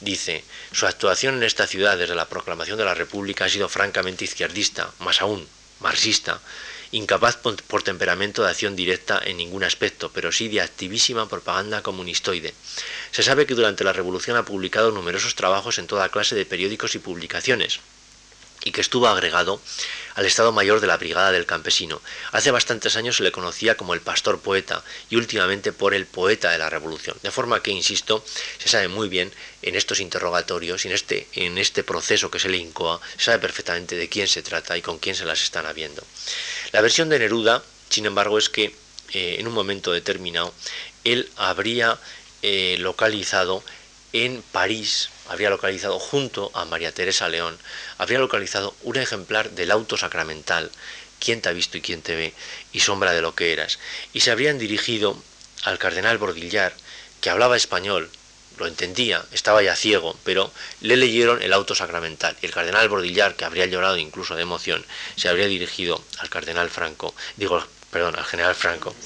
dice, 0.00 0.44
su 0.72 0.86
actuación 0.86 1.36
en 1.36 1.42
esta 1.42 1.66
ciudad 1.66 1.98
desde 1.98 2.14
la 2.14 2.28
proclamación 2.28 2.78
de 2.78 2.84
la 2.84 2.94
República 2.94 3.44
ha 3.44 3.48
sido 3.48 3.68
francamente 3.68 4.24
izquierdista, 4.24 4.90
más 4.98 5.20
aún, 5.20 5.46
marxista, 5.80 6.40
incapaz 6.92 7.36
por, 7.36 7.82
temperamento 7.82 8.42
de 8.42 8.50
acción 8.50 8.76
directa 8.76 9.20
en 9.24 9.36
ningún 9.36 9.64
aspecto, 9.64 10.10
pero 10.12 10.32
sí 10.32 10.48
de 10.48 10.60
activísima 10.60 11.28
propaganda 11.28 11.82
comunistoide. 11.82 12.54
Se 13.10 13.22
sabe 13.22 13.46
que 13.46 13.54
durante 13.54 13.84
la 13.84 13.92
Revolución 13.92 14.36
ha 14.36 14.44
publicado 14.44 14.90
numerosos 14.90 15.34
trabajos 15.34 15.78
en 15.78 15.86
toda 15.86 16.08
clase 16.08 16.34
de 16.34 16.46
periódicos 16.46 16.94
y 16.94 16.98
publicaciones, 16.98 17.80
y 18.64 18.72
que 18.72 18.80
estuvo 18.80 19.08
agregado 19.08 19.60
al 20.14 20.26
Estado 20.26 20.52
Mayor 20.52 20.80
de 20.80 20.86
la 20.86 20.96
Brigada 20.96 21.32
del 21.32 21.46
Campesino. 21.46 22.00
Hace 22.32 22.50
bastantes 22.50 22.96
años 22.96 23.16
se 23.16 23.22
le 23.22 23.32
conocía 23.32 23.76
como 23.76 23.94
el 23.94 24.00
pastor 24.00 24.40
poeta 24.40 24.84
y 25.08 25.16
últimamente 25.16 25.72
por 25.72 25.94
el 25.94 26.06
poeta 26.06 26.50
de 26.50 26.58
la 26.58 26.68
Revolución. 26.68 27.16
De 27.22 27.30
forma 27.30 27.62
que, 27.62 27.70
insisto, 27.70 28.24
se 28.58 28.68
sabe 28.68 28.88
muy 28.88 29.08
bien 29.08 29.32
en 29.62 29.76
estos 29.76 30.00
interrogatorios 30.00 30.84
y 30.84 30.88
en 30.88 30.94
este, 30.94 31.28
en 31.34 31.58
este 31.58 31.84
proceso 31.84 32.30
que 32.30 32.38
se 32.38 32.48
le 32.48 32.58
incoa, 32.58 33.00
se 33.16 33.24
sabe 33.24 33.38
perfectamente 33.38 33.96
de 33.96 34.08
quién 34.08 34.28
se 34.28 34.42
trata 34.42 34.76
y 34.76 34.82
con 34.82 34.98
quién 34.98 35.14
se 35.14 35.24
las 35.24 35.42
están 35.42 35.66
habiendo. 35.66 36.02
La 36.72 36.80
versión 36.80 37.08
de 37.08 37.18
Neruda, 37.18 37.62
sin 37.88 38.06
embargo, 38.06 38.38
es 38.38 38.48
que 38.48 38.74
eh, 39.12 39.36
en 39.38 39.46
un 39.46 39.54
momento 39.54 39.92
determinado 39.92 40.54
él 41.04 41.28
habría 41.36 41.98
eh, 42.42 42.76
localizado 42.78 43.62
en 44.12 44.42
París, 44.52 45.10
habría 45.30 45.48
localizado 45.48 46.00
junto 46.00 46.50
a 46.54 46.64
María 46.64 46.92
Teresa 46.92 47.28
León, 47.28 47.56
habría 47.98 48.18
localizado 48.18 48.74
un 48.82 48.96
ejemplar 48.96 49.50
del 49.52 49.70
auto 49.70 49.96
sacramental, 49.96 50.72
quién 51.20 51.40
te 51.40 51.48
ha 51.48 51.52
visto 51.52 51.78
y 51.78 51.80
quién 51.80 52.02
te 52.02 52.16
ve, 52.16 52.34
y 52.72 52.80
sombra 52.80 53.12
de 53.12 53.22
lo 53.22 53.36
que 53.36 53.52
eras, 53.52 53.78
y 54.12 54.20
se 54.20 54.32
habrían 54.32 54.58
dirigido 54.58 55.16
al 55.62 55.78
cardenal 55.78 56.18
Bordillar, 56.18 56.74
que 57.20 57.30
hablaba 57.30 57.56
español, 57.56 58.10
lo 58.58 58.66
entendía, 58.66 59.24
estaba 59.30 59.62
ya 59.62 59.76
ciego, 59.76 60.18
pero 60.24 60.52
le 60.80 60.96
leyeron 60.96 61.40
el 61.42 61.52
auto 61.52 61.76
sacramental, 61.76 62.36
y 62.42 62.46
el 62.46 62.52
cardenal 62.52 62.88
Bordillar, 62.88 63.36
que 63.36 63.44
habría 63.44 63.66
llorado 63.66 63.98
incluso 63.98 64.34
de 64.34 64.42
emoción, 64.42 64.84
se 65.14 65.28
habría 65.28 65.46
dirigido 65.46 66.02
al 66.18 66.28
cardenal 66.28 66.70
Franco, 66.70 67.14
digo, 67.36 67.64
perdón, 67.92 68.16
al 68.16 68.24
general 68.24 68.56
Franco, 68.56 68.96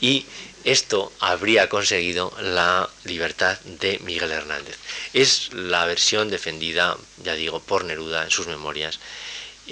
y 0.00 0.26
esto 0.70 1.12
habría 1.20 1.68
conseguido 1.68 2.32
la 2.40 2.88
libertad 3.04 3.58
de 3.60 3.98
Miguel 4.00 4.32
Hernández. 4.32 4.76
Es 5.14 5.52
la 5.52 5.86
versión 5.86 6.28
defendida, 6.28 6.96
ya 7.24 7.34
digo, 7.34 7.60
por 7.60 7.84
Neruda 7.84 8.24
en 8.24 8.30
sus 8.30 8.46
memorias, 8.46 9.00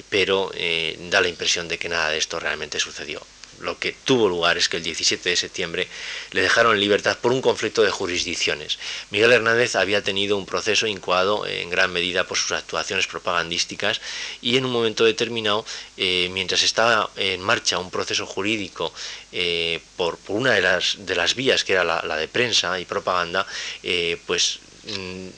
pero 0.09 0.51
eh, 0.55 0.97
da 1.11 1.21
la 1.21 1.29
impresión 1.29 1.69
de 1.69 1.79
que 1.79 1.89
nada 1.89 2.11
de 2.11 2.19
esto 2.19 2.41
realmente 2.41 2.81
sucedió 2.81 3.21
lo 3.61 3.79
que 3.79 3.95
tuvo 4.05 4.29
lugar 4.29 4.59
es 4.59 4.69
que 4.69 4.77
el 4.77 4.83
17 4.83 5.31
de 5.31 5.37
septiembre 5.37 5.89
le 6.33 6.43
dejaron 6.43 6.75
en 6.75 6.81
libertad 6.81 7.19
por 7.21 7.33
un 7.33 7.41
conflicto 7.41 7.83
de 7.83 7.91
jurisdicciones. 7.91 8.79
Miguel 9.11 9.33
Hernández 9.33 9.77
había 9.77 10.03
tenido 10.03 10.37
un 10.37 10.47
proceso 10.47 10.87
incoado 10.87 11.47
en 11.47 11.71
gran 11.71 11.93
medida 11.93 12.25
por 12.25 12.37
sus 12.37 12.53
actuaciones 12.53 13.07
propagandísticas 13.07 14.01
y 14.43 14.57
en 14.57 14.65
un 14.65 14.73
momento 14.73 15.05
determinado, 15.05 15.65
eh, 15.97 16.29
mientras 16.33 16.63
estaba 16.63 17.11
en 17.17 17.41
marcha 17.41 17.79
un 17.79 17.91
proceso 17.91 18.27
jurídico 18.27 18.93
eh, 19.33 19.81
por, 19.97 20.19
una 20.29 20.53
de 20.53 20.63
las, 20.63 20.97
de 20.99 21.15
las 21.15 21.35
vías 21.35 21.65
que 21.65 21.73
era 21.73 21.85
la, 21.85 22.17
de 22.17 22.29
prensa 22.29 22.79
y 22.81 22.85
propaganda, 22.85 23.47
eh, 23.83 24.19
pues 24.27 24.61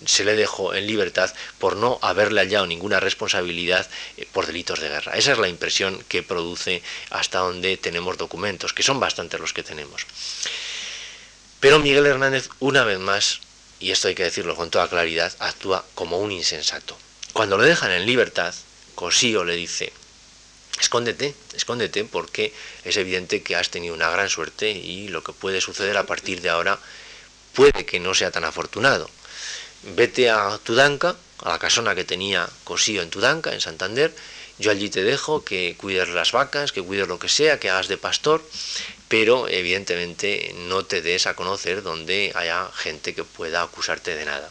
se 0.05 0.25
le 0.25 0.37
dejó 0.37 0.75
en 0.75 0.87
libertad 0.87 1.33
por 1.59 1.77
no 1.77 1.99
haberle 2.03 2.41
hallado 2.41 2.67
ninguna 2.67 3.01
responsabilidad 3.01 3.89
eh, 4.17 4.27
por 4.33 4.47
delitos 4.47 4.81
de 4.81 4.89
guerra. 4.89 5.13
Esa 5.15 5.33
es 5.33 5.39
la 5.39 5.49
impresión 5.49 6.03
que 6.09 6.23
produce 6.23 6.83
hasta 7.11 7.39
donde 7.39 7.77
tenemos 7.77 8.19
documentos, 8.19 8.73
que 8.73 8.83
son 8.83 9.01
bastantes 9.01 9.41
los 9.41 9.53
que 9.53 9.63
tenemos. 9.63 10.07
Pero 11.61 11.79
Miguel 11.79 12.07
Hernández, 12.07 12.51
una 12.61 12.85
vez 12.85 12.99
más, 12.99 13.41
y 13.81 13.91
esto 13.91 14.09
hay 14.09 14.15
que 14.15 14.25
decirlo 14.25 14.55
con 14.55 14.71
toda 14.71 14.89
claridad, 14.89 15.33
actúa 15.39 15.85
como 15.95 16.19
un 16.19 16.31
insensato. 16.31 16.97
Cuando 17.33 17.57
lo 17.57 17.65
dejan 17.65 17.91
en 17.91 18.07
libertad, 18.07 18.55
Cosío 18.95 19.45
le 19.45 19.57
dice, 19.57 19.93
escóndete, 20.81 21.35
escóndete 21.55 22.05
porque 22.05 22.53
es 22.85 22.97
evidente 22.97 23.43
que 23.43 23.57
has 23.57 23.71
tenido 23.71 23.95
una 23.95 24.11
gran 24.11 24.29
suerte 24.29 24.71
y 24.71 25.09
lo 25.09 25.23
que 25.23 25.33
puede 25.33 25.61
suceder 25.61 25.97
a 25.97 26.07
partir 26.07 26.41
de 26.43 26.51
ahora 26.51 26.79
puede 27.55 27.87
que 27.87 28.01
no 28.01 28.15
sea 28.15 28.31
tan 28.31 28.45
afortunado 28.45 29.09
vete 29.83 30.31
a 30.31 30.59
Tudanca, 30.63 31.17
a 31.43 31.51
la 31.51 31.59
casona 31.59 31.95
que 31.95 32.05
tenía 32.05 32.49
Cosío 32.65 33.03
en 33.03 33.11
Tudanca, 33.11 33.53
en 33.53 33.61
Santander, 33.61 34.15
yo 34.59 34.73
allí 34.73 34.91
te 34.91 35.05
dejo 35.05 35.45
que 35.45 35.77
cuides 35.79 36.09
las 36.09 36.33
vacas, 36.33 36.73
que 36.73 36.83
cuides 36.83 37.07
lo 37.07 37.19
que 37.19 37.29
sea, 37.29 37.61
que 37.61 37.71
hagas 37.71 37.87
de 37.87 37.97
pastor, 37.97 38.43
pero 39.07 39.49
evidentemente 39.49 40.53
no 40.67 40.85
te 40.85 41.01
des 41.01 41.27
a 41.27 41.35
conocer 41.35 41.83
donde 41.83 42.33
haya 42.35 42.69
gente 42.75 43.15
que 43.15 43.23
pueda 43.23 43.63
acusarte 43.63 44.17
de 44.17 44.25
nada. 44.25 44.51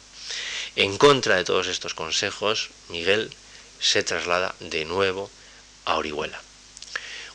En 0.78 0.97
contra 0.97 1.36
de 1.36 1.43
todos 1.43 1.67
estos 1.67 1.93
consejos, 1.93 2.69
Miguel 2.89 3.34
se 3.80 4.03
traslada 4.03 4.55
de 4.59 4.86
nuevo 4.86 5.30
a 5.86 5.97
Orihuela. 5.97 6.41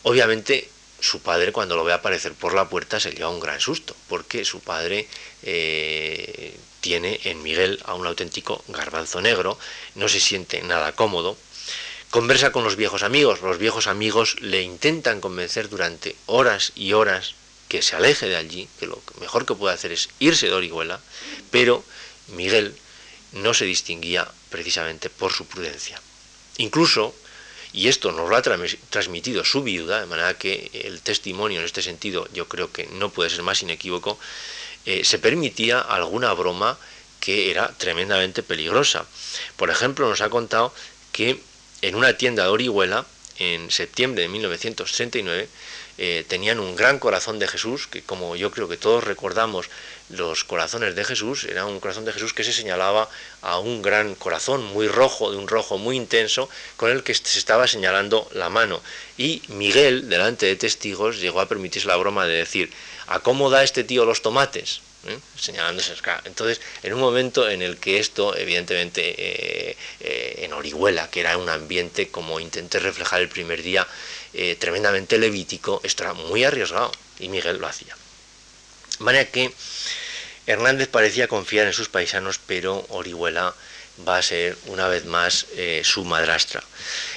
Obviamente 0.02 0.68
su 0.98 1.20
padre 1.20 1.52
cuando 1.52 1.76
lo 1.76 1.84
ve 1.84 1.92
aparecer 1.92 2.32
por 2.32 2.54
la 2.54 2.68
puerta 2.68 3.00
se 3.00 3.10
lleva 3.10 3.28
un 3.28 3.40
gran 3.40 3.60
susto, 3.60 3.94
porque 4.08 4.44
su 4.44 4.60
padre 4.60 5.08
eh, 5.42 6.56
tiene 6.82 7.20
en 7.24 7.42
Miguel 7.42 7.80
a 7.86 7.94
un 7.94 8.06
auténtico 8.06 8.62
garbanzo 8.68 9.22
negro, 9.22 9.58
no 9.94 10.08
se 10.08 10.20
siente 10.20 10.60
nada 10.62 10.92
cómodo, 10.92 11.38
conversa 12.10 12.52
con 12.52 12.64
los 12.64 12.76
viejos 12.76 13.02
amigos, 13.02 13.40
los 13.40 13.56
viejos 13.56 13.86
amigos 13.86 14.36
le 14.40 14.60
intentan 14.60 15.22
convencer 15.22 15.70
durante 15.70 16.16
horas 16.26 16.72
y 16.74 16.92
horas 16.92 17.34
que 17.68 17.80
se 17.80 17.96
aleje 17.96 18.28
de 18.28 18.36
allí, 18.36 18.68
que 18.78 18.86
lo 18.86 19.00
mejor 19.20 19.46
que 19.46 19.54
puede 19.54 19.74
hacer 19.74 19.92
es 19.92 20.10
irse 20.18 20.48
de 20.48 20.52
Orihuela, 20.52 21.00
pero 21.50 21.82
Miguel 22.34 22.74
no 23.32 23.54
se 23.54 23.64
distinguía 23.64 24.30
precisamente 24.50 25.08
por 25.08 25.32
su 25.32 25.46
prudencia. 25.46 26.02
Incluso 26.58 27.14
y 27.72 27.88
esto 27.88 28.12
nos 28.12 28.28
lo 28.28 28.36
ha 28.36 28.42
transmitido 28.42 29.44
su 29.44 29.62
viuda, 29.62 30.00
de 30.00 30.06
manera 30.06 30.34
que 30.34 30.70
el 30.74 31.00
testimonio 31.00 31.60
en 31.60 31.64
este 31.64 31.80
sentido 31.80 32.28
yo 32.34 32.46
creo 32.46 32.70
que 32.70 32.86
no 32.86 33.10
puede 33.10 33.30
ser 33.30 33.42
más 33.42 33.62
inequívoco, 33.62 34.18
eh, 34.86 35.04
se 35.04 35.18
permitía 35.18 35.80
alguna 35.80 36.32
broma 36.32 36.78
que 37.20 37.50
era 37.50 37.68
tremendamente 37.78 38.42
peligrosa. 38.42 39.06
Por 39.56 39.70
ejemplo, 39.70 40.08
nos 40.08 40.20
ha 40.20 40.30
contado 40.30 40.74
que 41.12 41.40
en 41.82 41.94
una 41.94 42.16
tienda 42.16 42.44
de 42.44 42.48
Orihuela 42.48 43.06
en 43.38 43.70
septiembre 43.70 44.22
de 44.22 44.28
1939 44.28 45.48
eh, 45.98 46.24
tenían 46.28 46.58
un 46.58 46.76
gran 46.76 46.98
corazón 46.98 47.38
de 47.38 47.48
Jesús, 47.48 47.86
que 47.86 48.02
como 48.02 48.36
yo 48.36 48.50
creo 48.50 48.68
que 48.68 48.76
todos 48.76 49.04
recordamos 49.04 49.68
los 50.08 50.44
corazones 50.44 50.94
de 50.94 51.04
Jesús, 51.04 51.44
era 51.44 51.64
un 51.64 51.80
corazón 51.80 52.04
de 52.04 52.12
Jesús 52.12 52.32
que 52.32 52.44
se 52.44 52.52
señalaba 52.52 53.08
a 53.40 53.58
un 53.58 53.82
gran 53.82 54.14
corazón 54.14 54.64
muy 54.64 54.88
rojo, 54.88 55.30
de 55.30 55.38
un 55.38 55.48
rojo 55.48 55.78
muy 55.78 55.96
intenso, 55.96 56.48
con 56.76 56.90
el 56.90 57.02
que 57.02 57.14
se 57.14 57.38
estaba 57.38 57.66
señalando 57.66 58.28
la 58.32 58.48
mano. 58.48 58.82
Y 59.16 59.42
Miguel, 59.48 60.08
delante 60.08 60.46
de 60.46 60.56
testigos, 60.56 61.20
llegó 61.20 61.40
a 61.40 61.48
permitirse 61.48 61.88
la 61.88 61.96
broma 61.96 62.26
de 62.26 62.34
decir, 62.34 62.70
¿a 63.06 63.20
cómo 63.20 63.50
da 63.50 63.62
este 63.62 63.84
tío 63.84 64.04
los 64.04 64.22
tomates? 64.22 64.80
¿eh? 65.06 65.18
señalándose 65.36 65.94
Entonces, 66.24 66.60
en 66.82 66.94
un 66.94 67.00
momento 67.00 67.48
en 67.48 67.62
el 67.62 67.78
que 67.78 67.98
esto, 67.98 68.36
evidentemente, 68.36 69.14
eh, 69.18 69.76
eh, 70.00 70.40
en 70.44 70.52
Orihuela, 70.52 71.10
que 71.10 71.20
era 71.20 71.36
un 71.36 71.48
ambiente, 71.48 72.08
como 72.08 72.40
intenté 72.40 72.78
reflejar 72.78 73.20
el 73.20 73.28
primer 73.28 73.62
día, 73.62 73.86
tremendamente 74.58 75.18
levítico, 75.18 75.80
esto 75.84 76.04
era 76.04 76.14
muy 76.14 76.44
arriesgado, 76.44 76.92
y 77.18 77.28
Miguel 77.28 77.58
lo 77.58 77.66
hacía. 77.66 77.96
De 78.98 79.04
manera 79.04 79.30
que 79.30 79.52
Hernández 80.46 80.88
parecía 80.88 81.28
confiar 81.28 81.66
en 81.66 81.72
sus 81.72 81.88
paisanos, 81.88 82.40
pero 82.44 82.86
Orihuela 82.88 83.54
va 84.08 84.18
a 84.18 84.22
ser 84.22 84.56
una 84.66 84.88
vez 84.88 85.04
más 85.04 85.46
su 85.84 86.04
madrastra. 86.04 86.62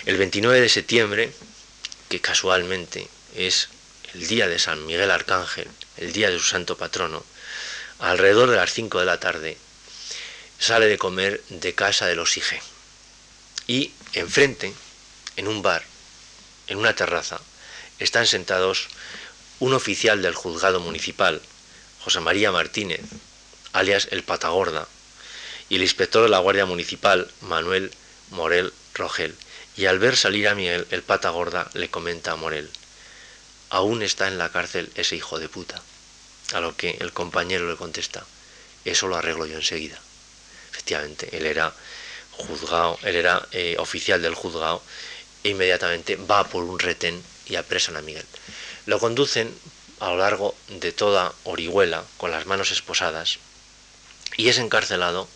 El 0.06 0.18
29 0.18 0.62
de 0.62 0.70
septiembre, 0.70 1.32
que 2.10 2.22
casualmente 2.22 3.08
es 3.36 3.70
el 4.14 4.28
día 4.28 4.48
de 4.48 4.60
San 4.60 4.86
Miguel 4.86 5.12
Arcángel, 5.12 5.68
el 5.98 6.14
día 6.14 6.30
de 6.30 6.38
su 6.38 6.46
santo 6.46 6.78
patrono, 6.78 7.26
alrededor 8.00 8.50
de 8.50 8.58
las 8.58 8.74
5 8.74 9.00
de 9.00 9.06
la 9.06 9.20
tarde, 9.20 9.58
sale 10.60 10.88
de 10.88 10.98
comer 10.98 11.42
de 11.50 11.74
casa 11.74 12.06
de 12.06 12.16
los 12.16 12.38
Ige. 12.38 12.62
Y 13.68 13.92
enfrente, 14.14 14.74
en 15.38 15.48
un 15.48 15.62
bar, 15.62 15.84
en 16.68 16.78
una 16.78 16.96
terraza, 16.96 17.40
están 18.00 18.28
sentados 18.28 18.88
un 19.60 19.74
oficial 19.74 20.22
del 20.22 20.36
juzgado 20.36 20.80
municipal, 20.80 21.42
José 22.04 22.20
María 22.20 22.52
Martínez, 22.52 23.02
alias 23.74 24.08
el 24.12 24.24
Patagorda, 24.24 24.88
y 25.70 25.76
el 25.76 25.82
inspector 25.82 26.24
de 26.24 26.30
la 26.30 26.40
Guardia 26.40 26.66
Municipal, 26.66 27.30
Manuel 27.42 27.92
Morel 28.32 28.74
Rogel. 28.94 29.36
Y 29.76 29.88
al 29.88 30.00
ver 30.00 30.16
salir 30.16 30.48
a 30.48 30.56
Miguel, 30.56 30.88
el 30.92 31.02
Patagorda 31.02 31.70
le 31.74 31.90
comenta 31.90 32.32
a 32.32 32.36
Morel, 32.36 32.70
aún 33.70 34.04
está 34.04 34.28
en 34.28 34.38
la 34.38 34.52
cárcel 34.52 34.92
ese 34.96 35.16
hijo 35.16 35.40
de 35.40 35.50
puta. 35.50 35.82
A 36.54 36.60
lo 36.60 36.78
que 36.78 36.98
el 37.00 37.12
compañero 37.12 37.70
le 37.70 37.76
contesta, 37.76 38.26
eso 38.86 39.08
lo 39.08 39.18
arreglo 39.18 39.46
yo 39.46 39.56
enseguida. 39.56 40.00
Efectivamente, 40.72 41.36
él 41.36 41.46
era 41.46 41.74
juzgado, 42.32 43.00
él 43.04 43.16
era 43.16 43.48
eh, 43.52 43.76
oficial 43.80 44.22
del 44.22 44.36
juzgado 44.36 44.82
e 45.46 45.50
inmediatamente 45.50 46.18
va 46.18 46.50
por 46.50 46.66
un 46.66 46.82
retén 46.82 47.22
y 47.46 47.56
apresan 47.56 47.96
a 47.96 48.02
Miguel. 48.02 48.26
Lo 48.88 48.98
conducen 48.98 49.54
a 50.00 50.10
lo 50.10 50.18
largo 50.18 50.58
de 50.68 50.92
toda 50.92 51.34
Orihuela 51.44 52.04
con 52.18 52.32
las 52.32 52.48
manos 52.48 52.72
esposadas 52.72 53.38
y 54.38 54.50
es 54.50 54.58
encarcelado 54.58 55.30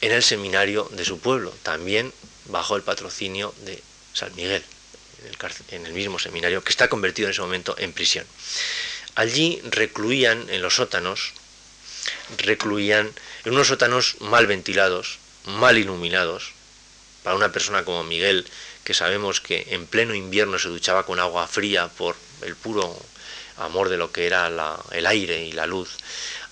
en 0.00 0.10
el 0.10 0.22
seminario 0.22 0.90
de 0.90 1.04
su 1.04 1.20
pueblo, 1.20 1.54
también 1.62 2.12
bajo 2.46 2.74
el 2.74 2.82
patrocinio 2.82 3.54
de 3.64 3.80
San 4.12 4.34
Miguel, 4.34 4.64
en 5.70 5.86
el 5.86 5.92
mismo 5.92 6.18
seminario 6.18 6.62
que 6.62 6.70
está 6.70 6.88
convertido 6.88 7.28
en 7.28 7.32
ese 7.32 7.40
momento 7.40 7.76
en 7.78 7.92
prisión. 7.92 8.26
Allí 9.14 9.62
recluían 9.70 10.50
en 10.50 10.60
los 10.60 10.74
sótanos, 10.74 11.32
recluían 12.38 13.10
en 13.44 13.52
unos 13.52 13.68
sótanos 13.68 14.16
mal 14.20 14.46
ventilados, 14.48 15.18
mal 15.44 15.78
iluminados. 15.78 16.52
Para 17.22 17.36
una 17.36 17.50
persona 17.50 17.84
como 17.84 18.04
Miguel, 18.04 18.46
que 18.86 18.94
sabemos 18.94 19.40
que 19.40 19.66
en 19.70 19.88
pleno 19.88 20.14
invierno 20.14 20.60
se 20.60 20.68
duchaba 20.68 21.04
con 21.04 21.18
agua 21.18 21.48
fría 21.48 21.88
por 21.88 22.14
el 22.42 22.54
puro 22.54 22.96
amor 23.56 23.88
de 23.88 23.96
lo 23.96 24.12
que 24.12 24.26
era 24.26 24.46
el 24.92 25.06
aire 25.06 25.44
y 25.44 25.50
la 25.50 25.66
luz, 25.66 25.90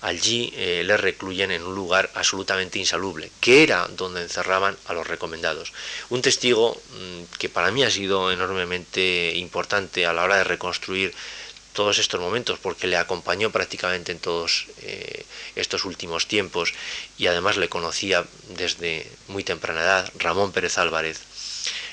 allí 0.01 0.51
eh, 0.53 0.83
le 0.83 0.97
recluyen 0.97 1.51
en 1.51 1.63
un 1.63 1.73
lugar 1.73 2.11
absolutamente 2.13 2.77
insalubre, 2.77 3.31
que 3.39 3.63
era 3.63 3.87
donde 3.87 4.21
encerraban 4.21 4.75
a 4.87 4.93
los 4.93 5.07
recomendados. 5.07 5.71
Un 6.09 6.21
testigo 6.21 6.75
mm, 6.75 7.37
que 7.39 7.47
para 7.47 7.71
mí 7.71 7.83
ha 7.83 7.89
sido 7.89 8.29
enormemente 8.29 9.31
importante 9.35 10.05
a 10.05 10.11
la 10.11 10.23
hora 10.23 10.35
de 10.35 10.43
reconstruir 10.43 11.13
todos 11.71 11.99
estos 11.99 12.19
momentos, 12.19 12.59
porque 12.59 12.87
le 12.87 12.97
acompañó 12.97 13.49
prácticamente 13.49 14.11
en 14.11 14.19
todos 14.19 14.67
eh, 14.81 15.25
estos 15.55 15.85
últimos 15.85 16.27
tiempos 16.27 16.73
y 17.17 17.27
además 17.27 17.55
le 17.55 17.69
conocía 17.69 18.25
desde 18.57 19.09
muy 19.29 19.45
temprana 19.45 19.81
edad, 19.81 20.11
Ramón 20.17 20.51
Pérez 20.51 20.77
Álvarez, 20.77 21.21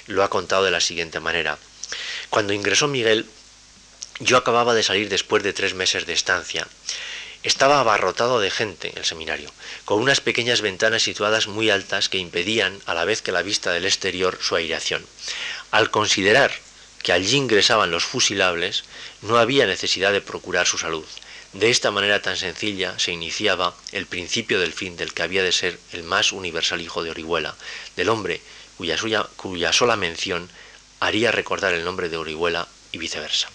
lo 0.07 0.23
ha 0.23 0.31
contado 0.31 0.65
de 0.65 0.71
la 0.71 0.81
siguiente 0.81 1.21
manera. 1.21 1.59
Cuando 2.31 2.53
ingresó 2.53 2.89
Miguel, 2.89 3.27
yo 4.21 4.37
acababa 4.37 4.75
de 4.75 4.83
salir 4.83 5.09
después 5.09 5.43
de 5.43 5.53
tres 5.53 5.75
meses 5.75 6.07
de 6.07 6.13
estancia. 6.13 6.67
Estaba 7.43 7.81
abarrotado 7.81 8.41
de 8.41 8.51
gente 8.51 8.93
el 8.95 9.05
seminario, 9.05 9.51
con 9.85 10.01
unas 10.01 10.21
pequeñas 10.21 10.61
ventanas 10.61 11.03
situadas 11.03 11.49
muy 11.49 11.71
altas 11.71 12.09
que 12.09 12.19
impedían, 12.19 12.81
a 12.87 12.95
la 12.95 13.05
vez 13.05 13.21
que 13.21 13.33
la 13.33 13.43
vista 13.43 13.73
del 13.73 13.85
exterior, 13.85 14.39
su 14.41 14.55
aireación. 14.55 15.05
Al 15.73 15.91
considerar 15.91 16.53
que 17.03 17.13
allí 17.13 17.37
ingresaban 17.37 17.91
los 17.91 18.05
fusilables, 18.05 18.85
no 19.23 19.39
había 19.39 19.67
necesidad 19.67 20.13
de 20.13 20.21
procurar 20.21 20.69
su 20.69 20.79
salud. 20.79 21.05
De 21.53 21.69
esta 21.69 21.91
manera 21.91 22.23
tan 22.23 22.37
sencilla 22.37 22.99
se 22.99 23.13
iniciaba 23.13 23.75
el 23.91 24.07
principio 24.07 24.61
del 24.61 24.73
fin 24.73 24.97
del 24.97 25.13
que 25.13 25.23
había 25.23 25.43
de 25.43 25.53
ser 25.53 25.79
el 25.93 26.05
más 26.05 26.33
universal 26.33 26.81
hijo 26.81 27.03
de 27.03 27.11
Orihuela, 27.11 27.57
del 27.97 28.09
hombre 28.09 28.41
cuya, 28.77 29.73
sola 29.73 29.97
mención 29.97 30.49
haría 31.01 31.33
recordar 31.33 31.75
el 31.75 31.85
nombre 31.85 32.09
de 32.09 32.17
Orihuela 32.17 32.69
y 32.93 32.99
viceversa. 32.99 33.49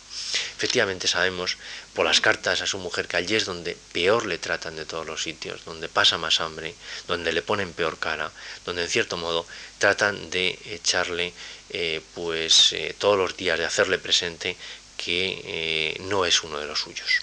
Efectivamente 0.57 1.07
sabemos 1.07 1.57
por 1.93 2.05
las 2.05 2.21
cartas 2.21 2.61
a 2.61 2.67
su 2.67 2.77
mujer 2.77 3.07
que 3.07 3.17
allí 3.17 3.35
es 3.35 3.45
donde 3.45 3.77
peor 3.93 4.25
le 4.25 4.37
tratan 4.37 4.75
de 4.75 4.85
todos 4.85 5.05
los 5.05 5.23
sitios, 5.23 5.63
donde 5.65 5.87
pasa 5.87 6.17
más 6.17 6.41
hambre, 6.41 6.75
donde 7.07 7.31
le 7.31 7.41
ponen 7.41 7.73
peor 7.73 7.97
cara, 7.97 8.31
donde 8.65 8.83
en 8.83 8.89
cierto 8.89 9.17
modo 9.17 9.45
tratan 9.77 10.29
de 10.29 10.59
echarle 10.65 11.33
eh, 11.69 12.01
pues 12.13 12.73
eh, 12.73 12.95
todos 12.97 13.17
los 13.17 13.37
días 13.37 13.57
de 13.57 13.65
hacerle 13.65 13.99
presente 13.99 14.57
que 14.97 15.41
eh, 15.45 15.97
no 16.01 16.25
es 16.25 16.43
uno 16.43 16.59
de 16.59 16.67
los 16.67 16.79
suyos. 16.79 17.21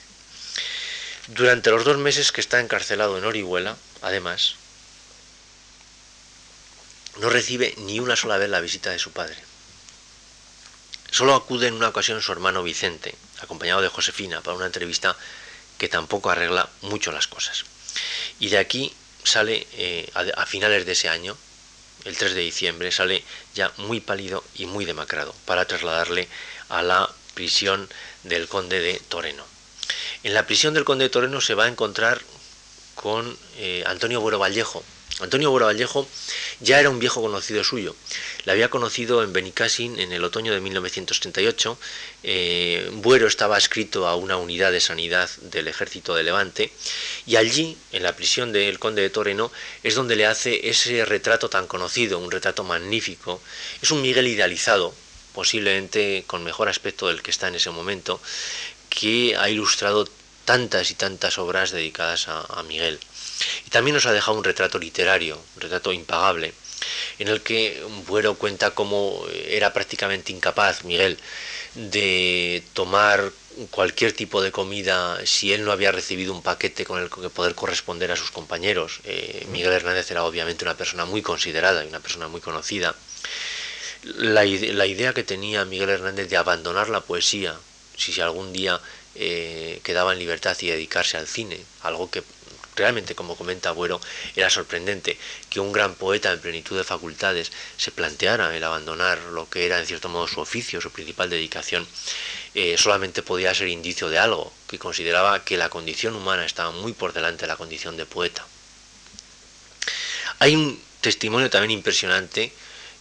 Durante 1.28 1.70
los 1.70 1.84
dos 1.84 1.98
meses 1.98 2.32
que 2.32 2.40
está 2.40 2.60
encarcelado 2.60 3.18
en 3.18 3.24
Orihuela, 3.24 3.76
además, 4.02 4.56
no 7.16 7.30
recibe 7.30 7.74
ni 7.78 8.00
una 8.00 8.16
sola 8.16 8.36
vez 8.36 8.48
la 8.48 8.60
visita 8.60 8.90
de 8.90 8.98
su 8.98 9.12
padre. 9.12 9.36
Solo 11.10 11.34
acude 11.34 11.68
en 11.68 11.74
una 11.74 11.88
ocasión 11.88 12.20
su 12.20 12.32
hermano 12.32 12.62
Vicente, 12.62 13.14
acompañado 13.40 13.82
de 13.82 13.88
Josefina, 13.88 14.40
para 14.40 14.56
una 14.56 14.66
entrevista 14.66 15.16
que 15.78 15.88
tampoco 15.88 16.30
arregla 16.30 16.68
mucho 16.82 17.12
las 17.12 17.28
cosas. 17.28 17.64
Y 18.40 18.48
de 18.48 18.58
aquí 18.58 18.92
sale, 19.22 19.66
eh, 19.74 20.10
a, 20.14 20.46
finales 20.46 20.86
de 20.86 20.92
ese 20.92 21.08
año, 21.08 21.36
el 22.04 22.16
3 22.16 22.34
de 22.34 22.40
diciembre, 22.40 22.90
sale 22.90 23.24
ya 23.54 23.72
muy 23.76 24.00
pálido 24.00 24.42
y 24.56 24.66
muy 24.66 24.84
demacrado 24.84 25.34
para 25.44 25.66
trasladarle 25.66 26.28
a 26.68 26.82
la 26.82 27.08
prisión 27.34 27.88
del 28.24 28.48
conde 28.48 28.80
de 28.80 29.00
Toreno. 29.08 29.44
En 30.24 30.34
la 30.34 30.46
prisión 30.46 30.74
del 30.74 30.84
conde 30.84 31.04
de 31.04 31.10
Toreno 31.10 31.40
se 31.40 31.54
va 31.54 31.64
a 31.64 31.68
encontrar 31.68 32.20
con 32.94 33.38
eh, 33.58 33.84
Antonio 33.86 34.20
Buero 34.20 34.38
Vallejo, 34.38 34.82
Antonio 35.20 35.50
Buero 35.50 35.66
Vallejo 35.66 36.08
ya 36.58 36.80
era 36.80 36.90
un 36.90 36.98
viejo 36.98 37.22
conocido 37.22 37.62
suyo. 37.62 37.94
Le 38.44 38.52
había 38.52 38.68
conocido 38.68 39.22
en 39.22 39.32
Benicassin 39.32 40.00
en 40.00 40.12
el 40.12 40.24
otoño 40.24 40.52
de 40.52 40.60
1938. 40.60 41.78
Eh, 42.24 42.90
Buero 42.94 43.28
estaba 43.28 43.56
adscrito 43.56 44.08
a 44.08 44.16
una 44.16 44.36
unidad 44.38 44.72
de 44.72 44.80
sanidad 44.80 45.30
del 45.42 45.68
ejército 45.68 46.16
de 46.16 46.24
Levante 46.24 46.72
y 47.26 47.36
allí, 47.36 47.78
en 47.92 48.02
la 48.02 48.16
prisión 48.16 48.52
del 48.52 48.80
conde 48.80 49.02
de 49.02 49.10
Toreno, 49.10 49.52
es 49.84 49.94
donde 49.94 50.16
le 50.16 50.26
hace 50.26 50.68
ese 50.68 51.04
retrato 51.04 51.48
tan 51.48 51.68
conocido, 51.68 52.18
un 52.18 52.32
retrato 52.32 52.64
magnífico. 52.64 53.40
Es 53.82 53.92
un 53.92 54.02
Miguel 54.02 54.26
idealizado, 54.26 54.94
posiblemente 55.32 56.24
con 56.26 56.42
mejor 56.42 56.68
aspecto 56.68 57.06
del 57.06 57.22
que 57.22 57.30
está 57.30 57.46
en 57.46 57.54
ese 57.54 57.70
momento, 57.70 58.20
que 58.90 59.36
ha 59.38 59.48
ilustrado 59.48 60.08
tantas 60.44 60.90
y 60.90 60.94
tantas 60.94 61.38
obras 61.38 61.70
dedicadas 61.70 62.26
a 62.28 62.62
Miguel. 62.64 62.98
Y 63.66 63.70
también 63.70 63.94
nos 63.94 64.06
ha 64.06 64.12
dejado 64.12 64.36
un 64.36 64.44
retrato 64.44 64.78
literario, 64.78 65.40
un 65.56 65.60
retrato 65.60 65.92
impagable, 65.92 66.52
en 67.18 67.28
el 67.28 67.42
que 67.42 67.82
Buero 68.06 68.34
cuenta 68.34 68.72
cómo 68.72 69.24
era 69.48 69.72
prácticamente 69.72 70.32
incapaz, 70.32 70.84
Miguel, 70.84 71.18
de 71.74 72.62
tomar 72.72 73.32
cualquier 73.70 74.12
tipo 74.12 74.42
de 74.42 74.50
comida 74.50 75.18
si 75.24 75.52
él 75.52 75.64
no 75.64 75.72
había 75.72 75.92
recibido 75.92 76.32
un 76.32 76.42
paquete 76.42 76.84
con 76.84 77.00
el 77.00 77.08
que 77.08 77.30
poder 77.30 77.54
corresponder 77.54 78.10
a 78.10 78.16
sus 78.16 78.30
compañeros. 78.30 79.00
Eh, 79.04 79.46
Miguel 79.50 79.72
Hernández 79.72 80.10
era 80.10 80.24
obviamente 80.24 80.64
una 80.64 80.76
persona 80.76 81.04
muy 81.04 81.22
considerada 81.22 81.84
y 81.84 81.88
una 81.88 82.00
persona 82.00 82.28
muy 82.28 82.40
conocida. 82.40 82.94
La, 84.16 84.44
idea 84.44 85.14
que 85.14 85.22
tenía 85.22 85.64
Miguel 85.64 85.90
Hernández 85.90 86.28
de 86.28 86.36
abandonar 86.36 86.90
la 86.90 87.00
poesía, 87.00 87.56
si 87.96 88.20
algún 88.20 88.52
día 88.52 88.80
eh, 89.14 89.80
quedaba 89.82 90.12
en 90.12 90.18
libertad 90.18 90.56
y 90.60 90.66
dedicarse 90.66 91.16
al 91.16 91.26
cine, 91.26 91.58
algo 91.82 92.10
que 92.10 92.22
realmente, 92.76 93.14
como 93.14 93.36
comenta 93.36 93.72
Buero, 93.72 94.00
era 94.36 94.50
sorprendente 94.50 95.18
que 95.50 95.60
un 95.60 95.72
gran 95.72 95.94
poeta 95.94 96.32
en 96.32 96.40
plenitud 96.40 96.76
de 96.76 96.84
facultades 96.84 97.52
se 97.76 97.90
planteara 97.90 98.56
el 98.56 98.64
abandonar 98.64 99.18
lo 99.32 99.48
que 99.48 99.66
era 99.66 99.78
en 99.78 99.86
cierto 99.86 100.08
modo 100.08 100.26
su 100.28 100.40
oficio, 100.40 100.80
su 100.80 100.90
principal 100.90 101.30
dedicación, 101.30 101.86
eh, 102.54 102.76
solamente 102.78 103.22
podía 103.22 103.54
ser 103.54 103.68
indicio 103.68 104.08
de 104.08 104.18
algo, 104.18 104.52
que 104.68 104.78
consideraba 104.78 105.44
que 105.44 105.56
la 105.56 105.68
condición 105.68 106.14
humana 106.14 106.44
estaba 106.44 106.70
muy 106.70 106.92
por 106.92 107.12
delante 107.12 107.42
de 107.42 107.48
la 107.48 107.56
condición 107.56 107.96
de 107.96 108.06
poeta. 108.06 108.46
Hay 110.38 110.54
un 110.54 110.80
testimonio 111.00 111.50
también 111.50 111.72
impresionante 111.72 112.52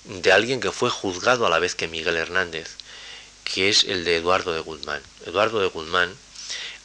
de 0.05 0.31
alguien 0.31 0.59
que 0.59 0.71
fue 0.71 0.89
juzgado 0.89 1.45
a 1.45 1.49
la 1.49 1.59
vez 1.59 1.75
que 1.75 1.87
Miguel 1.87 2.17
Hernández, 2.17 2.75
que 3.43 3.69
es 3.69 3.83
el 3.83 4.05
de 4.05 4.17
Eduardo 4.17 4.53
de 4.53 4.59
Guzmán. 4.59 5.01
Eduardo 5.25 5.59
de 5.59 5.67
Guzmán 5.67 6.13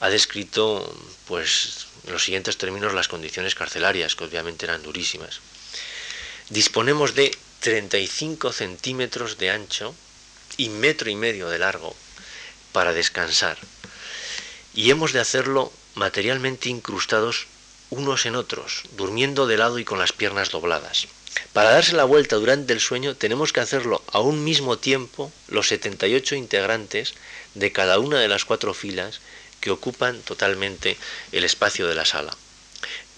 ha 0.01 0.09
descrito 0.09 0.95
pues 1.26 1.88
en 2.07 2.12
los 2.12 2.24
siguientes 2.24 2.59
términos 2.59 2.94
las 2.94 3.09
condiciones 3.09 3.55
carcelarias, 3.55 4.14
que 4.14 4.24
obviamente 4.24 4.66
eran 4.66 4.82
durísimas. 4.82 5.40
Disponemos 6.51 7.14
de 7.14 7.36
35 7.61 8.53
centímetros 8.53 9.38
de 9.38 9.51
ancho 9.51 9.94
y 10.57 10.68
metro 10.68 11.11
y 11.11 11.16
medio 11.16 11.49
de 11.49 11.59
largo 11.59 11.94
para 12.72 12.92
descansar. 12.92 13.59
Y 14.74 14.90
hemos 14.90 15.12
de 15.12 15.20
hacerlo 15.20 15.72
materialmente 15.94 16.68
incrustados 16.68 17.46
unos 17.90 18.26
en 18.26 18.36
otros, 18.36 18.84
durmiendo 18.96 19.46
de 19.46 19.57
lado 19.57 19.78
y 19.78 19.84
con 19.84 19.99
las 19.99 20.12
piernas 20.12 20.51
dobladas. 20.51 21.09
Para 21.53 21.70
darse 21.70 21.94
la 21.94 22.05
vuelta 22.05 22.36
durante 22.36 22.72
el 22.72 22.80
sueño 22.80 23.16
tenemos 23.16 23.53
que 23.53 23.61
hacerlo 23.61 24.03
a 24.12 24.20
un 24.20 24.44
mismo 24.44 24.78
tiempo 24.78 25.32
los 25.49 25.68
78 25.68 26.34
integrantes 26.34 27.14
de 27.55 27.72
cada 27.72 27.99
una 27.99 28.20
de 28.20 28.28
las 28.28 28.44
cuatro 28.44 28.74
filas 28.74 29.20
que 29.61 29.70
ocupan 29.70 30.20
totalmente 30.22 30.96
el 31.32 31.44
espacio 31.44 31.86
de 31.86 31.94
la 31.94 32.04
sala. 32.04 32.36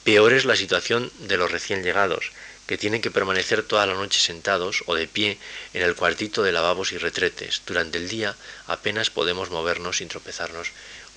Peor 0.05 0.33
es 0.33 0.45
la 0.45 0.57
situación 0.57 1.13
de 1.19 1.37
los 1.37 1.51
recién 1.51 1.83
llegados, 1.83 2.33
que 2.67 2.79
tienen 2.79 3.03
que 3.03 3.11
permanecer 3.11 3.63
toda 3.65 3.85
la 3.85 3.95
noche 3.95 4.21
sentados 4.21 4.85
o 4.87 4.95
de 4.95 5.09
pie 5.09 5.39
en 5.75 5.83
el 5.83 5.97
cuartito 5.97 6.43
de 6.43 6.53
lavabos 6.53 6.93
y 6.93 6.99
retretes. 6.99 7.63
Durante 7.67 7.99
el 7.99 8.09
día 8.09 8.37
apenas 8.67 9.11
podemos 9.11 9.51
movernos 9.51 9.99
sin 9.99 10.09
tropezarnos 10.09 10.69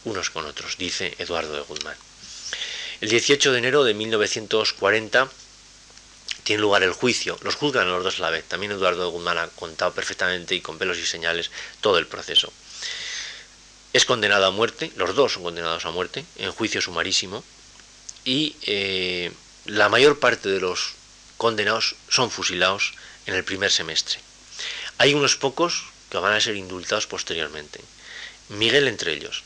unos 0.03 0.31
con 0.31 0.45
otros, 0.45 0.77
dice 0.77 1.13
Eduardo 1.19 1.53
de 1.55 1.61
Guzmán. 1.61 1.95
El 3.01 3.09
18 3.09 3.51
de 3.51 3.57
enero 3.59 3.83
de 3.83 3.93
1940 3.93 5.29
tiene 6.43 6.61
lugar 6.61 6.83
el 6.83 6.93
juicio, 6.93 7.37
los 7.41 7.55
juzgan 7.55 7.89
los 7.89 8.03
dos 8.03 8.19
a 8.19 8.23
la 8.23 8.29
vez. 8.31 8.43
También 8.45 8.71
Eduardo 8.71 9.05
de 9.05 9.11
Guzmán 9.11 9.37
ha 9.37 9.47
contado 9.47 9.93
perfectamente 9.93 10.55
y 10.55 10.61
con 10.61 10.77
pelos 10.77 10.97
y 10.97 11.05
señales 11.05 11.51
todo 11.81 11.99
el 11.99 12.07
proceso 12.07 12.51
es 13.93 14.05
condenado 14.05 14.47
a 14.47 14.51
muerte, 14.51 14.91
los 14.95 15.15
dos 15.15 15.33
son 15.33 15.43
condenados 15.43 15.85
a 15.85 15.91
muerte, 15.91 16.25
en 16.37 16.51
juicio 16.51 16.81
sumarísimo, 16.81 17.43
y 18.25 18.55
eh, 18.63 19.31
la 19.65 19.87
mayor 19.87 20.19
parte 20.19 20.49
de 20.49 20.59
los 20.59 20.93
condenados 21.37 21.95
son 22.09 22.31
fusilados 22.31 22.93
en 23.27 23.35
el 23.35 23.43
primer 23.43 23.71
semestre. 23.71 24.19
Hay 24.97 25.13
unos 25.13 25.35
pocos 25.35 25.83
que 26.09 26.17
van 26.17 26.33
a 26.33 26.41
ser 26.41 26.55
indultados 26.55 27.05
posteriormente, 27.07 27.81
Miguel 28.49 28.87
entre 28.87 29.13
ellos, 29.13 29.43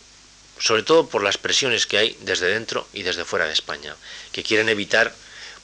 sobre 0.60 0.84
todo 0.84 1.08
por 1.08 1.24
las 1.24 1.38
presiones 1.38 1.86
que 1.86 1.98
hay 1.98 2.18
desde 2.22 2.48
dentro 2.48 2.88
y 2.94 3.04
desde 3.04 3.26
fuera 3.26 3.46
de 3.46 3.54
España, 3.54 3.96
que 4.32 4.44
quieren 4.44 4.70
evitar, 4.70 5.14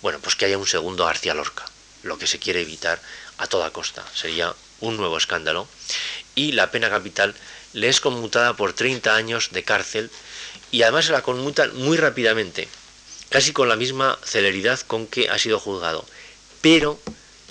bueno, 0.01 0.19
pues 0.19 0.35
que 0.35 0.45
haya 0.45 0.57
un 0.57 0.67
segundo 0.67 1.05
García 1.05 1.33
Lorca, 1.33 1.65
lo 2.03 2.17
que 2.17 2.27
se 2.27 2.39
quiere 2.39 2.61
evitar 2.61 3.01
a 3.37 3.47
toda 3.47 3.71
costa, 3.71 4.05
sería 4.13 4.53
un 4.81 4.97
nuevo 4.97 5.17
escándalo, 5.17 5.67
y 6.35 6.51
la 6.51 6.71
pena 6.71 6.89
capital 6.89 7.33
le 7.73 7.89
es 7.89 7.99
conmutada 7.99 8.55
por 8.55 8.73
30 8.73 9.15
años 9.15 9.49
de 9.51 9.63
cárcel 9.63 10.09
y 10.71 10.83
además 10.83 11.05
se 11.05 11.11
la 11.11 11.23
conmutan 11.23 11.75
muy 11.75 11.97
rápidamente, 11.97 12.67
casi 13.29 13.51
con 13.51 13.69
la 13.69 13.75
misma 13.75 14.17
celeridad 14.23 14.79
con 14.81 15.07
que 15.07 15.29
ha 15.29 15.37
sido 15.37 15.59
juzgado, 15.59 16.05
pero 16.61 16.99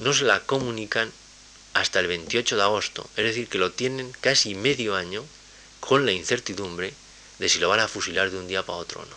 no 0.01 0.13
se 0.13 0.25
la 0.25 0.41
comunican 0.41 1.13
hasta 1.75 2.01
el 2.01 2.07
28 2.07 2.57
de 2.57 2.63
agosto, 2.63 3.09
es 3.17 3.25
decir, 3.25 3.49
que 3.49 3.59
lo 3.59 3.73
tienen 3.73 4.13
casi 4.21 4.55
medio 4.55 4.97
año 4.97 5.25
con 5.81 6.07
la 6.07 6.13
incertidumbre 6.13 6.95
de 7.39 7.49
si 7.49 7.59
lo 7.59 7.69
van 7.69 7.81
a 7.81 7.89
fusilar 7.89 8.31
de 8.31 8.39
un 8.39 8.47
día 8.47 8.65
para 8.65 8.79
otro 8.79 9.01
o 9.01 9.05
no. 9.05 9.17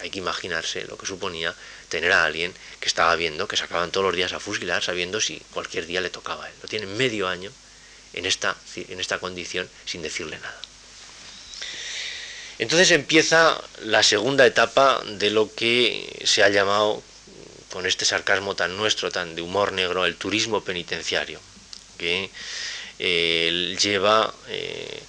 Hay 0.00 0.10
que 0.10 0.18
imaginarse 0.18 0.84
lo 0.84 0.98
que 0.98 1.06
suponía 1.06 1.54
tener 1.88 2.12
a 2.12 2.24
alguien 2.24 2.52
que 2.80 2.88
estaba 2.88 3.16
viendo 3.16 3.48
que 3.48 3.56
se 3.56 3.64
acaban 3.64 3.90
todos 3.90 4.06
los 4.06 4.14
días 4.14 4.32
a 4.32 4.40
fusilar 4.40 4.82
sabiendo 4.82 5.20
si 5.20 5.40
cualquier 5.52 5.86
día 5.86 6.00
le 6.00 6.10
tocaba 6.10 6.44
a 6.44 6.48
él. 6.48 6.54
Lo 6.62 6.68
tienen 6.68 6.96
medio 6.96 7.28
año 7.28 7.50
en 8.16 8.26
esta, 8.26 8.56
en 8.74 8.98
esta 8.98 9.18
condición 9.18 9.68
sin 9.84 10.02
decirle 10.02 10.38
nada. 10.38 10.60
Entonces 12.58 12.90
empieza 12.90 13.60
la 13.84 14.02
segunda 14.02 14.46
etapa 14.46 15.02
de 15.04 15.30
lo 15.30 15.54
que 15.54 16.22
se 16.24 16.42
ha 16.42 16.48
llamado, 16.48 17.02
con 17.70 17.84
este 17.84 18.06
sarcasmo 18.06 18.56
tan 18.56 18.76
nuestro, 18.76 19.10
tan 19.12 19.34
de 19.34 19.42
humor 19.42 19.72
negro, 19.72 20.06
el 20.06 20.16
turismo 20.16 20.64
penitenciario, 20.64 21.38
que 21.98 22.30
eh, 22.98 23.76
lleva, 23.80 24.32
eh, 24.48 25.02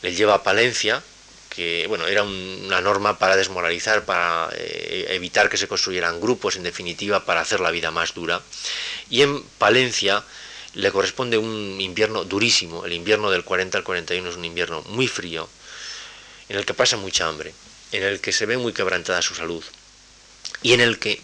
le 0.00 0.14
lleva 0.14 0.36
a 0.36 0.42
Palencia, 0.42 1.02
que 1.50 1.84
bueno, 1.86 2.06
era 2.06 2.22
una 2.22 2.80
norma 2.80 3.18
para 3.18 3.36
desmoralizar, 3.36 4.06
para 4.06 4.48
eh, 4.56 5.06
evitar 5.10 5.50
que 5.50 5.58
se 5.58 5.68
construyeran 5.68 6.20
grupos, 6.20 6.56
en 6.56 6.62
definitiva, 6.62 7.26
para 7.26 7.42
hacer 7.42 7.60
la 7.60 7.70
vida 7.70 7.90
más 7.90 8.14
dura. 8.14 8.40
Y 9.10 9.20
en 9.20 9.42
Palencia 9.42 10.24
le 10.74 10.92
corresponde 10.92 11.38
un 11.38 11.80
invierno 11.80 12.24
durísimo. 12.24 12.84
El 12.84 12.92
invierno 12.92 13.30
del 13.30 13.44
40 13.44 13.78
al 13.78 13.84
41 13.84 14.30
es 14.30 14.36
un 14.36 14.44
invierno 14.44 14.82
muy 14.88 15.08
frío, 15.08 15.48
en 16.48 16.56
el 16.56 16.66
que 16.66 16.74
pasa 16.74 16.96
mucha 16.96 17.28
hambre, 17.28 17.54
en 17.92 18.02
el 18.02 18.20
que 18.20 18.32
se 18.32 18.46
ve 18.46 18.56
muy 18.56 18.72
quebrantada 18.72 19.22
su 19.22 19.34
salud 19.34 19.64
y 20.62 20.72
en 20.72 20.80
el 20.80 20.98
que 20.98 21.20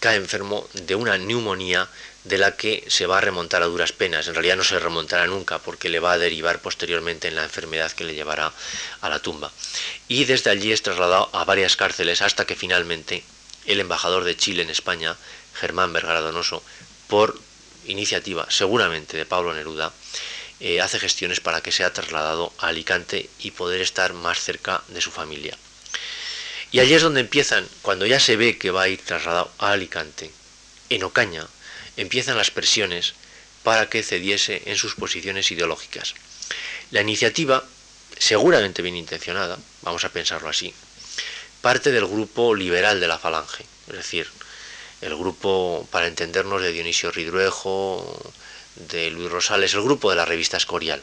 cae 0.00 0.16
enfermo 0.16 0.68
de 0.74 0.94
una 0.94 1.16
neumonía 1.18 1.88
de 2.24 2.38
la 2.38 2.56
que 2.56 2.84
se 2.88 3.06
va 3.06 3.18
a 3.18 3.20
remontar 3.20 3.62
a 3.62 3.66
duras 3.66 3.92
penas. 3.92 4.26
En 4.26 4.34
realidad 4.34 4.56
no 4.56 4.64
se 4.64 4.78
remontará 4.78 5.26
nunca 5.26 5.58
porque 5.58 5.88
le 5.88 6.00
va 6.00 6.12
a 6.12 6.18
derivar 6.18 6.60
posteriormente 6.60 7.28
en 7.28 7.36
la 7.36 7.44
enfermedad 7.44 7.92
que 7.92 8.04
le 8.04 8.14
llevará 8.14 8.52
a 9.00 9.08
la 9.08 9.20
tumba. 9.20 9.52
Y 10.08 10.24
desde 10.24 10.50
allí 10.50 10.72
es 10.72 10.82
trasladado 10.82 11.30
a 11.32 11.44
varias 11.44 11.76
cárceles 11.76 12.22
hasta 12.22 12.44
que 12.44 12.56
finalmente 12.56 13.24
el 13.64 13.80
embajador 13.80 14.24
de 14.24 14.36
Chile 14.36 14.62
en 14.62 14.70
España, 14.70 15.16
Germán 15.54 15.92
Vergara 15.92 16.20
Donoso, 16.20 16.62
por 17.06 17.38
iniciativa 17.86 18.46
seguramente 18.50 19.16
de 19.16 19.26
Pablo 19.26 19.54
Neruda, 19.54 19.92
eh, 20.60 20.80
hace 20.80 20.98
gestiones 20.98 21.40
para 21.40 21.60
que 21.60 21.72
sea 21.72 21.92
trasladado 21.92 22.52
a 22.58 22.68
Alicante 22.68 23.28
y 23.38 23.50
poder 23.50 23.80
estar 23.80 24.14
más 24.14 24.40
cerca 24.40 24.82
de 24.88 25.00
su 25.00 25.10
familia. 25.10 25.56
Y 26.72 26.80
allí 26.80 26.94
es 26.94 27.02
donde 27.02 27.20
empiezan, 27.20 27.66
cuando 27.82 28.06
ya 28.06 28.20
se 28.20 28.36
ve 28.36 28.58
que 28.58 28.70
va 28.70 28.82
a 28.82 28.88
ir 28.88 29.00
trasladado 29.02 29.50
a 29.58 29.72
Alicante, 29.72 30.30
en 30.88 31.04
Ocaña, 31.04 31.46
empiezan 31.96 32.36
las 32.36 32.50
presiones 32.50 33.14
para 33.62 33.88
que 33.88 34.02
cediese 34.02 34.62
en 34.66 34.76
sus 34.76 34.94
posiciones 34.94 35.50
ideológicas. 35.50 36.14
La 36.90 37.00
iniciativa, 37.00 37.64
seguramente 38.18 38.82
bien 38.82 38.96
intencionada, 38.96 39.58
vamos 39.82 40.04
a 40.04 40.10
pensarlo 40.10 40.48
así, 40.48 40.72
parte 41.60 41.90
del 41.90 42.06
grupo 42.06 42.54
liberal 42.54 43.00
de 43.00 43.08
la 43.08 43.18
Falange, 43.18 43.64
es 43.88 43.96
decir, 43.96 44.28
el 45.00 45.16
grupo, 45.16 45.86
para 45.90 46.06
entendernos, 46.06 46.62
de 46.62 46.72
Dionisio 46.72 47.10
Ridruejo, 47.10 48.32
de 48.76 49.10
Luis 49.10 49.30
Rosales, 49.30 49.74
el 49.74 49.82
grupo 49.82 50.10
de 50.10 50.16
la 50.16 50.24
revista 50.24 50.56
Escorial. 50.56 51.02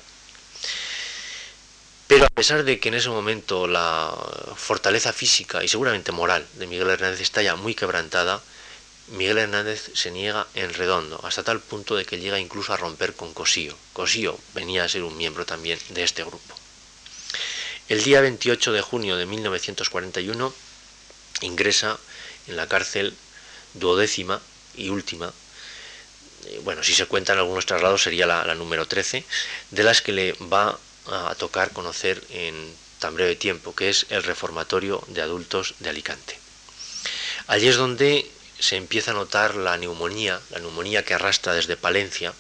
Pero 2.08 2.26
a 2.26 2.30
pesar 2.30 2.64
de 2.64 2.80
que 2.80 2.90
en 2.90 2.96
ese 2.96 3.10
momento 3.10 3.66
la 3.66 4.14
fortaleza 4.56 5.14
física 5.14 5.64
y 5.64 5.68
seguramente 5.68 6.12
moral 6.12 6.46
de 6.54 6.68
Miguel 6.68 6.90
Hernández 6.90 7.22
está 7.22 7.42
ya 7.42 7.56
muy 7.56 7.76
quebrantada, 7.76 8.42
Miguel 9.08 9.38
Hernández 9.38 9.92
se 9.94 10.12
niega 10.12 10.48
en 10.54 10.74
redondo, 10.74 11.20
hasta 11.24 11.44
tal 11.44 11.60
punto 11.60 11.96
de 11.96 12.06
que 12.06 12.20
llega 12.20 12.40
incluso 12.40 12.74
a 12.74 12.78
romper 12.78 13.16
con 13.16 13.34
Cosío. 13.34 13.76
Cosío 13.94 14.38
venía 14.54 14.84
a 14.84 14.90
ser 14.90 15.04
un 15.04 15.18
miembro 15.18 15.46
también 15.46 15.80
de 15.90 16.04
este 16.04 16.24
grupo. 16.24 16.56
El 17.90 18.04
día 18.04 18.22
28 18.22 18.72
de 18.72 18.82
junio 18.82 19.18
de 19.18 19.26
1941 19.26 20.54
ingresa 21.42 22.00
en 22.48 22.56
la 22.56 22.68
cárcel 22.68 23.14
duodécima 23.74 24.42
y 24.76 24.90
última, 24.90 25.34
eh, 26.46 26.60
bueno, 26.64 26.84
si 26.84 26.94
se 26.94 27.06
cuentan 27.06 27.38
algunos 27.38 27.66
traslados 27.66 28.04
sería 28.04 28.26
la, 28.26 28.56
número 28.56 28.88
13, 28.88 29.24
de 29.72 29.84
las 29.84 30.02
que 30.02 30.12
le 30.12 30.34
va 30.34 30.78
a 31.08 31.36
tocar 31.36 31.72
conocer 31.72 32.24
en 32.30 32.74
tan 33.00 33.16
breve 33.16 33.36
tiempo, 33.36 33.76
que 33.76 33.90
es 33.90 34.06
el 34.10 34.24
Reformatorio 34.24 35.04
de 35.08 35.22
Adultos 35.22 35.76
de 35.80 35.90
Alicante. 35.90 36.40
Allí 37.48 37.68
es 37.68 37.76
donde 37.76 38.32
se 38.58 38.78
empieza 38.78 39.12
a 39.12 39.14
notar 39.14 39.56
la 39.56 39.76
neumonía, 39.78 40.40
la 40.50 40.60
neumonía 40.60 41.04
que 41.04 41.14
arrastra 41.14 41.54
desde 41.54 41.76
Palencia, 41.76 42.34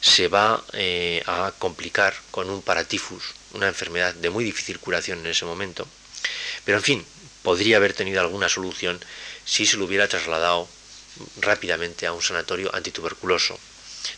se 0.00 0.26
va 0.26 0.64
eh, 0.72 1.22
a 1.26 1.52
complicar 1.58 2.14
con 2.32 2.50
un 2.50 2.60
paratifus, 2.60 3.34
una 3.52 3.68
enfermedad 3.68 4.14
de 4.14 4.30
muy 4.30 4.42
difícil 4.42 4.80
curación 4.80 5.20
en 5.20 5.28
ese 5.28 5.44
momento, 5.44 5.86
pero 6.64 6.78
en 6.78 6.84
fin, 6.84 7.06
podría 7.42 7.76
haber 7.76 7.92
tenido 7.94 8.20
alguna 8.20 8.48
solución 8.48 8.98
si 9.50 9.66
se 9.66 9.76
lo 9.76 9.84
hubiera 9.84 10.06
trasladado 10.06 10.68
rápidamente 11.40 12.06
a 12.06 12.12
un 12.12 12.22
sanatorio 12.22 12.72
antituberculoso. 12.72 13.58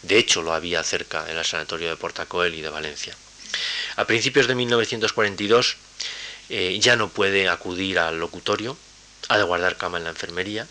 De 0.02 0.18
hecho, 0.18 0.42
lo 0.42 0.52
había 0.52 0.84
cerca 0.84 1.24
en 1.30 1.38
el 1.38 1.44
sanatorio 1.44 1.88
de 1.88 1.96
Portacoel 1.96 2.54
y 2.54 2.60
de 2.60 2.68
Valencia. 2.68 3.16
A 3.96 4.04
principios 4.04 4.46
de 4.46 4.54
1942 4.54 5.76
eh, 6.50 6.78
ya 6.78 6.96
no 6.96 7.08
puede 7.08 7.48
acudir 7.48 7.98
al 7.98 8.20
locutorio, 8.20 8.76
ha 9.28 9.38
de 9.38 9.44
guardar 9.44 9.78
cama 9.78 9.96
en 9.96 10.04
la 10.04 10.10
enfermería. 10.10 10.68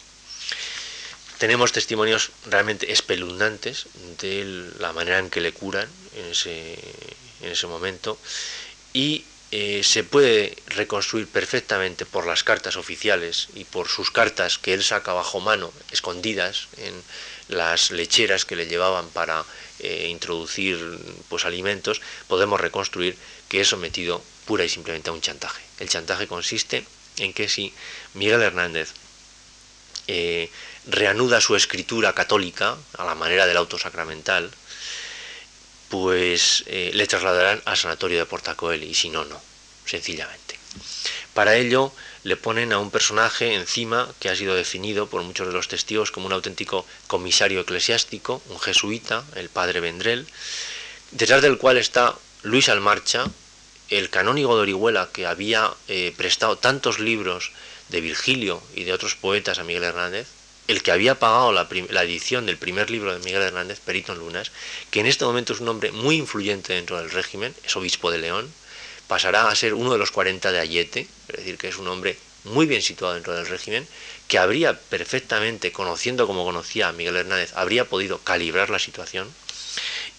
Tenemos 1.40 1.72
testimonios 1.72 2.30
realmente 2.46 2.92
espeluznantes 2.92 3.88
de 4.20 4.70
la 4.78 4.94
manera 4.94 5.18
en 5.18 5.32
que 5.32 5.42
le 5.42 5.54
curan 5.54 5.90
en 6.16 6.26
ese, 6.26 6.78
en 7.42 7.52
ese 7.52 7.66
momento 7.66 8.20
y 8.94 9.26
eh, 9.52 9.82
se 9.84 10.06
puede 10.06 10.56
reconstruir 10.68 11.28
perfectamente 11.28 12.06
por 12.06 12.26
las 12.26 12.44
cartas 12.44 12.78
oficiales 12.78 13.50
y 13.54 13.66
por 13.66 13.90
sus 13.90 14.10
cartas 14.10 14.58
que 14.58 14.74
él 14.74 14.84
saca 14.84 15.12
bajo 15.12 15.42
mano, 15.42 15.74
escondidas 15.92 16.70
en 16.78 16.94
las 17.50 17.92
lecheras 17.92 18.46
que 18.46 18.56
le 18.56 18.68
llevaban 18.68 19.10
para 19.10 19.44
eh, 19.80 20.08
introducir 20.10 20.78
pues, 21.28 21.44
alimentos, 21.44 22.02
podemos 22.28 22.62
reconstruir 22.62 23.18
que 23.50 23.60
es 23.60 23.68
sometido 23.68 24.24
pura 24.46 24.64
y 24.64 24.70
simplemente 24.70 25.10
a 25.10 25.14
un 25.14 25.22
chantaje. 25.22 25.62
El 25.80 25.90
chantaje 25.90 26.28
consiste 26.28 26.86
en 27.18 27.34
que 27.34 27.50
si 27.50 27.74
Miguel 28.14 28.42
Hernández 28.42 28.94
eh, 30.08 30.50
reanuda 30.88 31.42
su 31.42 31.58
escritura 31.58 32.14
católica 32.14 32.78
a 32.98 33.04
la 33.04 33.16
manera 33.16 33.46
del 33.46 33.58
auto 33.58 33.78
sacramental, 33.78 34.50
pues 35.92 36.64
eh, 36.68 36.92
le 36.94 37.06
trasladarán 37.06 37.62
al 37.66 37.76
sanatorio 37.76 38.18
de 38.18 38.26
Portacoeli 38.26 38.88
y 38.88 38.94
si 38.96 39.10
no, 39.10 39.26
no, 39.26 39.40
sencillamente. 39.86 40.58
Para 41.34 41.56
ello 41.58 41.92
le 42.24 42.38
ponen 42.38 42.72
a 42.72 42.80
un 42.80 42.92
personaje 42.92 43.56
encima 43.56 44.10
que 44.20 44.30
ha 44.30 44.36
sido 44.36 44.56
definido 44.56 45.08
por 45.08 45.22
muchos 45.22 45.48
de 45.48 45.54
los 45.54 45.68
testigos 45.68 46.10
como 46.10 46.28
un 46.28 46.34
auténtico 46.34 46.86
comisario 47.08 47.60
eclesiástico, 47.60 48.42
un 48.48 48.60
jesuita, 48.60 49.26
el 49.36 49.50
padre 49.50 49.82
Vendrell, 49.82 50.28
detrás 51.12 51.42
del 51.42 51.58
cual 51.58 51.78
está 51.78 52.16
Luis 52.42 52.70
Almarcha, 52.70 53.26
el 53.90 54.10
canónigo 54.10 54.56
de 54.56 54.62
Orihuela 54.62 55.10
que 55.12 55.28
había 55.28 55.74
eh, 55.90 56.14
prestado 56.16 56.58
tantos 56.58 57.00
libros 57.00 57.52
de 57.90 58.00
Virgilio 58.00 58.64
y 58.76 58.86
de 58.86 58.94
otros 58.94 59.16
poetas 59.16 59.60
a 59.60 59.66
Miguel 59.66 59.84
Hernández, 59.84 60.28
el 60.72 60.82
que 60.84 60.92
había 60.92 61.20
pagado 61.20 61.52
la, 61.52 61.68
edición 62.04 62.46
del 62.46 62.58
primer 62.58 62.90
libro 62.90 63.12
de 63.12 63.20
Miguel 63.20 63.42
Hernández, 63.42 63.82
Perito 63.82 64.14
en 64.14 64.20
Lunas, 64.20 64.52
que 64.90 65.02
en 65.02 65.06
este 65.06 65.26
momento 65.26 65.52
es 65.52 65.60
un 65.60 65.68
hombre 65.68 65.92
muy 65.92 66.16
influyente 66.16 66.74
dentro 66.74 66.98
del 66.98 67.12
régimen, 67.12 67.54
es 67.66 67.76
obispo 67.76 68.10
de 68.10 68.20
León, 68.20 68.50
pasará 69.08 69.50
a 69.50 69.56
ser 69.56 69.74
uno 69.74 69.92
de 69.92 69.98
los 69.98 70.12
40 70.12 70.50
de 70.50 70.60
Ayete, 70.60 71.08
es 71.28 71.36
decir, 71.36 71.58
que 71.58 71.68
es 71.68 71.78
un 71.78 71.90
hombre 71.90 72.18
muy 72.46 72.68
bien 72.68 72.82
situado 72.82 73.14
dentro 73.14 73.36
del 73.36 73.48
régimen, 73.48 73.86
que 74.30 74.38
habría 74.38 74.80
perfectamente, 74.80 75.74
conociendo 75.74 76.26
como 76.26 76.46
conocía 76.46 76.88
a 76.88 76.94
Miguel 76.94 77.18
Hernández, 77.18 77.52
habría 77.56 77.84
podido 77.84 78.20
calibrar 78.20 78.70
la 78.70 78.80
situación 78.80 79.30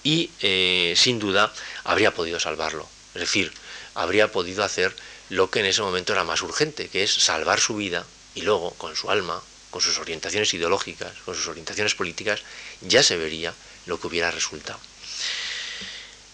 y, 0.04 0.30
eh, 0.42 0.92
sin 0.98 1.18
duda, 1.18 1.50
habría 1.82 2.12
podido 2.12 2.38
salvarlo. 2.38 2.86
Es 3.14 3.22
decir, 3.22 3.52
habría 3.94 4.30
podido 4.30 4.64
hacer 4.64 4.94
lo 5.30 5.50
que 5.50 5.60
en 5.60 5.66
ese 5.66 5.80
momento 5.80 6.12
era 6.12 6.24
más 6.24 6.42
urgente, 6.42 6.88
que 6.88 7.04
es 7.04 7.10
salvar 7.10 7.58
su 7.58 7.76
vida 7.76 8.04
y 8.34 8.42
luego, 8.42 8.72
con 8.74 8.94
su 8.96 9.10
alma, 9.10 9.42
con 9.72 9.80
sus 9.80 9.98
orientaciones 9.98 10.54
ideológicas, 10.54 11.12
con 11.24 11.34
sus 11.34 11.48
orientaciones 11.48 11.96
políticas, 11.96 12.42
ya 12.82 13.02
se 13.02 13.16
vería 13.16 13.52
lo 13.86 13.98
que 13.98 14.06
hubiera 14.06 14.30
resultado. 14.30 14.78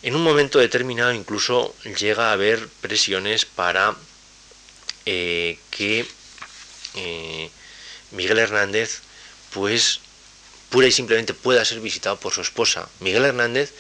En 0.03 0.14
un 0.14 0.22
momento 0.22 0.59
determinado 0.59 1.14
incluso 1.14 1.74
llega 1.99 2.28
a 2.28 2.32
haber 2.32 2.68
presiones 2.80 3.47
para 3.47 3.97
eh, 5.07 5.59
que 5.70 6.07
eh, 6.95 7.51
Miguel 8.11 8.39
Hernández 8.39 9.01
pues 9.53 10.01
pura 10.68 10.89
y 10.89 10.93
simplemente 10.93 11.32
pueda 11.32 11.64
ser 11.64 11.80
visitado 11.80 12.18
por 12.20 12.34
su 12.34 12.43
esposa. 12.43 12.89
Miguel 13.01 13.24
Hernández 13.24 13.72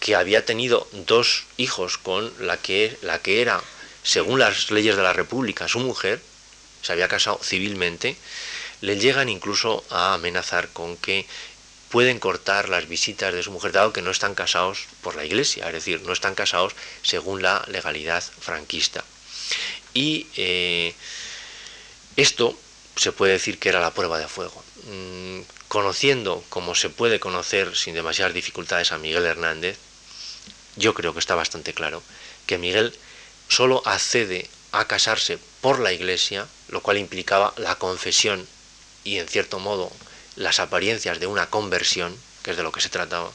que 0.00 0.16
había 0.16 0.44
tenido 0.44 0.88
dos 0.92 1.44
hijos 1.56 1.98
con 1.98 2.32
la 2.38 2.56
que, 2.56 2.98
la 3.02 3.20
que 3.20 3.40
era, 3.40 3.62
según 4.02 4.38
las 4.38 4.70
leyes 4.70 4.96
de 4.96 5.02
la 5.02 5.12
República, 5.12 5.68
su 5.68 5.78
mujer, 5.80 6.20
se 6.82 6.92
había 6.92 7.08
casado 7.08 7.40
civilmente, 7.42 8.16
le 8.80 8.98
llegan 8.98 9.28
incluso 9.28 9.84
a 9.90 10.14
amenazar 10.14 10.68
con 10.68 10.96
que 10.96 11.26
pueden 11.90 12.18
cortar 12.18 12.68
las 12.68 12.88
visitas 12.88 13.32
de 13.32 13.42
su 13.42 13.52
mujer, 13.52 13.72
dado 13.72 13.92
que 13.92 14.02
no 14.02 14.10
están 14.10 14.34
casados 14.34 14.86
por 15.00 15.14
la 15.14 15.24
iglesia, 15.24 15.68
es 15.68 15.74
decir, 15.74 16.02
no 16.02 16.12
están 16.12 16.34
casados 16.34 16.74
según 17.02 17.40
la 17.40 17.64
legalidad 17.68 18.22
franquista. 18.40 19.04
Y 19.92 20.26
eh, 20.36 20.92
esto 22.16 22.58
se 22.96 23.12
puede 23.12 23.34
decir 23.34 23.58
que 23.58 23.68
era 23.68 23.80
la 23.80 23.94
prueba 23.94 24.18
de 24.18 24.26
fuego. 24.26 24.62
Mm, 24.90 25.40
conociendo 25.68 26.44
como 26.48 26.74
se 26.74 26.90
puede 26.90 27.20
conocer 27.20 27.76
sin 27.76 27.94
demasiadas 27.94 28.34
dificultades 28.34 28.92
a 28.92 28.98
Miguel 28.98 29.24
Hernández, 29.24 29.78
yo 30.76 30.94
creo 30.94 31.12
que 31.12 31.20
está 31.20 31.34
bastante 31.34 31.74
claro 31.74 32.02
que 32.46 32.58
Miguel 32.58 32.92
solo 33.48 33.82
accede 33.84 34.48
a 34.72 34.86
casarse 34.86 35.38
por 35.60 35.78
la 35.78 35.92
iglesia, 35.92 36.48
lo 36.68 36.80
cual 36.80 36.98
implicaba 36.98 37.54
la 37.56 37.76
confesión 37.76 38.48
y 39.04 39.18
en 39.18 39.28
cierto 39.28 39.58
modo 39.58 39.92
las 40.36 40.58
apariencias 40.58 41.20
de 41.20 41.26
una 41.26 41.48
conversión, 41.50 42.16
que 42.42 42.50
es 42.50 42.56
de 42.56 42.62
lo 42.62 42.72
que 42.72 42.80
se 42.80 42.88
trataba, 42.88 43.30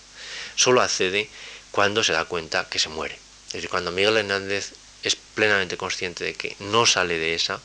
solo 0.56 0.82
accede 0.82 1.30
cuando 1.72 2.04
se 2.04 2.14
da 2.14 2.26
cuenta 2.26 2.68
que 2.70 2.80
se 2.80 2.90
muere. 2.90 3.18
Es 3.48 3.54
decir, 3.54 3.70
cuando 3.70 3.92
Miguel 3.92 4.18
Hernández 4.18 4.74
es 5.04 5.16
plenamente 5.16 5.78
consciente 5.78 6.24
de 6.24 6.34
que 6.34 6.56
no 6.60 6.86
sale 6.86 7.18
de 7.18 7.36
esa, 7.36 7.62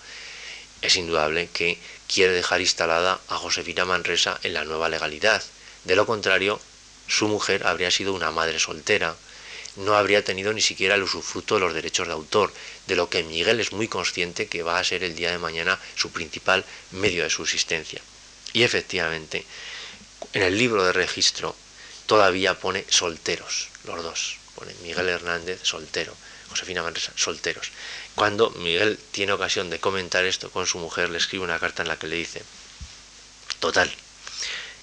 es 0.83 0.97
indudable 0.97 1.49
que 1.53 1.79
quiere 2.07 2.33
dejar 2.33 2.61
instalada 2.61 3.21
a 3.29 3.37
Josefina 3.37 3.85
Manresa 3.85 4.39
en 4.43 4.55
la 4.55 4.65
nueva 4.65 4.89
legalidad. 4.89 5.43
De 5.85 5.97
lo 5.97 6.07
contrario, 6.07 6.61
su 7.09 7.27
mujer 7.29 7.67
habría 7.67 7.91
sido 7.91 8.13
una 8.13 8.31
madre 8.31 8.59
soltera, 8.59 9.17
no 9.77 9.97
habría 9.97 10.25
tenido 10.25 10.53
ni 10.53 10.61
siquiera 10.61 10.95
el 10.95 11.03
usufructo 11.03 11.55
de 11.55 11.61
los 11.61 11.75
derechos 11.75 12.07
de 12.07 12.13
autor, 12.13 12.53
de 12.87 12.97
lo 12.97 13.09
que 13.11 13.23
Miguel 13.23 13.61
es 13.61 13.73
muy 13.73 13.89
consciente 13.89 14.47
que 14.47 14.63
va 14.63 14.79
a 14.79 14.85
ser 14.85 15.03
el 15.03 15.17
día 15.17 15.31
de 15.31 15.39
mañana 15.39 15.79
su 15.97 16.11
principal 16.11 16.65
medio 16.93 17.25
de 17.25 17.31
subsistencia. 17.31 18.01
Y 18.53 18.63
efectivamente, 18.63 19.45
en 20.33 20.43
el 20.43 20.57
libro 20.57 20.85
de 20.85 20.93
registro 20.93 21.57
todavía 22.07 22.59
pone 22.59 22.85
solteros, 22.89 23.69
los 23.85 24.03
dos. 24.03 24.37
Pone 24.55 24.73
Miguel 24.83 25.09
Hernández 25.09 25.61
soltero, 25.65 26.15
Josefina 26.49 26.83
Manresa 26.83 27.13
solteros. 27.17 27.73
Cuando 28.15 28.51
Miguel 28.51 28.99
tiene 29.11 29.33
ocasión 29.33 29.69
de 29.71 29.81
comentar 29.81 30.25
esto 30.25 30.51
con 30.51 30.69
su 30.69 30.79
mujer, 30.79 31.11
le 31.11 31.19
escribe 31.19 31.43
una 31.43 31.59
carta 31.59 31.83
en 31.83 31.89
la 31.89 31.99
que 31.99 32.07
le 32.07 32.15
dice, 32.15 32.43
total, 33.59 33.91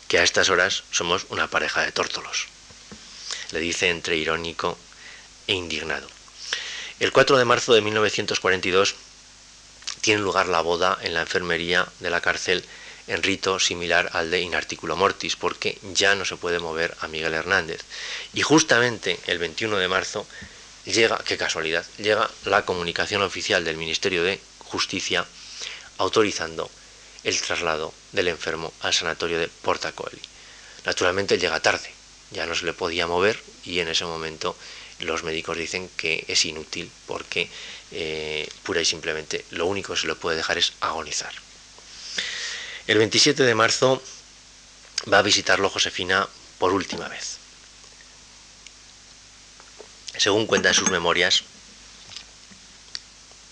que 0.09 0.19
a 0.19 0.23
estas 0.23 0.49
horas 0.49 0.83
somos 0.91 1.25
una 1.29 1.49
pareja 1.49 1.83
de 1.83 1.93
tórtolos 1.93 2.47
le 3.51 3.59
dice 3.59 3.89
entre 3.89 4.17
irónico 4.17 4.77
e 5.47 5.53
indignado. 5.53 6.07
El 6.99 7.11
4 7.11 7.37
de 7.37 7.45
marzo 7.45 7.73
de 7.73 7.81
1942 7.81 8.95
tiene 10.01 10.21
lugar 10.21 10.47
la 10.47 10.61
boda 10.61 10.97
en 11.01 11.13
la 11.13 11.21
enfermería 11.21 11.87
de 11.99 12.09
la 12.09 12.21
cárcel 12.21 12.63
en 13.07 13.23
rito 13.23 13.59
similar 13.59 14.09
al 14.13 14.31
de 14.31 14.39
inarticulo 14.39 14.95
mortis, 14.95 15.35
porque 15.35 15.77
ya 15.93 16.15
no 16.15 16.25
se 16.25 16.37
puede 16.37 16.59
mover 16.59 16.95
a 17.01 17.07
Miguel 17.07 17.33
Hernández. 17.33 17.81
Y 18.33 18.41
justamente 18.41 19.19
el 19.27 19.39
21 19.39 19.77
de 19.77 19.87
marzo 19.87 20.27
llega, 20.85 21.21
qué 21.25 21.37
casualidad, 21.37 21.85
llega 21.97 22.29
la 22.45 22.65
comunicación 22.65 23.21
oficial 23.21 23.65
del 23.65 23.77
Ministerio 23.77 24.23
de 24.23 24.39
Justicia 24.59 25.25
autorizando 25.97 26.69
el 27.23 27.39
traslado 27.39 27.93
del 28.11 28.27
enfermo 28.27 28.73
al 28.81 28.93
sanatorio 28.93 29.39
de 29.39 29.47
Portacoeli. 29.47 30.21
Naturalmente 30.85 31.37
llega 31.37 31.59
tarde, 31.59 31.91
ya 32.31 32.45
no 32.45 32.55
se 32.55 32.65
le 32.65 32.73
podía 32.73 33.07
mover 33.07 33.41
y 33.65 33.79
en 33.79 33.87
ese 33.87 34.05
momento 34.05 34.57
los 34.99 35.23
médicos 35.23 35.57
dicen 35.57 35.89
que 35.97 36.25
es 36.27 36.45
inútil 36.45 36.91
porque 37.07 37.49
eh, 37.91 38.49
pura 38.63 38.81
y 38.81 38.85
simplemente 38.85 39.45
lo 39.51 39.65
único 39.65 39.93
que 39.93 39.99
se 39.99 40.07
le 40.07 40.15
puede 40.15 40.37
dejar 40.37 40.57
es 40.57 40.73
agonizar. 40.79 41.33
El 42.87 42.97
27 42.97 43.43
de 43.43 43.55
marzo 43.55 44.01
va 45.11 45.19
a 45.19 45.23
visitarlo 45.23 45.69
Josefina 45.69 46.27
por 46.57 46.73
última 46.73 47.07
vez. 47.07 47.37
Según 50.17 50.45
cuenta 50.45 50.69
en 50.69 50.75
sus 50.75 50.89
memorias, 50.89 51.43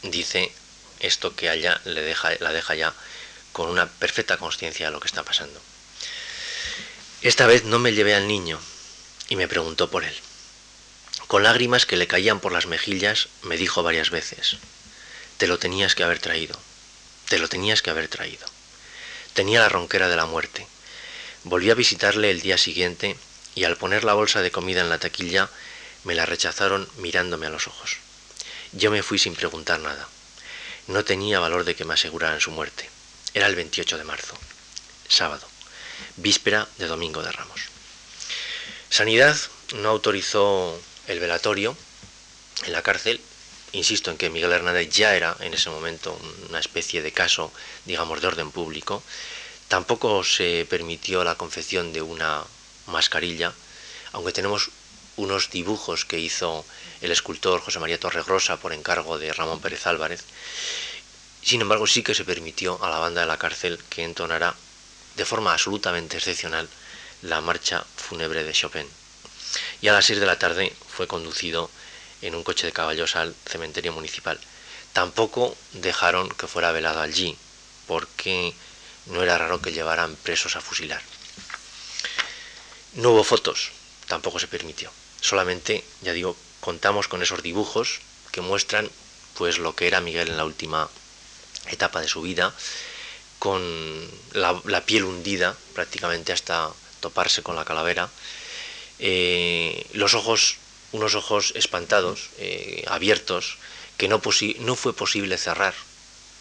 dice 0.03 0.51
esto 0.99 1.35
que 1.35 1.49
allá 1.49 1.81
le 1.85 2.01
deja, 2.01 2.31
la 2.39 2.51
deja 2.51 2.75
ya 2.75 2.93
con 3.51 3.69
una 3.69 3.87
perfecta 3.87 4.37
conciencia 4.37 4.87
de 4.87 4.91
lo 4.91 4.99
que 4.99 5.07
está 5.07 5.23
pasando. 5.23 5.59
Esta 7.21 7.47
vez 7.47 7.65
no 7.65 7.79
me 7.79 7.91
llevé 7.91 8.15
al 8.15 8.29
niño 8.29 8.57
y 9.27 9.35
me 9.35 9.49
preguntó 9.49 9.91
por 9.91 10.05
él. 10.05 10.15
Con 11.27 11.43
lágrimas 11.43 11.85
que 11.85 11.97
le 11.97 12.07
caían 12.07 12.39
por 12.39 12.53
las 12.53 12.65
mejillas, 12.65 13.27
me 13.41 13.57
dijo 13.57 13.83
varias 13.83 14.09
veces, 14.09 14.55
te 15.37 15.45
lo 15.45 15.59
tenías 15.59 15.95
que 15.95 16.05
haber 16.05 16.19
traído, 16.19 16.57
te 17.27 17.37
lo 17.37 17.49
tenías 17.49 17.81
que 17.81 17.89
haber 17.89 18.07
traído. 18.07 18.47
Tenía 19.33 19.59
la 19.59 19.67
ronquera 19.67 20.07
de 20.07 20.15
la 20.15 20.27
muerte. 20.27 20.65
Volví 21.43 21.69
a 21.69 21.75
visitarle 21.75 22.31
el 22.31 22.39
día 22.39 22.57
siguiente 22.57 23.17
y 23.53 23.65
al 23.65 23.75
poner 23.75 24.05
la 24.05 24.13
bolsa 24.13 24.41
de 24.41 24.51
comida 24.51 24.79
en 24.79 24.89
la 24.89 24.99
taquilla, 24.99 25.49
me 26.05 26.15
la 26.15 26.25
rechazaron 26.25 26.87
mirándome 26.99 27.47
a 27.47 27.49
los 27.49 27.67
ojos. 27.67 27.97
Yo 28.71 28.91
me 28.91 29.03
fui 29.03 29.19
sin 29.19 29.35
preguntar 29.35 29.81
nada. 29.81 30.07
No 30.87 31.03
tenía 31.03 31.41
valor 31.41 31.65
de 31.65 31.75
que 31.75 31.83
me 31.83 31.95
aseguraran 31.95 32.39
su 32.39 32.51
muerte. 32.51 32.89
Era 33.33 33.47
el 33.47 33.55
28 33.55 33.97
de 33.97 34.05
marzo, 34.05 34.37
sábado 35.09 35.48
víspera 36.17 36.67
de 36.77 36.87
Domingo 36.87 37.21
de 37.23 37.31
Ramos. 37.31 37.61
Sanidad 38.89 39.37
no 39.75 39.89
autorizó 39.89 40.79
el 41.07 41.19
velatorio 41.19 41.77
en 42.65 42.73
la 42.73 42.81
cárcel, 42.81 43.21
insisto 43.71 44.11
en 44.11 44.17
que 44.17 44.29
Miguel 44.29 44.51
Hernández 44.51 44.89
ya 44.89 45.15
era 45.15 45.37
en 45.39 45.53
ese 45.53 45.69
momento 45.69 46.19
una 46.49 46.59
especie 46.59 47.01
de 47.01 47.11
caso, 47.11 47.51
digamos, 47.85 48.21
de 48.21 48.27
orden 48.27 48.51
público. 48.51 49.03
Tampoco 49.67 50.23
se 50.23 50.65
permitió 50.69 51.23
la 51.23 51.35
confección 51.35 51.93
de 51.93 52.01
una 52.01 52.43
mascarilla, 52.87 53.53
aunque 54.11 54.31
tenemos 54.33 54.71
unos 55.17 55.51
dibujos 55.51 56.05
que 56.05 56.17
hizo 56.17 56.65
el 57.01 57.11
escultor 57.11 57.61
José 57.61 57.79
María 57.79 57.99
Torregrosa 57.99 58.57
por 58.57 58.73
encargo 58.73 59.19
de 59.19 59.31
Ramón 59.33 59.61
Pérez 59.61 59.85
Álvarez. 59.85 60.23
Sin 61.43 61.61
embargo, 61.61 61.87
sí 61.87 62.03
que 62.03 62.15
se 62.15 62.25
permitió 62.25 62.83
a 62.83 62.89
la 62.89 62.99
banda 62.99 63.21
de 63.21 63.27
la 63.27 63.37
cárcel 63.37 63.79
que 63.89 64.03
entonara 64.03 64.55
de 65.15 65.25
forma 65.25 65.53
absolutamente 65.53 66.17
excepcional 66.17 66.67
la 67.21 67.41
marcha 67.41 67.85
fúnebre 67.97 68.43
de 68.43 68.53
Chopin. 68.53 68.87
Y 69.81 69.87
a 69.87 69.93
las 69.93 70.05
6 70.05 70.19
de 70.19 70.25
la 70.25 70.39
tarde 70.39 70.73
fue 70.87 71.07
conducido 71.07 71.69
en 72.21 72.35
un 72.35 72.43
coche 72.43 72.65
de 72.65 72.73
caballos 72.73 73.15
al 73.15 73.35
cementerio 73.45 73.93
municipal. 73.93 74.39
Tampoco 74.93 75.55
dejaron 75.73 76.29
que 76.29 76.47
fuera 76.47 76.71
velado 76.71 77.01
allí, 77.01 77.37
porque 77.87 78.53
no 79.07 79.23
era 79.23 79.37
raro 79.37 79.61
que 79.61 79.71
llevaran 79.71 80.15
presos 80.15 80.55
a 80.55 80.61
fusilar. 80.61 81.01
No 82.93 83.11
hubo 83.11 83.23
fotos, 83.23 83.71
tampoco 84.07 84.39
se 84.39 84.47
permitió. 84.47 84.91
Solamente, 85.21 85.83
ya 86.01 86.13
digo, 86.13 86.35
contamos 86.59 87.07
con 87.07 87.21
esos 87.21 87.43
dibujos 87.43 87.99
que 88.31 88.41
muestran 88.41 88.89
pues 89.35 89.57
lo 89.57 89.75
que 89.75 89.87
era 89.87 90.01
Miguel 90.01 90.29
en 90.29 90.37
la 90.37 90.45
última 90.45 90.89
etapa 91.67 92.01
de 92.01 92.07
su 92.07 92.21
vida, 92.21 92.53
con 93.39 93.61
la, 94.33 94.85
piel 94.85 95.05
hundida 95.05 95.55
prácticamente 95.73 96.33
hasta 96.33 96.69
toparse 96.99 97.41
con 97.41 97.55
la 97.55 97.65
calavera, 97.65 98.09
eh, 98.99 99.87
los 99.93 100.13
ojos, 100.13 100.57
unos 100.91 101.15
ojos 101.15 101.53
espantados, 101.55 102.29
eh, 102.37 102.83
abiertos, 102.87 103.57
que 103.97 104.09
no, 104.09 104.21
no 104.59 104.75
fue 104.75 104.93
posible 104.93 105.37
cerrar. 105.37 105.73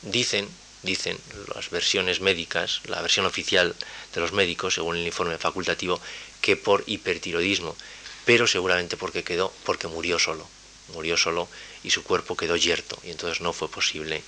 Dicen, 0.03 0.49
dicen 0.83 1.19
las 1.55 1.71
versiones 1.71 2.21
médicas, 2.21 2.81
la 2.87 3.01
versión 3.01 3.27
oficial 3.27 3.75
de 4.15 4.21
los 4.21 4.33
médicos, 4.33 4.75
según 4.75 4.97
el 4.97 5.07
informe 5.07 5.39
facultativo, 5.39 6.01
que 6.41 6.57
por 6.57 6.83
hipertiroidismo, 6.87 7.77
pero 8.25 8.47
seguramente 8.47 8.97
porque 8.97 9.25
quedó, 9.25 9.53
porque 9.65 9.89
murió 9.89 10.19
solo, 10.19 10.47
murió 10.95 11.17
solo 11.17 11.49
y 11.85 11.91
su 11.91 12.03
cuerpo 12.03 12.37
quedó 12.37 12.57
yerto 12.57 12.99
y 13.05 13.11
entonces 13.11 13.41
no 13.41 13.53
fue 13.53 13.71
posible 13.71 14.23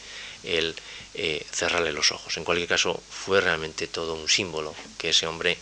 el 0.45 0.75
eh, 1.15 1.45
cerrarle 1.51 1.93
los 1.93 2.13
ojos. 2.13 2.37
En 2.37 2.45
cualquier 2.45 2.69
caso, 2.69 3.03
fue 3.11 3.41
realmente 3.41 3.87
todo 3.87 4.15
un 4.15 4.29
símbolo 4.29 4.75
que 4.99 5.11
ese 5.11 5.27
hombre 5.27 5.59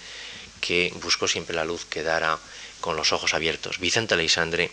que 0.61 0.93
buscó 1.03 1.29
siempre 1.29 1.57
la 1.57 1.65
luz 1.65 1.85
quedara 1.85 2.39
con 2.81 2.97
los 2.97 3.13
ojos 3.13 3.35
abiertos. 3.35 3.79
Vicente 3.79 4.15
Aleixandre 4.15 4.71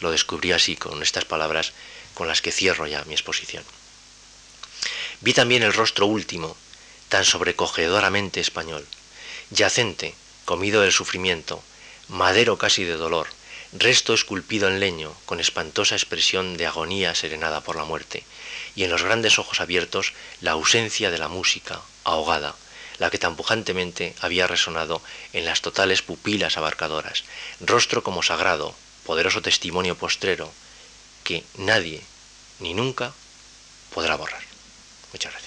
lo 0.00 0.10
descubrió 0.10 0.56
así, 0.56 0.76
con 0.76 1.02
estas 1.02 1.24
palabras 1.24 1.72
con 2.14 2.28
las 2.28 2.42
que 2.42 2.52
cierro 2.52 2.86
ya 2.86 3.04
mi 3.04 3.14
exposición. 3.14 3.64
Vi 5.20 5.32
también 5.32 5.62
el 5.62 5.72
rostro 5.72 6.06
último, 6.06 6.56
tan 7.08 7.24
sobrecogedoramente 7.24 8.40
español, 8.40 8.86
yacente, 9.50 10.14
comido 10.44 10.82
del 10.82 10.92
sufrimiento, 10.92 11.62
madero 12.08 12.58
casi 12.58 12.84
de 12.84 12.94
dolor, 12.94 13.28
resto 13.72 14.14
esculpido 14.14 14.68
en 14.68 14.80
leño, 14.80 15.14
con 15.26 15.40
espantosa 15.40 15.96
expresión 15.96 16.56
de 16.56 16.66
agonía 16.66 17.14
serenada 17.14 17.60
por 17.62 17.76
la 17.76 17.84
muerte, 17.84 18.24
y 18.76 18.84
en 18.84 18.90
los 18.90 19.02
grandes 19.02 19.38
ojos 19.38 19.60
abiertos 19.60 20.12
la 20.40 20.52
ausencia 20.52 21.10
de 21.10 21.18
la 21.18 21.28
música, 21.28 21.80
ahogada, 22.04 22.54
la 22.98 23.10
que 23.10 23.18
tan 23.18 23.36
pujantemente 23.36 24.14
había 24.20 24.46
resonado 24.46 25.02
en 25.32 25.44
las 25.44 25.60
totales 25.60 26.02
pupilas 26.02 26.56
abarcadoras, 26.56 27.24
rostro 27.60 28.02
como 28.02 28.22
sagrado, 28.22 28.74
poderoso 29.04 29.42
testimonio 29.42 29.96
postrero, 29.96 30.52
que 31.22 31.44
nadie, 31.56 32.02
ni 32.60 32.74
nunca, 32.74 33.12
podrá 33.92 34.16
borrar. 34.16 34.42
Muchas 35.12 35.32
gracias. 35.32 35.43